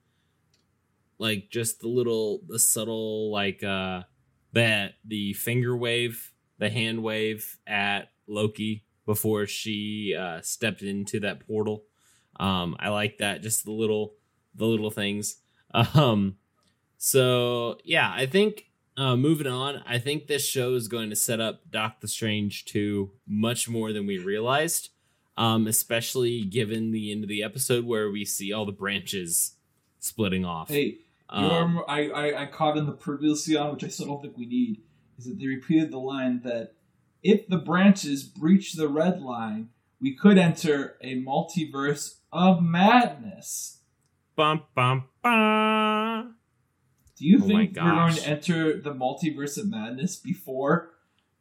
like 1.18 1.50
just 1.50 1.80
the 1.80 1.88
little 1.88 2.40
the 2.48 2.58
subtle 2.58 3.30
like 3.30 3.62
uh 3.62 4.02
that 4.52 4.94
the 5.04 5.32
finger 5.34 5.76
wave, 5.76 6.32
the 6.58 6.70
hand 6.70 7.02
wave 7.02 7.58
at 7.66 8.10
Loki 8.26 8.84
before 9.06 9.46
she 9.46 10.16
uh 10.18 10.40
stepped 10.40 10.82
into 10.82 11.20
that 11.20 11.46
portal. 11.46 11.84
Um, 12.40 12.76
I 12.80 12.88
like 12.88 13.18
that, 13.18 13.42
just 13.42 13.64
the 13.64 13.72
little 13.72 14.14
the 14.54 14.66
little 14.66 14.90
things. 14.90 15.36
Um 15.94 16.36
so 16.98 17.78
yeah, 17.84 18.12
I 18.14 18.26
think 18.26 18.66
uh 18.96 19.16
moving 19.16 19.46
on, 19.46 19.82
I 19.86 19.98
think 19.98 20.26
this 20.26 20.46
show 20.46 20.74
is 20.74 20.88
going 20.88 21.10
to 21.10 21.16
set 21.16 21.40
up 21.40 21.70
Doctor 21.70 22.06
Strange 22.06 22.64
2 22.66 23.10
much 23.26 23.68
more 23.68 23.92
than 23.92 24.06
we 24.06 24.18
realized 24.18 24.90
um, 25.36 25.66
especially 25.66 26.42
given 26.42 26.92
the 26.92 27.10
end 27.10 27.24
of 27.24 27.28
the 27.28 27.42
episode 27.42 27.84
where 27.84 28.10
we 28.10 28.24
see 28.24 28.52
all 28.52 28.64
the 28.64 28.72
branches 28.72 29.56
splitting 29.98 30.44
off. 30.44 30.68
Hey, 30.68 30.98
Um, 31.28 31.44
remember 31.44 31.90
I, 31.90 32.08
I, 32.08 32.42
I 32.42 32.46
caught 32.46 32.76
in 32.76 32.86
the 32.86 32.92
previously 32.92 33.56
on, 33.56 33.72
which 33.72 33.84
I 33.84 33.88
still 33.88 34.06
don't 34.06 34.22
think 34.22 34.36
we 34.36 34.46
need, 34.46 34.82
is 35.18 35.24
that 35.26 35.38
they 35.38 35.46
repeated 35.46 35.90
the 35.90 35.98
line 35.98 36.40
that 36.44 36.74
if 37.22 37.48
the 37.48 37.56
branches 37.58 38.22
breach 38.22 38.74
the 38.74 38.88
red 38.88 39.22
line, 39.22 39.70
we 40.00 40.14
could 40.14 40.38
enter 40.38 40.96
a 41.00 41.16
multiverse 41.22 42.16
of 42.32 42.62
madness. 42.62 43.80
bum, 44.36 44.62
bum, 44.74 45.04
bum. 45.22 46.33
Do 47.16 47.26
you 47.26 47.38
Oh 47.42 47.46
think 47.46 47.76
we're 47.76 47.82
going 47.82 48.14
to 48.14 48.28
enter 48.28 48.80
the 48.80 48.92
multiverse 48.92 49.58
of 49.58 49.68
madness 49.68 50.16
before 50.16 50.90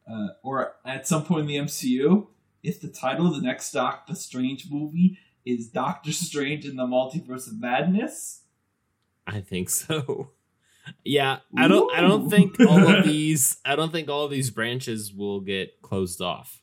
uh, 0.09 0.29
or 0.43 0.75
at 0.85 1.07
some 1.07 1.23
point 1.23 1.41
in 1.41 1.47
the 1.47 1.55
MCU? 1.57 2.27
If 2.61 2.79
the 2.79 2.87
title 2.87 3.27
of 3.27 3.35
the 3.35 3.41
next 3.41 3.71
Doctor 3.71 4.15
Strange 4.15 4.69
movie 4.69 5.17
is 5.45 5.67
Doctor 5.67 6.13
Strange 6.13 6.65
in 6.65 6.75
the 6.75 6.85
Multiverse 6.85 7.47
of 7.47 7.59
Madness? 7.59 8.41
I 9.27 9.41
think 9.41 9.69
so. 9.69 10.31
Yeah, 11.05 11.37
I 11.55 11.69
don't. 11.69 11.95
I 11.95 12.01
don't 12.01 12.29
think 12.29 12.59
all 12.59 12.85
of 12.85 13.05
these. 13.05 13.55
I 13.63 13.77
don't 13.77 13.93
think 13.93 14.09
all 14.09 14.25
of 14.25 14.31
these 14.31 14.49
branches 14.49 15.13
will 15.13 15.39
get 15.39 15.81
closed 15.81 16.21
off. 16.21 16.61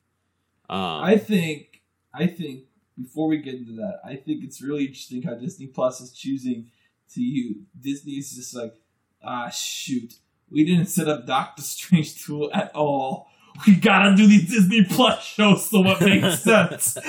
Um, 0.68 0.78
I 0.78 1.16
think 1.16 1.80
I 2.12 2.26
think 2.26 2.64
before 2.98 3.28
we 3.28 3.38
get 3.38 3.54
into 3.54 3.72
that, 3.76 4.00
I 4.04 4.16
think 4.16 4.44
it's 4.44 4.60
really 4.60 4.84
interesting 4.84 5.22
how 5.22 5.36
Disney 5.36 5.68
Plus 5.68 6.02
is 6.02 6.12
choosing 6.12 6.66
to 7.14 7.22
use 7.22 7.56
Disney's 7.80 8.36
just 8.36 8.54
like, 8.54 8.74
ah 9.22 9.50
shoot, 9.50 10.14
we 10.50 10.64
didn't 10.64 10.86
set 10.86 11.08
up 11.08 11.26
Doctor 11.26 11.62
Strange 11.62 12.24
tool 12.24 12.50
at 12.52 12.74
all. 12.74 13.28
We 13.66 13.76
gotta 13.76 14.16
do 14.16 14.26
these 14.26 14.48
Disney 14.48 14.84
Plus 14.84 15.22
shows 15.24 15.68
so 15.68 15.82
it 15.84 16.00
makes 16.00 16.40
sense. 16.42 16.96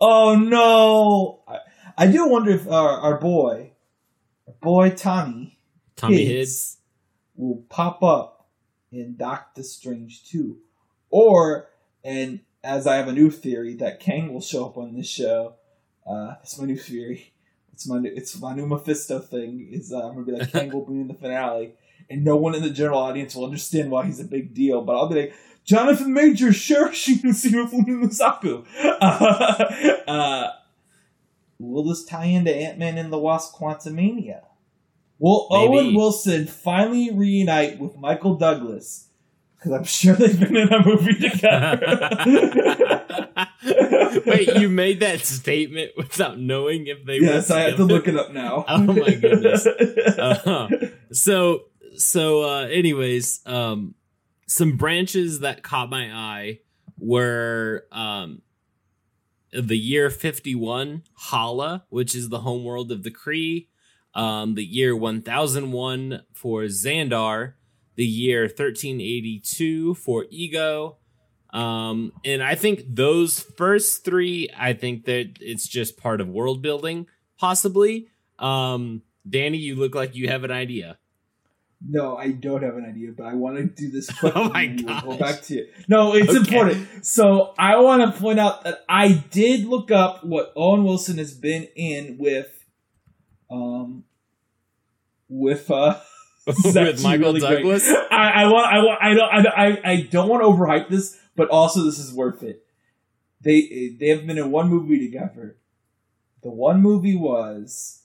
oh 0.00 0.36
no! 0.36 1.42
I, 1.46 1.58
I 1.96 2.06
do 2.08 2.28
wonder 2.28 2.50
if 2.50 2.68
our, 2.68 2.90
our 2.90 3.18
boy, 3.18 3.72
our 4.46 4.54
boy 4.60 4.90
Tommy, 4.90 5.58
Tommy 5.96 6.26
kids 6.26 6.78
will 7.36 7.64
pop 7.68 8.02
up 8.02 8.48
in 8.90 9.16
Doctor 9.16 9.62
Strange 9.62 10.28
2. 10.28 10.58
Or, 11.10 11.68
and 12.04 12.40
as 12.62 12.86
I 12.86 12.96
have 12.96 13.08
a 13.08 13.12
new 13.12 13.30
theory, 13.30 13.74
that 13.76 14.00
Kang 14.00 14.32
will 14.32 14.40
show 14.40 14.66
up 14.66 14.76
on 14.76 14.94
this 14.94 15.08
show. 15.08 15.54
Uh, 16.06 16.34
it's 16.42 16.58
my 16.58 16.66
new 16.66 16.76
theory. 16.76 17.31
It's 17.72 17.88
my 17.88 17.98
new, 17.98 18.12
it's 18.14 18.38
my 18.38 18.54
new 18.54 18.66
Mephisto 18.66 19.18
thing. 19.18 19.68
Is 19.70 19.92
uh, 19.92 20.08
I'm 20.08 20.14
gonna 20.14 20.26
be 20.26 20.32
like 20.32 20.52
Kang 20.52 20.70
will 20.70 20.84
be 20.84 21.00
in 21.00 21.08
the 21.08 21.14
finale, 21.14 21.72
and 22.10 22.24
no 22.24 22.36
one 22.36 22.54
in 22.54 22.62
the 22.62 22.70
general 22.70 23.00
audience 23.00 23.34
will 23.34 23.44
understand 23.44 23.90
why 23.90 24.06
he's 24.06 24.20
a 24.20 24.24
big 24.24 24.54
deal. 24.54 24.82
But 24.82 24.96
I'll 24.96 25.08
be 25.08 25.14
like, 25.14 25.34
Jonathan 25.64 26.12
Major, 26.12 26.52
cherishing 26.52 27.18
Wunmi 27.18 28.02
Mosaku. 28.02 28.66
Uh, 29.00 30.02
uh, 30.10 30.52
will 31.58 31.84
this 31.84 32.04
tie 32.04 32.26
into 32.26 32.54
Ant 32.54 32.78
Man 32.78 32.98
and 32.98 33.12
the 33.12 33.18
Wasp: 33.18 33.54
Quantumania? 33.56 34.42
Will 35.18 35.46
Maybe. 35.50 35.78
Owen 35.78 35.94
Wilson 35.94 36.46
finally 36.46 37.10
reunite 37.12 37.78
with 37.78 37.96
Michael 37.96 38.34
Douglas? 38.34 39.06
Because 39.56 39.72
I'm 39.72 39.84
sure 39.84 40.14
they've 40.14 40.38
been 40.38 40.56
in 40.56 40.72
a 40.72 40.84
movie 40.84 41.14
together. 41.14 41.78
Wait, 44.26 44.56
you 44.56 44.68
made 44.68 45.00
that 45.00 45.20
statement 45.20 45.92
without 45.96 46.38
knowing 46.38 46.86
if 46.86 47.04
they 47.04 47.18
yes, 47.18 47.48
were 47.48 47.56
I 47.56 47.60
have 47.60 47.76
to 47.76 47.84
look 47.84 48.08
it 48.08 48.16
up 48.16 48.32
now. 48.32 48.64
Oh 48.68 48.78
my 48.78 49.14
goodness. 49.14 49.66
Uh-huh. 50.18 50.68
So 51.12 51.64
so 51.96 52.42
uh 52.42 52.66
anyways, 52.66 53.40
um 53.46 53.94
some 54.46 54.76
branches 54.76 55.40
that 55.40 55.62
caught 55.62 55.90
my 55.90 56.12
eye 56.12 56.60
were 56.98 57.86
um 57.92 58.42
the 59.52 59.76
year 59.76 60.10
51 60.10 61.02
Hala, 61.14 61.84
which 61.88 62.14
is 62.14 62.28
the 62.28 62.40
homeworld 62.40 62.92
of 62.92 63.02
the 63.02 63.10
Kree, 63.10 63.68
um 64.14 64.54
the 64.54 64.64
year 64.64 64.96
1001 64.96 66.22
for 66.32 66.62
Xandar, 66.62 67.54
the 67.96 68.06
year 68.06 68.42
1382 68.42 69.94
for 69.94 70.26
Ego, 70.30 70.98
um, 71.52 72.12
and 72.24 72.42
I 72.42 72.54
think 72.54 72.84
those 72.88 73.40
first 73.40 74.04
three, 74.04 74.48
I 74.56 74.72
think 74.72 75.04
that 75.04 75.36
it's 75.40 75.68
just 75.68 75.96
part 75.96 76.20
of 76.20 76.28
world 76.28 76.62
building, 76.62 77.06
possibly. 77.38 78.08
Um, 78.38 79.02
Danny, 79.28 79.58
you 79.58 79.76
look 79.76 79.94
like 79.94 80.14
you 80.16 80.28
have 80.28 80.44
an 80.44 80.50
idea. 80.50 80.98
No, 81.86 82.16
I 82.16 82.30
don't 82.30 82.62
have 82.62 82.76
an 82.76 82.84
idea, 82.84 83.10
but 83.16 83.26
I 83.26 83.34
want 83.34 83.56
to 83.56 83.64
do 83.64 83.90
this 83.90 84.08
quickly. 84.18 84.40
Oh 84.40 84.48
my 84.50 84.66
god! 84.66 85.04
we'll 85.04 85.16
Go 85.16 85.24
back 85.24 85.42
to 85.42 85.54
you. 85.54 85.66
No, 85.88 86.14
it's 86.14 86.30
Okay. 86.30 86.38
important. 86.38 87.04
So 87.04 87.54
I 87.58 87.76
want 87.80 88.02
to 88.14 88.20
point 88.20 88.38
out 88.38 88.62
that 88.64 88.84
I 88.88 89.12
did 89.30 89.64
look 89.66 89.90
up 89.90 90.24
what 90.24 90.52
Owen 90.56 90.84
Wilson 90.84 91.18
has 91.18 91.34
been 91.34 91.64
in 91.74 92.18
with, 92.18 92.64
um, 93.50 94.04
with 95.28 95.70
uh, 95.70 95.98
With 96.46 97.02
Michael 97.02 97.26
really 97.34 97.40
great. 97.40 97.56
Douglas? 97.58 97.88
I, 98.10 98.30
I 98.44 98.44
want. 98.46 98.72
I 98.72 98.78
want. 98.78 98.98
I 99.02 99.14
don't. 99.14 99.46
I, 99.46 99.66
I, 99.66 99.90
I 99.92 100.00
don't 100.02 100.28
want 100.28 100.42
to 100.42 100.48
overhype 100.48 100.88
this, 100.88 101.18
but 101.36 101.48
also 101.48 101.84
this 101.84 101.98
is 101.98 102.12
worth 102.12 102.42
it. 102.42 102.64
They 103.40 103.94
they 103.98 104.08
have 104.08 104.26
been 104.26 104.38
in 104.38 104.50
one 104.50 104.68
movie 104.68 104.98
together. 105.04 105.56
The 106.42 106.50
one 106.50 106.80
movie 106.82 107.16
was 107.16 108.02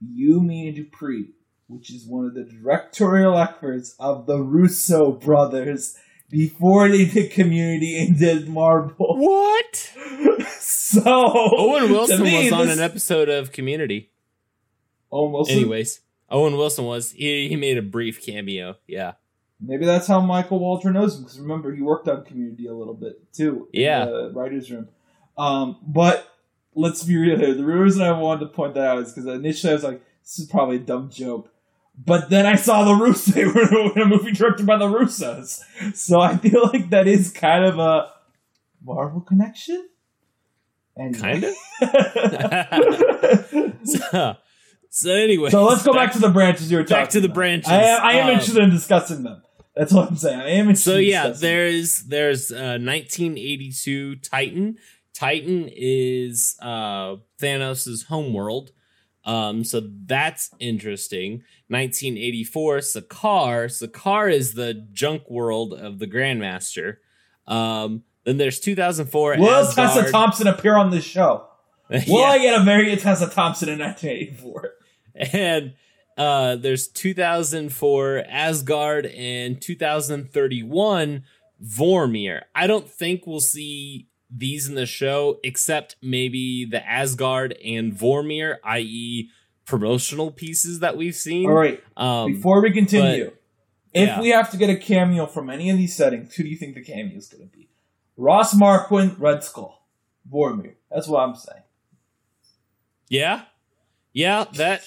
You, 0.00 0.40
Me, 0.40 0.68
and 0.68 0.76
Dupree, 0.76 1.30
which 1.68 1.90
is 1.92 2.06
one 2.06 2.26
of 2.26 2.34
the 2.34 2.44
directorial 2.44 3.36
efforts 3.38 3.94
of 3.98 4.26
the 4.26 4.38
Russo 4.38 5.12
brothers 5.12 5.96
before 6.30 6.88
they 6.88 7.04
did 7.04 7.30
Community 7.32 7.98
and 8.00 8.18
did 8.18 8.48
Marvel. 8.48 8.96
What? 9.18 9.76
so 10.58 11.02
Owen 11.06 11.90
Wilson 11.90 12.22
me, 12.22 12.44
was 12.44 12.52
on 12.52 12.66
this- 12.66 12.78
an 12.78 12.82
episode 12.84 13.28
of 13.28 13.52
Community. 13.52 14.10
Owen 15.10 15.32
Wilson. 15.32 15.56
Anyways, 15.56 16.00
Owen 16.30 16.56
Wilson 16.56 16.84
was. 16.86 17.12
He, 17.12 17.48
he 17.48 17.56
made 17.56 17.76
a 17.76 17.82
brief 17.82 18.24
cameo. 18.24 18.76
Yeah. 18.86 19.12
Maybe 19.64 19.84
that's 19.86 20.06
how 20.08 20.20
Michael 20.20 20.58
Waldron 20.58 20.94
knows 20.94 21.16
him 21.16 21.22
because 21.22 21.38
remember 21.40 21.72
he 21.74 21.82
worked 21.82 22.08
on 22.08 22.24
Community 22.24 22.66
a 22.66 22.74
little 22.74 22.94
bit 22.94 23.32
too. 23.32 23.68
in 23.72 23.80
Yeah. 23.82 24.04
the 24.06 24.30
writers' 24.34 24.70
room. 24.70 24.88
Um, 25.38 25.76
but 25.86 26.28
let's 26.74 27.04
be 27.04 27.16
real 27.16 27.38
here. 27.38 27.54
The 27.54 27.64
reason 27.64 28.02
I 28.02 28.12
wanted 28.12 28.40
to 28.40 28.46
point 28.46 28.74
that 28.74 28.84
out 28.86 28.98
is 28.98 29.12
because 29.12 29.26
initially 29.26 29.70
I 29.70 29.74
was 29.74 29.84
like, 29.84 30.02
"This 30.22 30.38
is 30.40 30.46
probably 30.46 30.76
a 30.76 30.80
dumb 30.80 31.10
joke," 31.10 31.50
but 31.96 32.28
then 32.28 32.44
I 32.44 32.56
saw 32.56 32.84
the 32.84 32.92
Russos. 32.92 33.32
They 33.34 33.44
were 33.46 33.92
in 33.92 34.02
a 34.02 34.06
movie 34.06 34.32
directed 34.32 34.66
by 34.66 34.76
the 34.78 34.86
Russos, 34.88 35.60
so 35.94 36.20
I 36.20 36.36
feel 36.36 36.64
like 36.72 36.90
that 36.90 37.06
is 37.06 37.30
kind 37.30 37.64
of 37.64 37.78
a 37.78 38.10
Marvel 38.84 39.20
connection. 39.20 39.88
And 40.96 41.16
Kind 41.18 41.44
of. 41.44 41.54
So, 43.84 44.36
so 44.90 45.10
anyway. 45.10 45.50
so 45.50 45.64
let's 45.64 45.82
go 45.82 45.92
back, 45.94 46.12
to 46.12 46.18
the 46.18 46.28
branches 46.28 46.70
you 46.70 46.76
were 46.76 46.84
talking 46.84 47.02
back 47.04 47.10
to 47.10 47.20
the 47.20 47.28
branches. 47.28 47.70
I 47.70 47.82
am, 47.82 48.00
I 48.02 48.12
am 48.14 48.24
Um, 48.26 48.30
interested 48.32 48.62
in 48.62 48.70
discussing 48.70 49.22
them. 49.22 49.42
That's 49.74 49.92
what 49.92 50.08
I'm 50.08 50.16
saying. 50.16 50.40
I 50.40 50.48
am 50.50 50.66
interested. 50.68 50.90
So 50.90 50.96
yeah, 50.98 51.28
there's 51.28 52.00
there's 52.04 52.50
uh 52.52 52.78
1982 52.80 54.16
Titan. 54.16 54.76
Titan 55.14 55.68
is 55.72 56.56
uh 56.60 57.16
Thanos' 57.40 58.06
homeworld. 58.06 58.72
Um 59.24 59.64
so 59.64 59.80
that's 60.06 60.50
interesting. 60.58 61.42
1984 61.68 62.78
Sakaar. 62.78 63.64
Sakaar 63.66 64.32
is 64.32 64.54
the 64.54 64.74
junk 64.92 65.28
world 65.30 65.72
of 65.74 65.98
the 65.98 66.06
Grandmaster. 66.06 66.96
Um 67.46 68.02
then 68.24 68.36
there's 68.36 68.60
2004 68.60 69.36
Will 69.38 69.48
Asgard. 69.50 69.88
Tessa 69.94 70.10
Thompson 70.12 70.46
appear 70.46 70.76
on 70.76 70.90
this 70.90 71.04
show? 71.04 71.46
Will 71.90 72.00
Yeah. 72.06 72.24
I 72.24 72.38
get 72.38 72.60
a 72.60 72.64
Mary 72.64 72.94
Tessa 72.96 73.28
Thompson 73.28 73.68
in 73.68 73.78
1984? 73.78 74.70
and 75.32 75.74
uh 76.18 76.56
there's 76.56 76.88
2004 76.88 78.24
Asgard 78.28 79.06
and 79.06 79.60
2031 79.60 81.24
Vormir. 81.62 82.42
I 82.54 82.66
don't 82.66 82.88
think 82.88 83.26
we'll 83.26 83.40
see 83.40 84.08
these 84.34 84.68
in 84.68 84.74
the 84.74 84.86
show 84.86 85.38
except 85.44 85.96
maybe 86.02 86.64
the 86.64 86.84
Asgard 86.88 87.52
and 87.64 87.92
Vormir, 87.92 88.56
i.e. 88.64 89.28
promotional 89.66 90.30
pieces 90.30 90.80
that 90.80 90.96
we've 90.96 91.14
seen. 91.14 91.48
All 91.48 91.54
right. 91.54 91.82
Um 91.96 92.32
Before 92.34 92.60
we 92.62 92.72
continue, 92.72 93.32
If 93.94 94.08
Yeah. 94.08 94.20
we 94.20 94.30
have 94.30 94.50
to 94.52 94.56
get 94.56 94.70
a 94.70 94.76
cameo 94.76 95.26
from 95.26 95.50
any 95.50 95.68
of 95.70 95.76
these 95.76 95.94
settings, 95.94 96.34
who 96.34 96.42
do 96.44 96.48
you 96.48 96.56
think 96.56 96.74
the 96.74 96.82
cameo 96.82 97.16
is 97.16 97.28
going 97.28 97.46
to 97.48 97.56
be? 97.56 97.68
Ross 98.16 98.54
Marquand, 98.54 99.18
Red 99.20 99.44
Skull, 99.44 99.86
Vormir. 100.30 100.74
That's 100.90 101.06
what 101.08 101.20
I'm 101.20 101.34
saying. 101.34 101.62
Yeah, 103.08 103.42
yeah. 104.12 104.44
That 104.54 104.82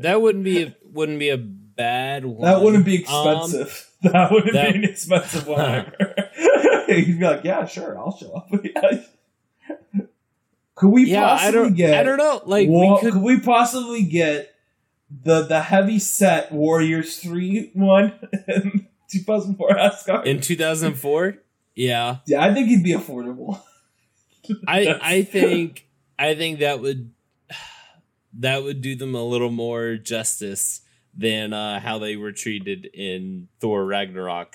that 0.00 0.20
wouldn't 0.22 0.44
be 0.44 0.62
a, 0.62 0.76
wouldn't 0.92 1.18
be 1.18 1.30
a 1.30 1.38
bad 1.38 2.24
one. 2.24 2.42
that 2.50 2.60
wouldn't 2.62 2.84
be 2.84 3.04
Um, 3.06 3.26
expensive. 3.44 3.90
that 4.02 4.30
wouldn't 4.32 4.52
that- 4.52 4.72
be 4.72 4.78
an 4.78 4.84
expensive 4.84 5.46
one. 5.46 5.92
He'd 6.88 7.18
be 7.18 7.24
like, 7.24 7.44
"Yeah, 7.44 7.66
sure, 7.66 7.98
I'll 7.98 8.16
show 8.16 8.32
up." 8.32 8.50
could 10.74 10.88
we 10.88 11.04
yeah, 11.10 11.32
I 11.32 11.50
don't. 11.50 11.74
get? 11.74 11.94
I 11.98 12.02
don't 12.02 12.18
know. 12.18 12.42
Like 12.46 12.68
Wa- 12.68 12.94
we 12.96 13.00
could. 13.00 13.12
could 13.14 13.22
we 13.22 13.40
possibly 13.40 14.04
get 14.04 14.54
the 15.10 15.42
the 15.42 15.60
heavy 15.60 15.98
set 15.98 16.52
Warriors 16.52 17.18
three 17.18 17.70
one 17.74 18.12
in 18.48 18.86
2004 19.10 19.78
Asgard? 19.78 20.26
in 20.26 20.40
2004. 20.40 21.38
Yeah, 21.74 22.16
yeah, 22.26 22.42
I 22.44 22.52
think 22.54 22.68
he'd 22.68 22.82
be 22.84 22.92
affordable. 22.94 23.60
I 24.66 24.98
I 25.02 25.22
think 25.22 25.86
I 26.18 26.34
think 26.34 26.60
that 26.60 26.80
would 26.80 27.10
that 28.34 28.62
would 28.62 28.80
do 28.80 28.94
them 28.94 29.14
a 29.14 29.22
little 29.24 29.50
more 29.50 29.96
justice 29.96 30.80
than 31.16 31.52
uh, 31.52 31.80
how 31.80 31.98
they 31.98 32.16
were 32.16 32.32
treated 32.32 32.86
in 32.94 33.48
Thor 33.60 33.84
Ragnarok. 33.84 34.54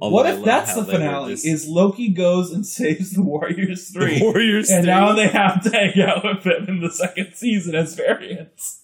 Although 0.00 0.14
what 0.14 0.26
if 0.26 0.44
that's 0.44 0.74
the 0.74 0.84
finale? 0.84 1.32
just- 1.34 1.46
Is 1.46 1.66
Loki 1.68 2.08
goes 2.08 2.50
and 2.52 2.66
saves 2.78 3.12
the 3.12 3.22
Warriors 3.22 3.88
the 3.88 4.00
three, 4.00 4.20
Warriors? 4.20 4.70
and 4.70 4.84
three? 4.84 4.90
now 4.92 5.12
they 5.14 5.28
have 5.28 5.62
to 5.64 5.70
hang 5.70 6.00
out 6.02 6.24
with 6.24 6.44
him 6.46 6.66
in 6.68 6.80
the 6.80 6.90
second 6.90 7.34
season 7.34 7.74
as 7.74 7.94
variants. 7.94 8.82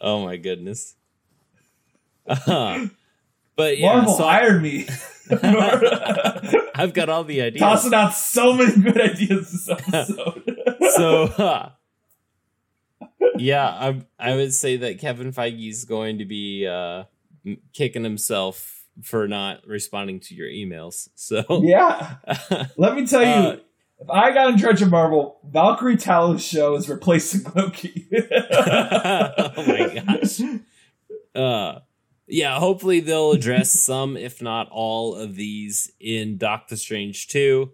oh 0.00 0.24
my 0.24 0.36
goodness. 0.36 0.94
Uh, 2.26 2.86
but 3.56 3.78
yeah, 3.78 3.94
Marvel 3.94 4.16
so 4.16 4.24
hired 4.24 4.62
me. 4.62 4.86
I've 6.74 6.94
got 6.94 7.08
all 7.08 7.24
the 7.24 7.42
ideas. 7.42 7.60
Tossing 7.60 7.94
out 7.94 8.14
so 8.14 8.52
many 8.54 8.80
good 8.80 9.00
ideas 9.00 9.50
this 9.52 9.68
episode. 9.68 10.56
so 10.96 11.22
uh, 11.24 11.70
yeah, 13.36 13.66
I 13.68 14.00
I 14.18 14.36
would 14.36 14.54
say 14.54 14.76
that 14.78 14.98
Kevin 14.98 15.32
Feige 15.32 15.68
is 15.68 15.84
going 15.84 16.18
to 16.18 16.24
be 16.24 16.66
uh, 16.66 17.04
kicking 17.72 18.04
himself 18.04 18.84
for 19.02 19.28
not 19.28 19.66
responding 19.66 20.20
to 20.20 20.34
your 20.34 20.48
emails. 20.48 21.08
So 21.14 21.44
yeah, 21.62 22.16
let 22.76 22.94
me 22.94 23.06
tell 23.06 23.22
you, 23.22 23.28
Uh, 23.28 23.56
if 24.00 24.10
I 24.10 24.32
got 24.32 24.50
in 24.50 24.58
charge 24.58 24.80
of 24.82 24.90
Marvel, 24.90 25.40
Valkyrie 25.44 25.96
Talos 25.96 26.40
show 26.48 26.76
is 26.76 26.88
replacing 26.88 27.50
Loki. 27.54 28.06
oh 28.32 29.64
my 29.66 30.02
gosh. 30.06 30.40
Uh, 31.34 31.80
yeah, 32.28 32.58
hopefully 32.58 33.00
they'll 33.00 33.32
address 33.32 33.70
some, 33.80 34.16
if 34.16 34.40
not 34.40 34.68
all, 34.70 35.16
of 35.16 35.34
these 35.34 35.90
in 35.98 36.36
Doctor 36.38 36.76
Strange 36.76 37.26
2. 37.28 37.70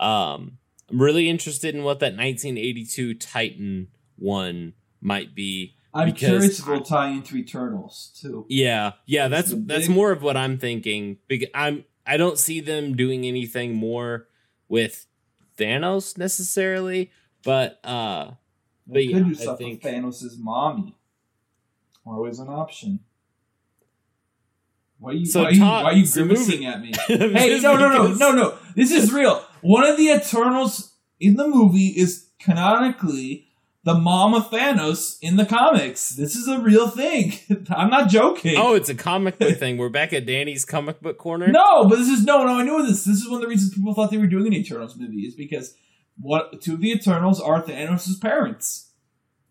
Um, 0.00 0.58
I'm 0.90 1.00
really 1.00 1.28
interested 1.28 1.74
in 1.74 1.84
what 1.84 2.00
that 2.00 2.16
1982 2.16 3.14
Titan 3.14 3.88
one 4.16 4.72
might 5.00 5.34
be. 5.34 5.74
I'm 5.92 6.06
Because 6.06 6.20
curious 6.20 6.58
if 6.60 6.68
it'll 6.68 6.82
tie 6.82 7.08
into 7.08 7.36
Eternals 7.36 8.16
too. 8.20 8.46
Yeah, 8.48 8.92
yeah, 9.06 9.26
that's 9.28 9.50
the 9.50 9.56
that's 9.56 9.86
big- 9.88 9.96
more 9.96 10.12
of 10.12 10.22
what 10.22 10.36
I'm 10.36 10.56
thinking. 10.58 11.18
Because 11.26 11.48
I'm 11.54 11.84
I 12.06 12.16
don't 12.16 12.38
see 12.38 12.60
them 12.60 12.94
doing 12.96 13.24
anything 13.26 13.74
more 13.74 14.28
with 14.68 15.06
Thanos 15.58 16.16
necessarily, 16.16 17.10
but 17.42 17.80
uh, 17.84 18.32
but 18.86 18.94
They 18.94 19.00
yeah, 19.02 19.18
could 19.18 19.38
do 19.38 19.50
I 19.50 19.56
think 19.56 19.82
with 19.84 19.92
Thanos' 19.92 20.38
mommy. 20.38 20.96
Always 22.06 22.38
an 22.38 22.48
option. 22.48 23.00
Why 24.98 25.10
are 25.12 25.14
you, 25.14 25.26
So, 25.26 25.42
why 25.42 25.48
are 25.48 25.52
you, 25.52 25.60
why 25.62 25.82
are 25.84 25.92
you 25.94 26.06
grimacing 26.12 26.66
at 26.66 26.80
me? 26.80 26.92
Hey, 27.08 27.58
no, 27.60 27.76
no, 27.76 27.88
no, 27.88 28.14
no, 28.14 28.32
no. 28.32 28.58
This 28.76 28.90
is 28.90 29.12
real. 29.12 29.42
One 29.62 29.84
of 29.86 29.96
the 29.96 30.08
Eternals 30.10 30.94
in 31.18 31.36
the 31.36 31.48
movie 31.48 31.88
is 31.88 32.28
canonically 32.38 33.48
the 33.84 33.94
mom 33.94 34.34
of 34.34 34.50
Thanos 34.50 35.16
in 35.22 35.36
the 35.36 35.46
comics. 35.46 36.10
This 36.10 36.36
is 36.36 36.46
a 36.48 36.58
real 36.60 36.88
thing. 36.88 37.32
I'm 37.70 37.88
not 37.90 38.10
joking. 38.10 38.56
Oh, 38.58 38.74
it's 38.74 38.88
a 38.90 38.94
comic 38.94 39.38
book 39.38 39.56
thing. 39.58 39.78
We're 39.78 39.88
back 39.88 40.12
at 40.12 40.26
Danny's 40.26 40.64
comic 40.64 41.00
book 41.00 41.16
corner. 41.18 41.48
No, 41.48 41.84
but 41.88 41.96
this 41.96 42.08
is 42.08 42.24
no, 42.24 42.44
no. 42.44 42.58
I 42.58 42.62
knew 42.62 42.86
this. 42.86 43.04
This 43.04 43.16
is 43.20 43.26
one 43.28 43.36
of 43.36 43.42
the 43.42 43.48
reasons 43.48 43.74
people 43.74 43.94
thought 43.94 44.10
they 44.10 44.18
were 44.18 44.26
doing 44.26 44.46
an 44.48 44.52
Eternals 44.54 44.96
movie 44.96 45.22
is 45.26 45.34
because 45.34 45.74
what 46.18 46.60
two 46.60 46.74
of 46.74 46.80
the 46.80 46.90
Eternals 46.92 47.40
are 47.40 47.62
Thanos' 47.62 48.20
parents, 48.20 48.90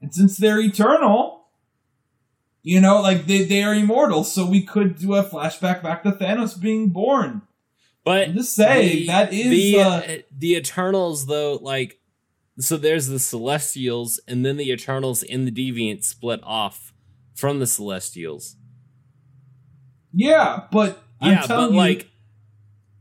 and 0.02 0.14
since 0.14 0.38
they're 0.38 0.60
eternal, 0.60 1.48
you 2.62 2.80
know, 2.80 3.02
like 3.02 3.26
they 3.26 3.44
they 3.46 3.64
are 3.64 3.74
immortal, 3.74 4.24
so 4.24 4.46
we 4.46 4.62
could 4.64 5.00
do 5.00 5.16
a 5.16 5.24
flashback 5.24 5.82
back 5.82 6.04
to 6.04 6.12
Thanos 6.12 6.60
being 6.62 6.90
born. 6.90 7.42
but 8.04 8.28
I'm 8.28 8.36
just 8.36 8.54
saying 8.54 8.90
the- 9.00 9.08
that 9.08 9.34
is 9.34 9.50
the 9.50 9.80
uh, 9.82 9.90
uh, 9.90 10.18
the 10.38 10.56
Eternals 10.56 11.26
though. 11.26 11.56
Like, 11.56 12.00
so 12.60 12.78
there's 12.78 13.08
the 13.08 13.20
Celestials, 13.20 14.20
and 14.28 14.46
then 14.46 14.58
the 14.58 14.72
Eternals 14.72 15.24
and 15.24 15.48
the 15.48 15.52
Deviants 15.52 16.06
split 16.06 16.42
off 16.44 16.94
from 17.36 17.60
the 17.60 17.68
Celestials. 17.68 18.56
yeah, 20.14 20.64
but 20.72 21.02
I'm 21.22 21.32
yeah, 21.34 21.42
telling 21.42 21.68
but 21.68 21.72
you, 21.72 21.78
like, 21.78 22.08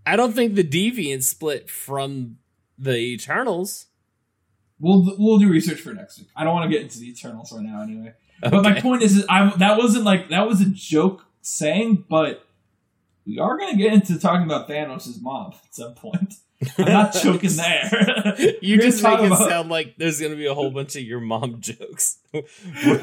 I 0.07 0.17
don't 0.17 0.33
think 0.33 0.55
the 0.55 0.65
Deviants 0.65 1.25
split 1.25 1.69
from 1.69 2.37
the 2.79 2.97
Eternals. 2.97 3.87
we'll 4.79 5.15
we'll 5.19 5.39
do 5.39 5.49
research 5.49 5.81
for 5.81 5.93
next 5.93 6.19
week. 6.19 6.29
I 6.37 6.45
don't 6.45 6.55
want 6.55 6.71
to 6.71 6.75
get 6.75 6.83
into 6.83 7.01
the 7.01 7.11
Eternals 7.11 7.53
right 7.53 7.63
now, 7.63 7.83
anyway. 7.83 8.15
But 8.41 8.63
my 8.63 8.81
point 8.81 9.03
is, 9.03 9.17
is 9.17 9.27
I 9.29 9.53
that 9.57 9.79
wasn't 9.79 10.05
like 10.05 10.29
that 10.29 10.47
was 10.47 10.61
a 10.61 10.67
joke 10.67 11.25
saying, 11.43 12.05
but 12.09 12.47
we 13.27 13.39
are 13.39 13.59
going 13.59 13.73
to 13.73 13.83
get 13.83 13.93
into 13.93 14.19
talking 14.19 14.45
about 14.45 14.69
Thanos' 14.69 15.21
mom 15.21 15.53
at 15.53 15.75
some 15.75 15.95
point. 15.95 16.35
I'm 16.79 16.85
not 16.87 17.13
joking 17.15 17.51
there. 17.57 18.35
you 18.61 18.79
We're 18.79 18.83
just 18.83 19.01
gonna 19.03 19.23
make 19.29 19.33
it 19.33 19.49
sound 19.49 19.69
like 19.69 19.95
there's 19.97 20.21
gonna 20.21 20.35
be 20.35 20.47
a 20.47 20.55
whole 20.55 20.71
bunch 20.73 20.97
of 20.97 21.03
your 21.03 21.21
mom 21.21 21.61
jokes. 21.61 22.19
no, 22.33 22.43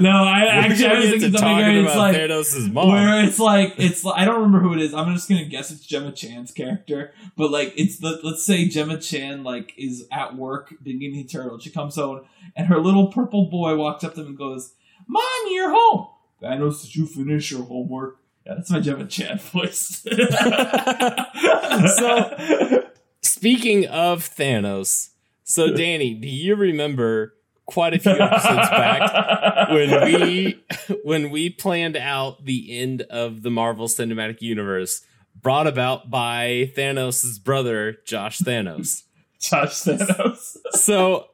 I 0.09 0.45
actually 0.49 0.87
I 0.87 0.99
was 0.99 1.09
thinking 1.09 1.31
something 1.31 1.55
where 1.55 1.85
it's 1.85 1.95
like 1.95 2.15
Thanos' 2.17 2.71
mom. 2.71 2.89
where 2.89 3.23
it's 3.23 3.39
like 3.39 3.75
it's 3.77 4.03
like, 4.03 4.19
I 4.19 4.25
don't 4.25 4.41
remember 4.41 4.59
who 4.59 4.73
it 4.73 4.81
is. 4.81 4.93
I'm 4.93 5.13
just 5.13 5.29
gonna 5.29 5.45
guess 5.45 5.71
it's 5.71 5.85
Gemma 5.85 6.11
Chan's 6.11 6.51
character, 6.51 7.13
but 7.37 7.49
like 7.49 7.73
it's 7.77 7.99
the 7.99 8.19
let's 8.23 8.43
say 8.43 8.67
Gemma 8.67 8.99
Chan 8.99 9.43
like 9.43 9.73
is 9.77 10.05
at 10.11 10.35
work 10.35 10.73
being 10.83 11.01
an 11.15 11.25
turtle. 11.27 11.57
She 11.57 11.69
comes 11.69 11.95
home 11.95 12.25
and 12.57 12.67
her 12.67 12.79
little 12.79 13.07
purple 13.07 13.45
boy 13.49 13.75
walks 13.77 14.03
up 14.03 14.15
to 14.15 14.19
them 14.19 14.27
and 14.27 14.37
goes, 14.37 14.73
"Mom, 15.07 15.23
you're 15.49 15.69
home." 15.71 16.07
Thanos, 16.43 16.81
did 16.81 16.95
you 16.95 17.05
finish 17.05 17.51
your 17.51 17.63
homework? 17.63 18.19
Yeah, 18.45 18.55
that's 18.55 18.69
my 18.69 18.81
Gemma 18.81 19.05
Chan 19.07 19.39
voice. 19.39 20.05
So- 21.97 22.89
Speaking 23.25 23.87
of 23.87 24.23
Thanos, 24.23 25.09
so 25.43 25.73
Danny, 25.73 26.13
do 26.13 26.27
you 26.27 26.55
remember 26.55 27.33
quite 27.65 27.95
a 27.95 27.99
few 27.99 28.11
episodes 28.11 28.69
back 28.69 29.69
when 29.71 30.05
we 30.05 30.63
when 31.03 31.31
we 31.31 31.49
planned 31.49 31.97
out 31.97 32.45
the 32.45 32.79
end 32.79 33.01
of 33.03 33.41
the 33.41 33.49
Marvel 33.49 33.87
Cinematic 33.87 34.43
Universe 34.43 35.01
brought 35.41 35.65
about 35.65 36.11
by 36.11 36.71
Thanos' 36.77 37.43
brother, 37.43 37.97
Josh 38.05 38.39
Thanos. 38.39 39.03
Josh 39.39 39.81
Thanos. 39.81 40.57
so 40.73 41.25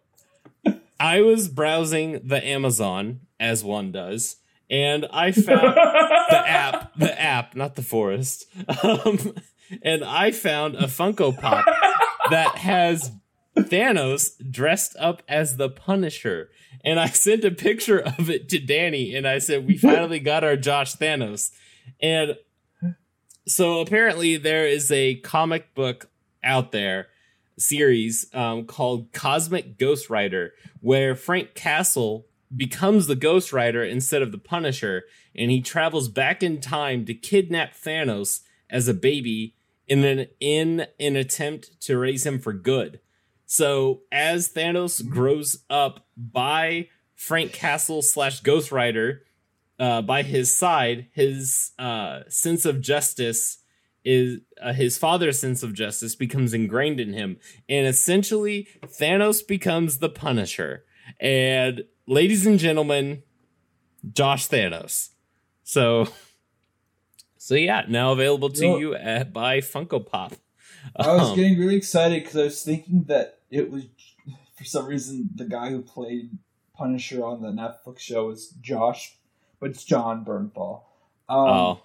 I 0.97 1.19
was 1.19 1.49
browsing 1.49 2.21
the 2.23 2.41
Amazon 2.41 3.19
as 3.37 3.65
one 3.65 3.91
does, 3.91 4.37
and 4.69 5.05
I 5.11 5.33
found 5.33 5.75
the 5.75 6.43
app, 6.47 6.95
the 6.95 7.21
app, 7.21 7.53
not 7.53 7.75
the 7.75 7.83
forest. 7.83 8.45
Um, 8.81 9.35
and 9.83 10.03
I 10.03 10.31
found 10.31 10.75
a 10.75 10.83
Funko 10.83 11.37
Pop 11.37 11.65
that 12.31 12.57
has 12.57 13.11
Thanos 13.55 14.31
dressed 14.49 14.95
up 14.99 15.23
as 15.27 15.57
the 15.57 15.69
Punisher. 15.69 16.49
And 16.83 16.99
I 16.99 17.07
sent 17.07 17.43
a 17.43 17.51
picture 17.51 17.99
of 17.99 18.29
it 18.29 18.49
to 18.49 18.59
Danny 18.59 19.15
and 19.15 19.27
I 19.27 19.39
said, 19.39 19.67
We 19.67 19.77
finally 19.77 20.19
got 20.19 20.43
our 20.43 20.55
Josh 20.55 20.95
Thanos. 20.95 21.51
And 22.01 22.37
so 23.47 23.79
apparently 23.79 24.37
there 24.37 24.65
is 24.65 24.91
a 24.91 25.15
comic 25.15 25.73
book 25.75 26.09
out 26.43 26.71
there 26.71 27.07
series 27.57 28.25
um, 28.33 28.65
called 28.65 29.11
Cosmic 29.13 29.77
Ghost 29.77 30.09
Rider, 30.09 30.53
where 30.79 31.15
Frank 31.15 31.53
Castle 31.53 32.25
becomes 32.55 33.07
the 33.07 33.15
Ghost 33.15 33.53
Rider 33.53 33.83
instead 33.83 34.21
of 34.21 34.31
the 34.31 34.37
Punisher, 34.37 35.03
and 35.35 35.51
he 35.51 35.61
travels 35.61 36.09
back 36.09 36.43
in 36.43 36.59
time 36.59 37.05
to 37.05 37.13
kidnap 37.13 37.73
Thanos 37.73 38.41
as 38.69 38.87
a 38.87 38.93
baby 38.93 39.55
in 39.91 40.05
an 40.05 40.27
in 40.39 40.87
an 41.01 41.17
attempt 41.17 41.81
to 41.81 41.97
raise 41.97 42.25
him 42.25 42.39
for 42.39 42.53
good. 42.53 43.01
So 43.45 44.03
as 44.09 44.53
Thanos 44.53 45.05
grows 45.05 45.65
up 45.69 46.07
by 46.15 46.87
Frank 47.13 47.51
Castle 47.51 48.01
slash 48.01 48.39
Ghost 48.39 48.71
Rider 48.71 49.23
uh, 49.77 50.01
by 50.01 50.23
his 50.23 50.55
side, 50.57 51.07
his 51.11 51.71
uh, 51.77 52.21
sense 52.29 52.65
of 52.65 52.79
justice 52.79 53.57
is 54.05 54.39
uh, 54.61 54.71
his 54.71 54.97
father's 54.97 55.37
sense 55.37 55.61
of 55.61 55.73
justice 55.73 56.15
becomes 56.15 56.53
ingrained 56.53 57.01
in 57.01 57.11
him, 57.11 57.35
and 57.67 57.85
essentially 57.85 58.69
Thanos 58.85 59.45
becomes 59.45 59.97
the 59.97 60.09
Punisher. 60.09 60.85
And 61.19 61.83
ladies 62.07 62.45
and 62.45 62.57
gentlemen, 62.57 63.23
Josh 64.09 64.47
Thanos. 64.47 65.09
So, 65.63 66.07
So 67.43 67.55
yeah, 67.55 67.85
now 67.87 68.11
available 68.11 68.49
to 68.51 68.61
You 68.63 68.69
know- 68.69 68.77
you 68.77 68.95
at 68.95 69.33
by 69.33 69.61
Funko 69.61 70.05
Pop. 70.05 70.33
I 70.95 71.11
was 71.15 71.29
Um, 71.31 71.35
getting 71.35 71.57
really 71.57 71.75
excited 71.75 72.21
because 72.21 72.35
I 72.37 72.43
was 72.43 72.63
thinking 72.63 73.05
that 73.05 73.39
it 73.49 73.71
was, 73.71 73.85
for 74.55 74.63
some 74.63 74.85
reason, 74.85 75.31
the 75.33 75.45
guy 75.45 75.71
who 75.71 75.81
played 75.81 76.37
Punisher 76.75 77.25
on 77.25 77.41
the 77.41 77.47
Netflix 77.51 77.97
show 77.99 78.27
was 78.27 78.49
Josh, 78.61 79.17
but 79.59 79.71
it's 79.71 79.83
Jon 79.83 80.23
Bernthal. 80.23 80.81
Um, 81.27 81.37
oh, 81.49 81.81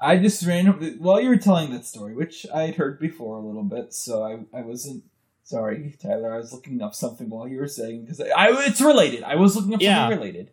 I 0.00 0.16
just 0.16 0.42
randomly, 0.46 0.96
while 0.96 1.20
you 1.20 1.28
were 1.28 1.36
telling 1.36 1.70
that 1.72 1.84
story, 1.84 2.14
which 2.14 2.46
I 2.52 2.62
had 2.62 2.76
heard 2.76 2.98
before 2.98 3.36
a 3.36 3.40
little 3.40 3.62
bit, 3.62 3.92
so 3.92 4.22
I, 4.22 4.58
I 4.58 4.62
wasn't 4.62 5.04
sorry, 5.42 5.94
Tyler. 6.00 6.32
I 6.32 6.38
was 6.38 6.54
looking 6.54 6.80
up 6.80 6.94
something 6.94 7.28
while 7.28 7.46
you 7.46 7.58
were 7.58 7.68
saying 7.68 8.02
because 8.06 8.22
I, 8.22 8.28
I 8.28 8.66
it's 8.66 8.80
related. 8.80 9.22
I 9.22 9.34
was 9.34 9.54
looking 9.54 9.74
up 9.74 9.82
Yeah. 9.82 10.08
something 10.08 10.18
related. 10.18 10.50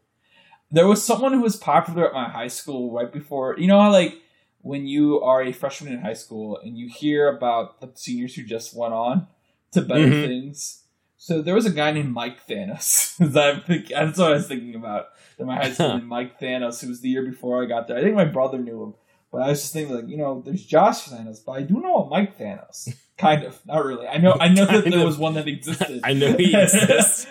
There 0.72 0.88
was 0.90 1.06
someone 1.06 1.32
who 1.32 1.42
was 1.42 1.56
popular 1.56 2.06
at 2.08 2.14
my 2.14 2.28
high 2.28 2.50
school 2.50 2.92
right 2.92 3.12
before. 3.12 3.56
You 3.58 3.68
know 3.68 3.80
how 3.82 3.92
like 3.94 4.16
when 4.64 4.86
you 4.88 5.20
are 5.22 5.42
a 5.42 5.52
freshman 5.52 5.94
in 5.94 6.02
high 6.02 6.14
school 6.14 6.58
and 6.64 6.78
you 6.78 6.88
hear 6.90 7.28
about 7.28 7.82
the 7.82 7.90
seniors 7.96 8.36
who 8.36 8.44
just 8.44 8.76
went 8.76 8.94
on 8.94 9.28
to 9.72 9.82
better 9.82 10.06
Mhm. 10.08 10.26
things. 10.28 10.84
So 11.18 11.42
there 11.42 11.54
was 11.56 11.66
a 11.66 11.72
guy 11.72 11.92
named 11.92 12.12
Mike 12.14 12.48
Thanos. 12.48 13.16
That's 13.20 14.18
what 14.18 14.28
I 14.32 14.34
was 14.34 14.48
thinking 14.48 14.76
about. 14.76 15.08
In 15.38 15.46
my 15.48 15.56
high 15.56 15.72
school, 15.72 16.00
Mike 16.02 16.40
Thanos, 16.40 16.82
who 16.82 16.88
was 16.90 17.02
the 17.02 17.10
year 17.10 17.24
before 17.24 17.64
I 17.64 17.68
got 17.68 17.88
there. 17.88 17.98
I 17.98 18.02
think 18.02 18.16
my 18.16 18.26
brother 18.26 18.58
knew 18.60 18.84
him, 18.84 18.94
but 19.32 19.42
I 19.42 19.50
was 19.50 19.62
just 19.62 19.74
thinking, 19.74 19.96
like, 19.96 20.08
you 20.08 20.18
know, 20.18 20.42
there's 20.46 20.64
Josh 20.66 21.08
Thanos, 21.10 21.40
but 21.46 21.54
I 21.54 21.62
do 21.62 21.76
know 21.80 21.98
a 21.98 22.10
Mike 22.10 22.38
Thanos. 22.38 22.90
Kind 23.18 23.44
of, 23.44 23.60
not 23.68 23.86
really. 23.86 24.08
I 24.08 24.18
know, 24.18 24.36
I 24.40 24.48
know 24.48 24.66
that 24.66 24.84
there 24.84 25.00
of. 25.00 25.06
was 25.06 25.18
one 25.18 25.36
that 25.36 25.48
existed. 25.48 26.02
I 26.04 26.14
know 26.14 26.34
he 26.34 26.56
exists. 26.60 27.28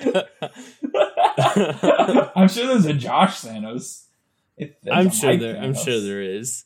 I'm 2.34 2.48
sure 2.48 2.66
there's 2.68 2.86
a 2.86 2.94
Josh 2.94 3.40
Thanos. 3.42 4.04
I'm 4.90 5.08
a 5.08 5.10
sure 5.10 5.30
Mike 5.30 5.40
there. 5.40 5.56
I'm 5.58 5.74
sure 5.74 6.00
there 6.00 6.22
is. 6.22 6.64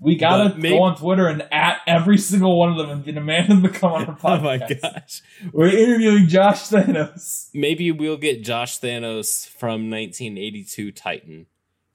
We 0.00 0.16
gotta 0.16 0.54
maybe- 0.56 0.70
go 0.76 0.82
on 0.82 0.96
Twitter 0.96 1.28
and 1.28 1.42
at 1.52 1.78
every 1.86 2.18
single 2.18 2.58
one 2.58 2.70
of 2.72 2.76
them 2.76 2.90
and 2.90 3.04
demand 3.04 3.50
them 3.50 3.62
to 3.62 3.68
come 3.70 3.92
on 3.92 4.04
our 4.08 4.16
podcast. 4.16 4.20
Oh 4.40 4.42
my 4.42 4.58
gosh. 4.58 5.22
We're 5.52 5.68
interviewing 5.68 6.26
Josh 6.28 6.68
Thanos. 6.68 7.48
Maybe 7.54 7.90
we'll 7.90 8.16
get 8.18 8.42
Josh 8.44 8.78
Thanos 8.80 9.48
from 9.48 9.90
1982 9.90 10.92
Titan. 10.92 11.46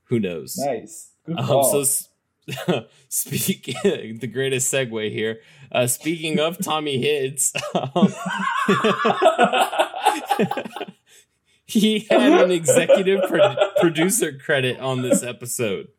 Who 0.06 0.20
knows? 0.20 0.58
Nice. 0.58 1.12
Good 1.26 1.38
Um, 1.38 1.46
call. 1.46 1.64
so 1.72 1.82
s- 1.82 2.08
speak 3.10 3.66
the 3.84 4.28
greatest 4.32 4.74
segue 4.74 5.12
here. 5.12 5.42
Uh, 5.72 5.86
speaking 5.86 6.40
of 6.40 6.58
Tommy 6.58 7.00
Hids, 7.00 7.54
um, 7.76 8.12
he 11.66 12.00
had 12.10 12.42
an 12.42 12.50
executive 12.52 13.22
pro- 13.30 13.56
producer 13.80 14.34
credit 14.36 14.80
on 14.80 15.04
this 15.04 15.22
episode. 15.22 15.90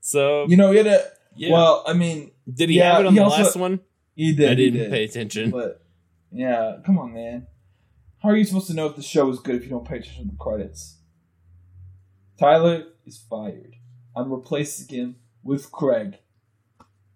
So 0.00 0.46
you 0.48 0.56
know, 0.56 0.70
he 0.70 0.78
had 0.78 0.86
a. 0.86 1.04
yeah, 1.36 1.52
Well, 1.52 1.84
I 1.86 1.92
mean, 1.92 2.30
did 2.52 2.70
he 2.70 2.78
yeah, 2.78 2.92
have 2.92 3.00
it 3.02 3.06
on 3.06 3.14
the 3.14 3.22
also- 3.22 3.42
last 3.42 3.56
one? 3.56 3.80
he 4.16 4.34
did. 4.34 4.50
I 4.50 4.54
didn't 4.54 4.80
did. 4.80 4.90
pay 4.90 5.04
attention. 5.04 5.50
But 5.50 5.82
yeah, 6.32 6.76
come 6.84 6.98
on, 6.98 7.12
man. 7.14 7.46
How 8.22 8.30
are 8.30 8.36
you 8.36 8.44
supposed 8.44 8.66
to 8.68 8.74
know 8.74 8.86
if 8.86 8.96
the 8.96 9.02
show 9.02 9.30
is 9.30 9.38
good 9.38 9.54
if 9.56 9.62
you 9.64 9.70
don't 9.70 9.86
pay 9.88 9.96
attention 9.96 10.24
to 10.26 10.30
the 10.32 10.36
credits? 10.36 10.96
Tyler 12.38 12.84
is 13.06 13.16
fired. 13.18 13.76
I'm 14.14 14.30
replacing 14.32 14.94
him 14.94 15.16
with 15.42 15.70
Craig. 15.72 16.18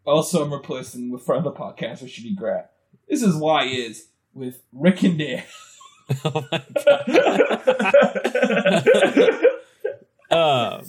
Also, 0.07 0.43
I'm 0.45 0.53
replacing 0.53 1.11
with 1.11 1.23
friend 1.23 1.45
of 1.47 1.53
the 1.55 1.61
podcast, 1.61 2.03
Shitty 2.05 2.37
Grat. 2.37 2.73
This 3.09 3.23
is 3.23 3.37
why 3.37 3.65
is 3.65 4.09
with 4.33 4.63
Rick 4.73 5.03
and 5.03 5.19
Dan. 5.19 5.43
oh 6.25 6.47
my 6.51 6.63
god. 6.85 7.11
uh, 10.31 10.83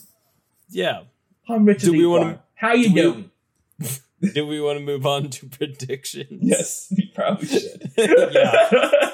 yeah. 0.69 1.01
I'm 1.47 1.65
Richard 1.65 1.85
Do 1.87 1.91
we 1.93 2.05
wanna- 2.05 2.41
How 2.55 2.73
you 2.73 2.89
do 2.89 2.93
we- 2.93 3.01
doing? 3.01 3.31
Do 4.33 4.47
we 4.47 4.59
want 4.61 4.79
to 4.79 4.83
move 4.85 5.05
on 5.05 5.29
to 5.29 5.45
predictions? 5.47 6.39
Yes, 6.41 6.91
we 6.95 7.11
probably 7.13 7.47
should. 7.47 7.91
yeah. 7.97 8.69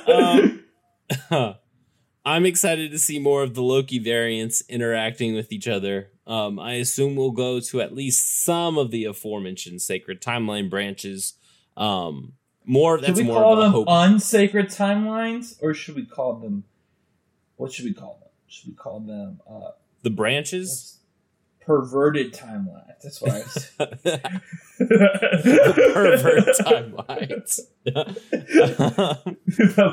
Um, 1.30 1.56
I'm 2.24 2.46
excited 2.46 2.92
to 2.92 3.00
see 3.00 3.20
more 3.20 3.44
of 3.44 3.54
the 3.56 3.62
Loki 3.64 4.00
variants 4.00 4.64
interacting 4.70 5.34
with 5.36 5.52
each 5.52 5.68
other. 5.68 6.12
Um, 6.28 6.58
I 6.60 6.74
assume 6.74 7.16
we'll 7.16 7.32
go 7.32 7.60
to 7.60 7.82
at 7.82 7.94
least 7.94 8.44
some 8.46 8.78
of 8.78 8.92
the 8.92 9.06
aforementioned 9.06 9.82
sacred 9.82 10.22
timeline 10.22 10.70
branches. 10.70 11.34
Um, 11.76 12.34
more 12.64 12.98
should 13.00 13.08
that's 13.08 13.20
we 13.20 13.26
more 13.26 13.42
call 13.42 13.54
of 13.54 13.60
a 13.60 13.62
them 13.64 13.72
hope. 13.72 13.88
unsacred 13.90 14.68
timelines, 14.68 15.58
or 15.62 15.74
should 15.74 15.96
we 15.96 16.06
call 16.06 16.36
them? 16.36 16.64
What 17.58 17.74
should 17.74 17.86
we 17.86 17.94
call 17.94 18.20
them? 18.22 18.30
Should 18.48 18.70
we 18.70 18.76
call 18.76 19.00
them 19.02 19.42
uh, 19.50 19.72
the 20.04 20.12
branches, 20.12 21.00
perverted 21.80 22.34
timelines? 22.34 23.02
That's 23.02 23.22
why. 23.22 23.30
I 23.30 23.42
said. 23.44 24.42
the 24.78 25.92
pervert 25.94 26.46
timelines. 26.60 27.60
the 27.86 29.14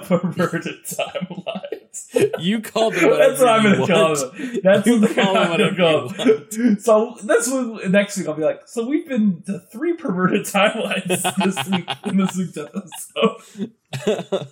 perverted 0.06 0.84
timelines. 0.84 2.40
you 2.40 2.60
call 2.60 2.90
them 2.90 3.10
whatever 3.10 3.28
That's 3.28 3.40
what 3.40 3.48
I'm 3.48 3.64
you 3.64 3.74
going 3.76 3.86
to 3.86 3.92
call 3.94 4.14
want. 4.14 4.36
them. 4.38 4.60
That's 4.62 4.86
You 4.86 5.00
what 5.00 5.14
call 5.14 5.34
them 5.34 5.42
I'm 5.42 5.50
whatever 5.50 5.76
gonna 5.76 6.14
call 6.14 6.26
them. 6.26 6.78
So 6.80 7.16
that's 7.24 7.48
what 7.50 7.90
next 7.90 8.16
week 8.18 8.28
I'll 8.28 8.34
be 8.34 8.42
like. 8.44 8.62
So 8.66 8.86
we've 8.86 9.08
been 9.08 9.42
to 9.46 9.60
three 9.72 9.94
perverted 9.94 10.42
timelines 10.42 11.06
this 11.44 11.68
week 11.70 11.88
in 12.04 12.16
this 12.18 12.36
week's 12.36 12.56
episode. 12.56 13.72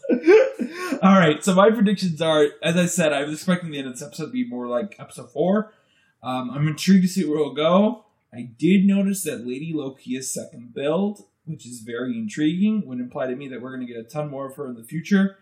All 1.03 1.19
right, 1.19 1.43
so 1.45 1.55
my 1.55 1.71
predictions 1.71 2.21
are, 2.23 2.47
as 2.63 2.77
I 2.77 2.87
said, 2.87 3.13
I 3.13 3.23
was 3.25 3.35
expecting 3.35 3.71
the 3.71 3.79
end 3.79 3.87
of 3.89 3.93
this 3.95 4.03
episode 4.03 4.27
to 4.27 4.33
be 4.33 4.49
more 4.49 4.67
like 4.67 4.97
episode 4.99 5.31
four. 5.31 5.73
Um, 6.23 6.51
I'm 6.51 6.67
intrigued 6.69 7.03
to 7.03 7.09
see 7.09 7.25
where 7.25 7.39
it'll 7.39 7.55
go. 7.55 8.05
I 8.33 8.51
did 8.59 8.85
notice 8.85 9.23
that 9.25 9.47
Lady 9.47 9.73
Loki 9.73 10.17
is 10.17 10.33
second 10.33 10.75
billed, 10.75 11.25
which 11.45 11.67
is 11.67 11.81
very 11.81 12.19
intriguing. 12.19 12.87
Would 12.87 13.01
imply 13.01 13.29
to 13.29 13.37
me 13.37 13.49
that 13.49 13.63
we're 13.63 13.75
going 13.75 13.87
to 13.87 13.93
get 13.93 14.01
a 14.01 14.05
ton 14.05 14.31
more 14.31 14.49
of 14.49 14.57
her 14.57 14.67
in 14.67 14.75
the 14.75 14.85
future. 14.85 15.39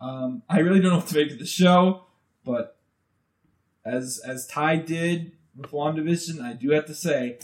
Um, 0.00 0.42
I 0.48 0.58
really 0.58 0.80
don't 0.80 0.90
know 0.90 0.96
what 0.96 1.06
to 1.08 1.14
make 1.16 1.32
of 1.32 1.38
the 1.38 1.46
show, 1.46 2.04
but 2.44 2.76
as 3.84 4.20
as 4.26 4.46
Ty 4.46 4.76
did 4.76 5.32
with 5.56 5.70
WandaVision, 5.70 6.42
I 6.42 6.52
do 6.52 6.70
have 6.70 6.86
to 6.86 6.94
say, 6.94 7.38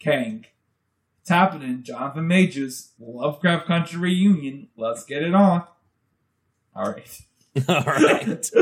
Kang, 0.00 0.46
it's 1.20 1.30
happening. 1.30 1.82
Jonathan 1.82 2.26
Majors, 2.26 2.92
Lovecraft 2.98 3.66
Country 3.66 3.98
reunion. 3.98 4.68
Let's 4.76 5.04
get 5.04 5.22
it 5.22 5.34
on. 5.34 5.64
All 6.74 6.90
right. 6.90 7.20
All 7.68 7.84
right. 7.84 8.50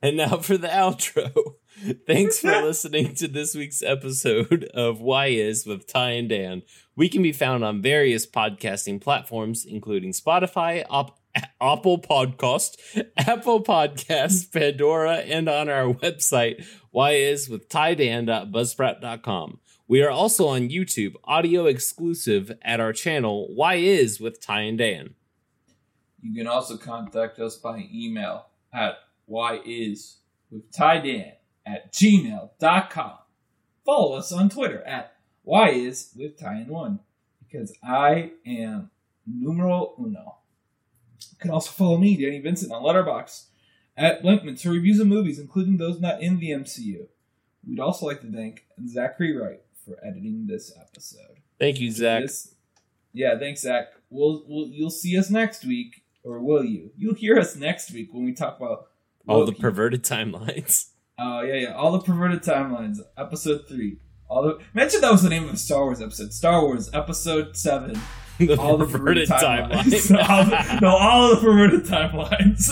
And 0.08 0.16
now 0.16 0.38
for 0.38 0.56
the 0.56 0.68
outro. 0.68 1.56
Thanks 2.06 2.38
for 2.38 2.48
listening 2.62 3.14
to 3.16 3.28
this 3.28 3.54
week's 3.54 3.82
episode 3.82 4.64
of 4.72 5.02
Why 5.02 5.26
Is 5.26 5.66
with 5.66 5.86
Ty 5.86 6.12
and 6.12 6.30
Dan. 6.30 6.62
We 6.96 7.10
can 7.10 7.22
be 7.22 7.32
found 7.32 7.62
on 7.62 7.82
various 7.82 8.26
podcasting 8.26 9.02
platforms, 9.02 9.66
including 9.66 10.12
Spotify, 10.12 10.86
Op- 10.88 11.20
Apple 11.60 12.00
Podcast, 12.00 12.78
Apple 13.18 13.62
Podcasts, 13.62 14.50
Pandora, 14.50 15.16
and 15.16 15.46
on 15.46 15.68
our 15.68 15.92
website, 15.92 16.64
whyiswithtydan.buzzsprout.com. 16.94 19.58
We 19.86 20.02
are 20.02 20.10
also 20.10 20.48
on 20.48 20.70
YouTube, 20.70 21.16
audio 21.24 21.66
exclusive 21.66 22.50
at 22.62 22.80
our 22.80 22.94
channel, 22.94 23.54
Why 23.54 23.74
Is 23.74 24.18
with 24.18 24.40
Ty 24.40 24.60
and 24.62 24.78
Dan. 24.78 25.16
You 26.22 26.34
can 26.34 26.46
also 26.46 26.78
contact 26.78 27.38
us 27.40 27.58
by 27.58 27.86
email 27.92 28.46
at 28.72 29.00
whyis 29.30 30.16
with 30.50 30.70
tydan 30.72 31.32
at 31.66 31.92
gmail.com. 31.92 33.12
Follow 33.84 34.16
us 34.16 34.32
on 34.32 34.48
Twitter 34.48 34.82
at 34.84 35.14
whyis 35.46 36.16
with 36.16 36.38
tyan1 36.38 37.00
because 37.40 37.72
I 37.82 38.32
am 38.46 38.90
numero 39.26 39.94
uno. 39.98 40.36
You 41.32 41.38
can 41.40 41.50
also 41.50 41.70
follow 41.70 41.96
me, 41.98 42.16
Danny 42.16 42.40
Vincent, 42.40 42.72
on 42.72 42.82
Letterboxd 42.82 43.44
at 43.96 44.22
Blinkman 44.22 44.60
for 44.60 44.70
reviews 44.70 45.00
of 45.00 45.06
movies, 45.08 45.38
including 45.38 45.76
those 45.76 46.00
not 46.00 46.22
in 46.22 46.38
the 46.38 46.50
MCU. 46.50 47.06
We'd 47.66 47.80
also 47.80 48.06
like 48.06 48.20
to 48.20 48.30
thank 48.32 48.64
Zachary 48.86 49.36
Wright 49.36 49.60
for 49.84 49.98
editing 50.04 50.46
this 50.46 50.72
episode. 50.80 51.40
Thank 51.58 51.80
you, 51.80 51.90
Zach. 51.90 52.22
This- 52.22 52.54
yeah, 53.12 53.38
thanks, 53.38 53.62
Zach. 53.62 53.88
We'll, 54.10 54.44
we'll 54.46 54.68
you'll 54.68 54.90
see 54.90 55.18
us 55.18 55.30
next 55.30 55.64
week, 55.64 56.02
or 56.22 56.38
will 56.40 56.64
you? 56.64 56.92
You'll 56.96 57.14
hear 57.14 57.38
us 57.38 57.56
next 57.56 57.90
week 57.92 58.12
when 58.12 58.24
we 58.24 58.32
talk 58.32 58.58
about 58.58 58.88
All 59.28 59.44
the 59.44 59.52
perverted 59.52 60.02
timelines. 60.04 60.86
Oh 61.18 61.42
yeah, 61.42 61.54
yeah. 61.54 61.74
All 61.74 61.92
the 61.92 62.00
perverted 62.00 62.42
timelines. 62.42 62.98
Episode 63.16 63.62
three. 63.68 63.98
All 64.28 64.42
the 64.42 64.58
mention 64.74 65.00
that 65.00 65.10
was 65.12 65.22
the 65.22 65.28
name 65.30 65.44
of 65.48 65.54
a 65.54 65.56
Star 65.56 65.84
Wars 65.84 66.00
episode. 66.02 66.32
Star 66.32 66.62
Wars 66.62 66.90
Episode 66.94 67.56
Seven. 67.56 68.00
the 68.38 68.56
All 68.58 68.76
the 68.76 68.86
perverted 68.86 69.28
perverted 69.28 69.28
timelines. 69.28 70.10
timelines. 70.12 70.28
all 70.30 70.44
the, 70.44 70.80
no, 70.80 70.88
all 70.96 71.34
the 71.34 71.40
perverted 71.40 71.84
timelines. 71.84 72.68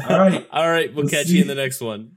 all 0.10 0.18
right. 0.18 0.46
All 0.52 0.68
right, 0.68 0.94
we'll 0.94 1.04
We'll 1.04 1.10
catch 1.10 1.26
see. 1.26 1.36
you 1.36 1.42
in 1.42 1.48
the 1.48 1.54
next 1.54 1.80
one. 1.80 2.12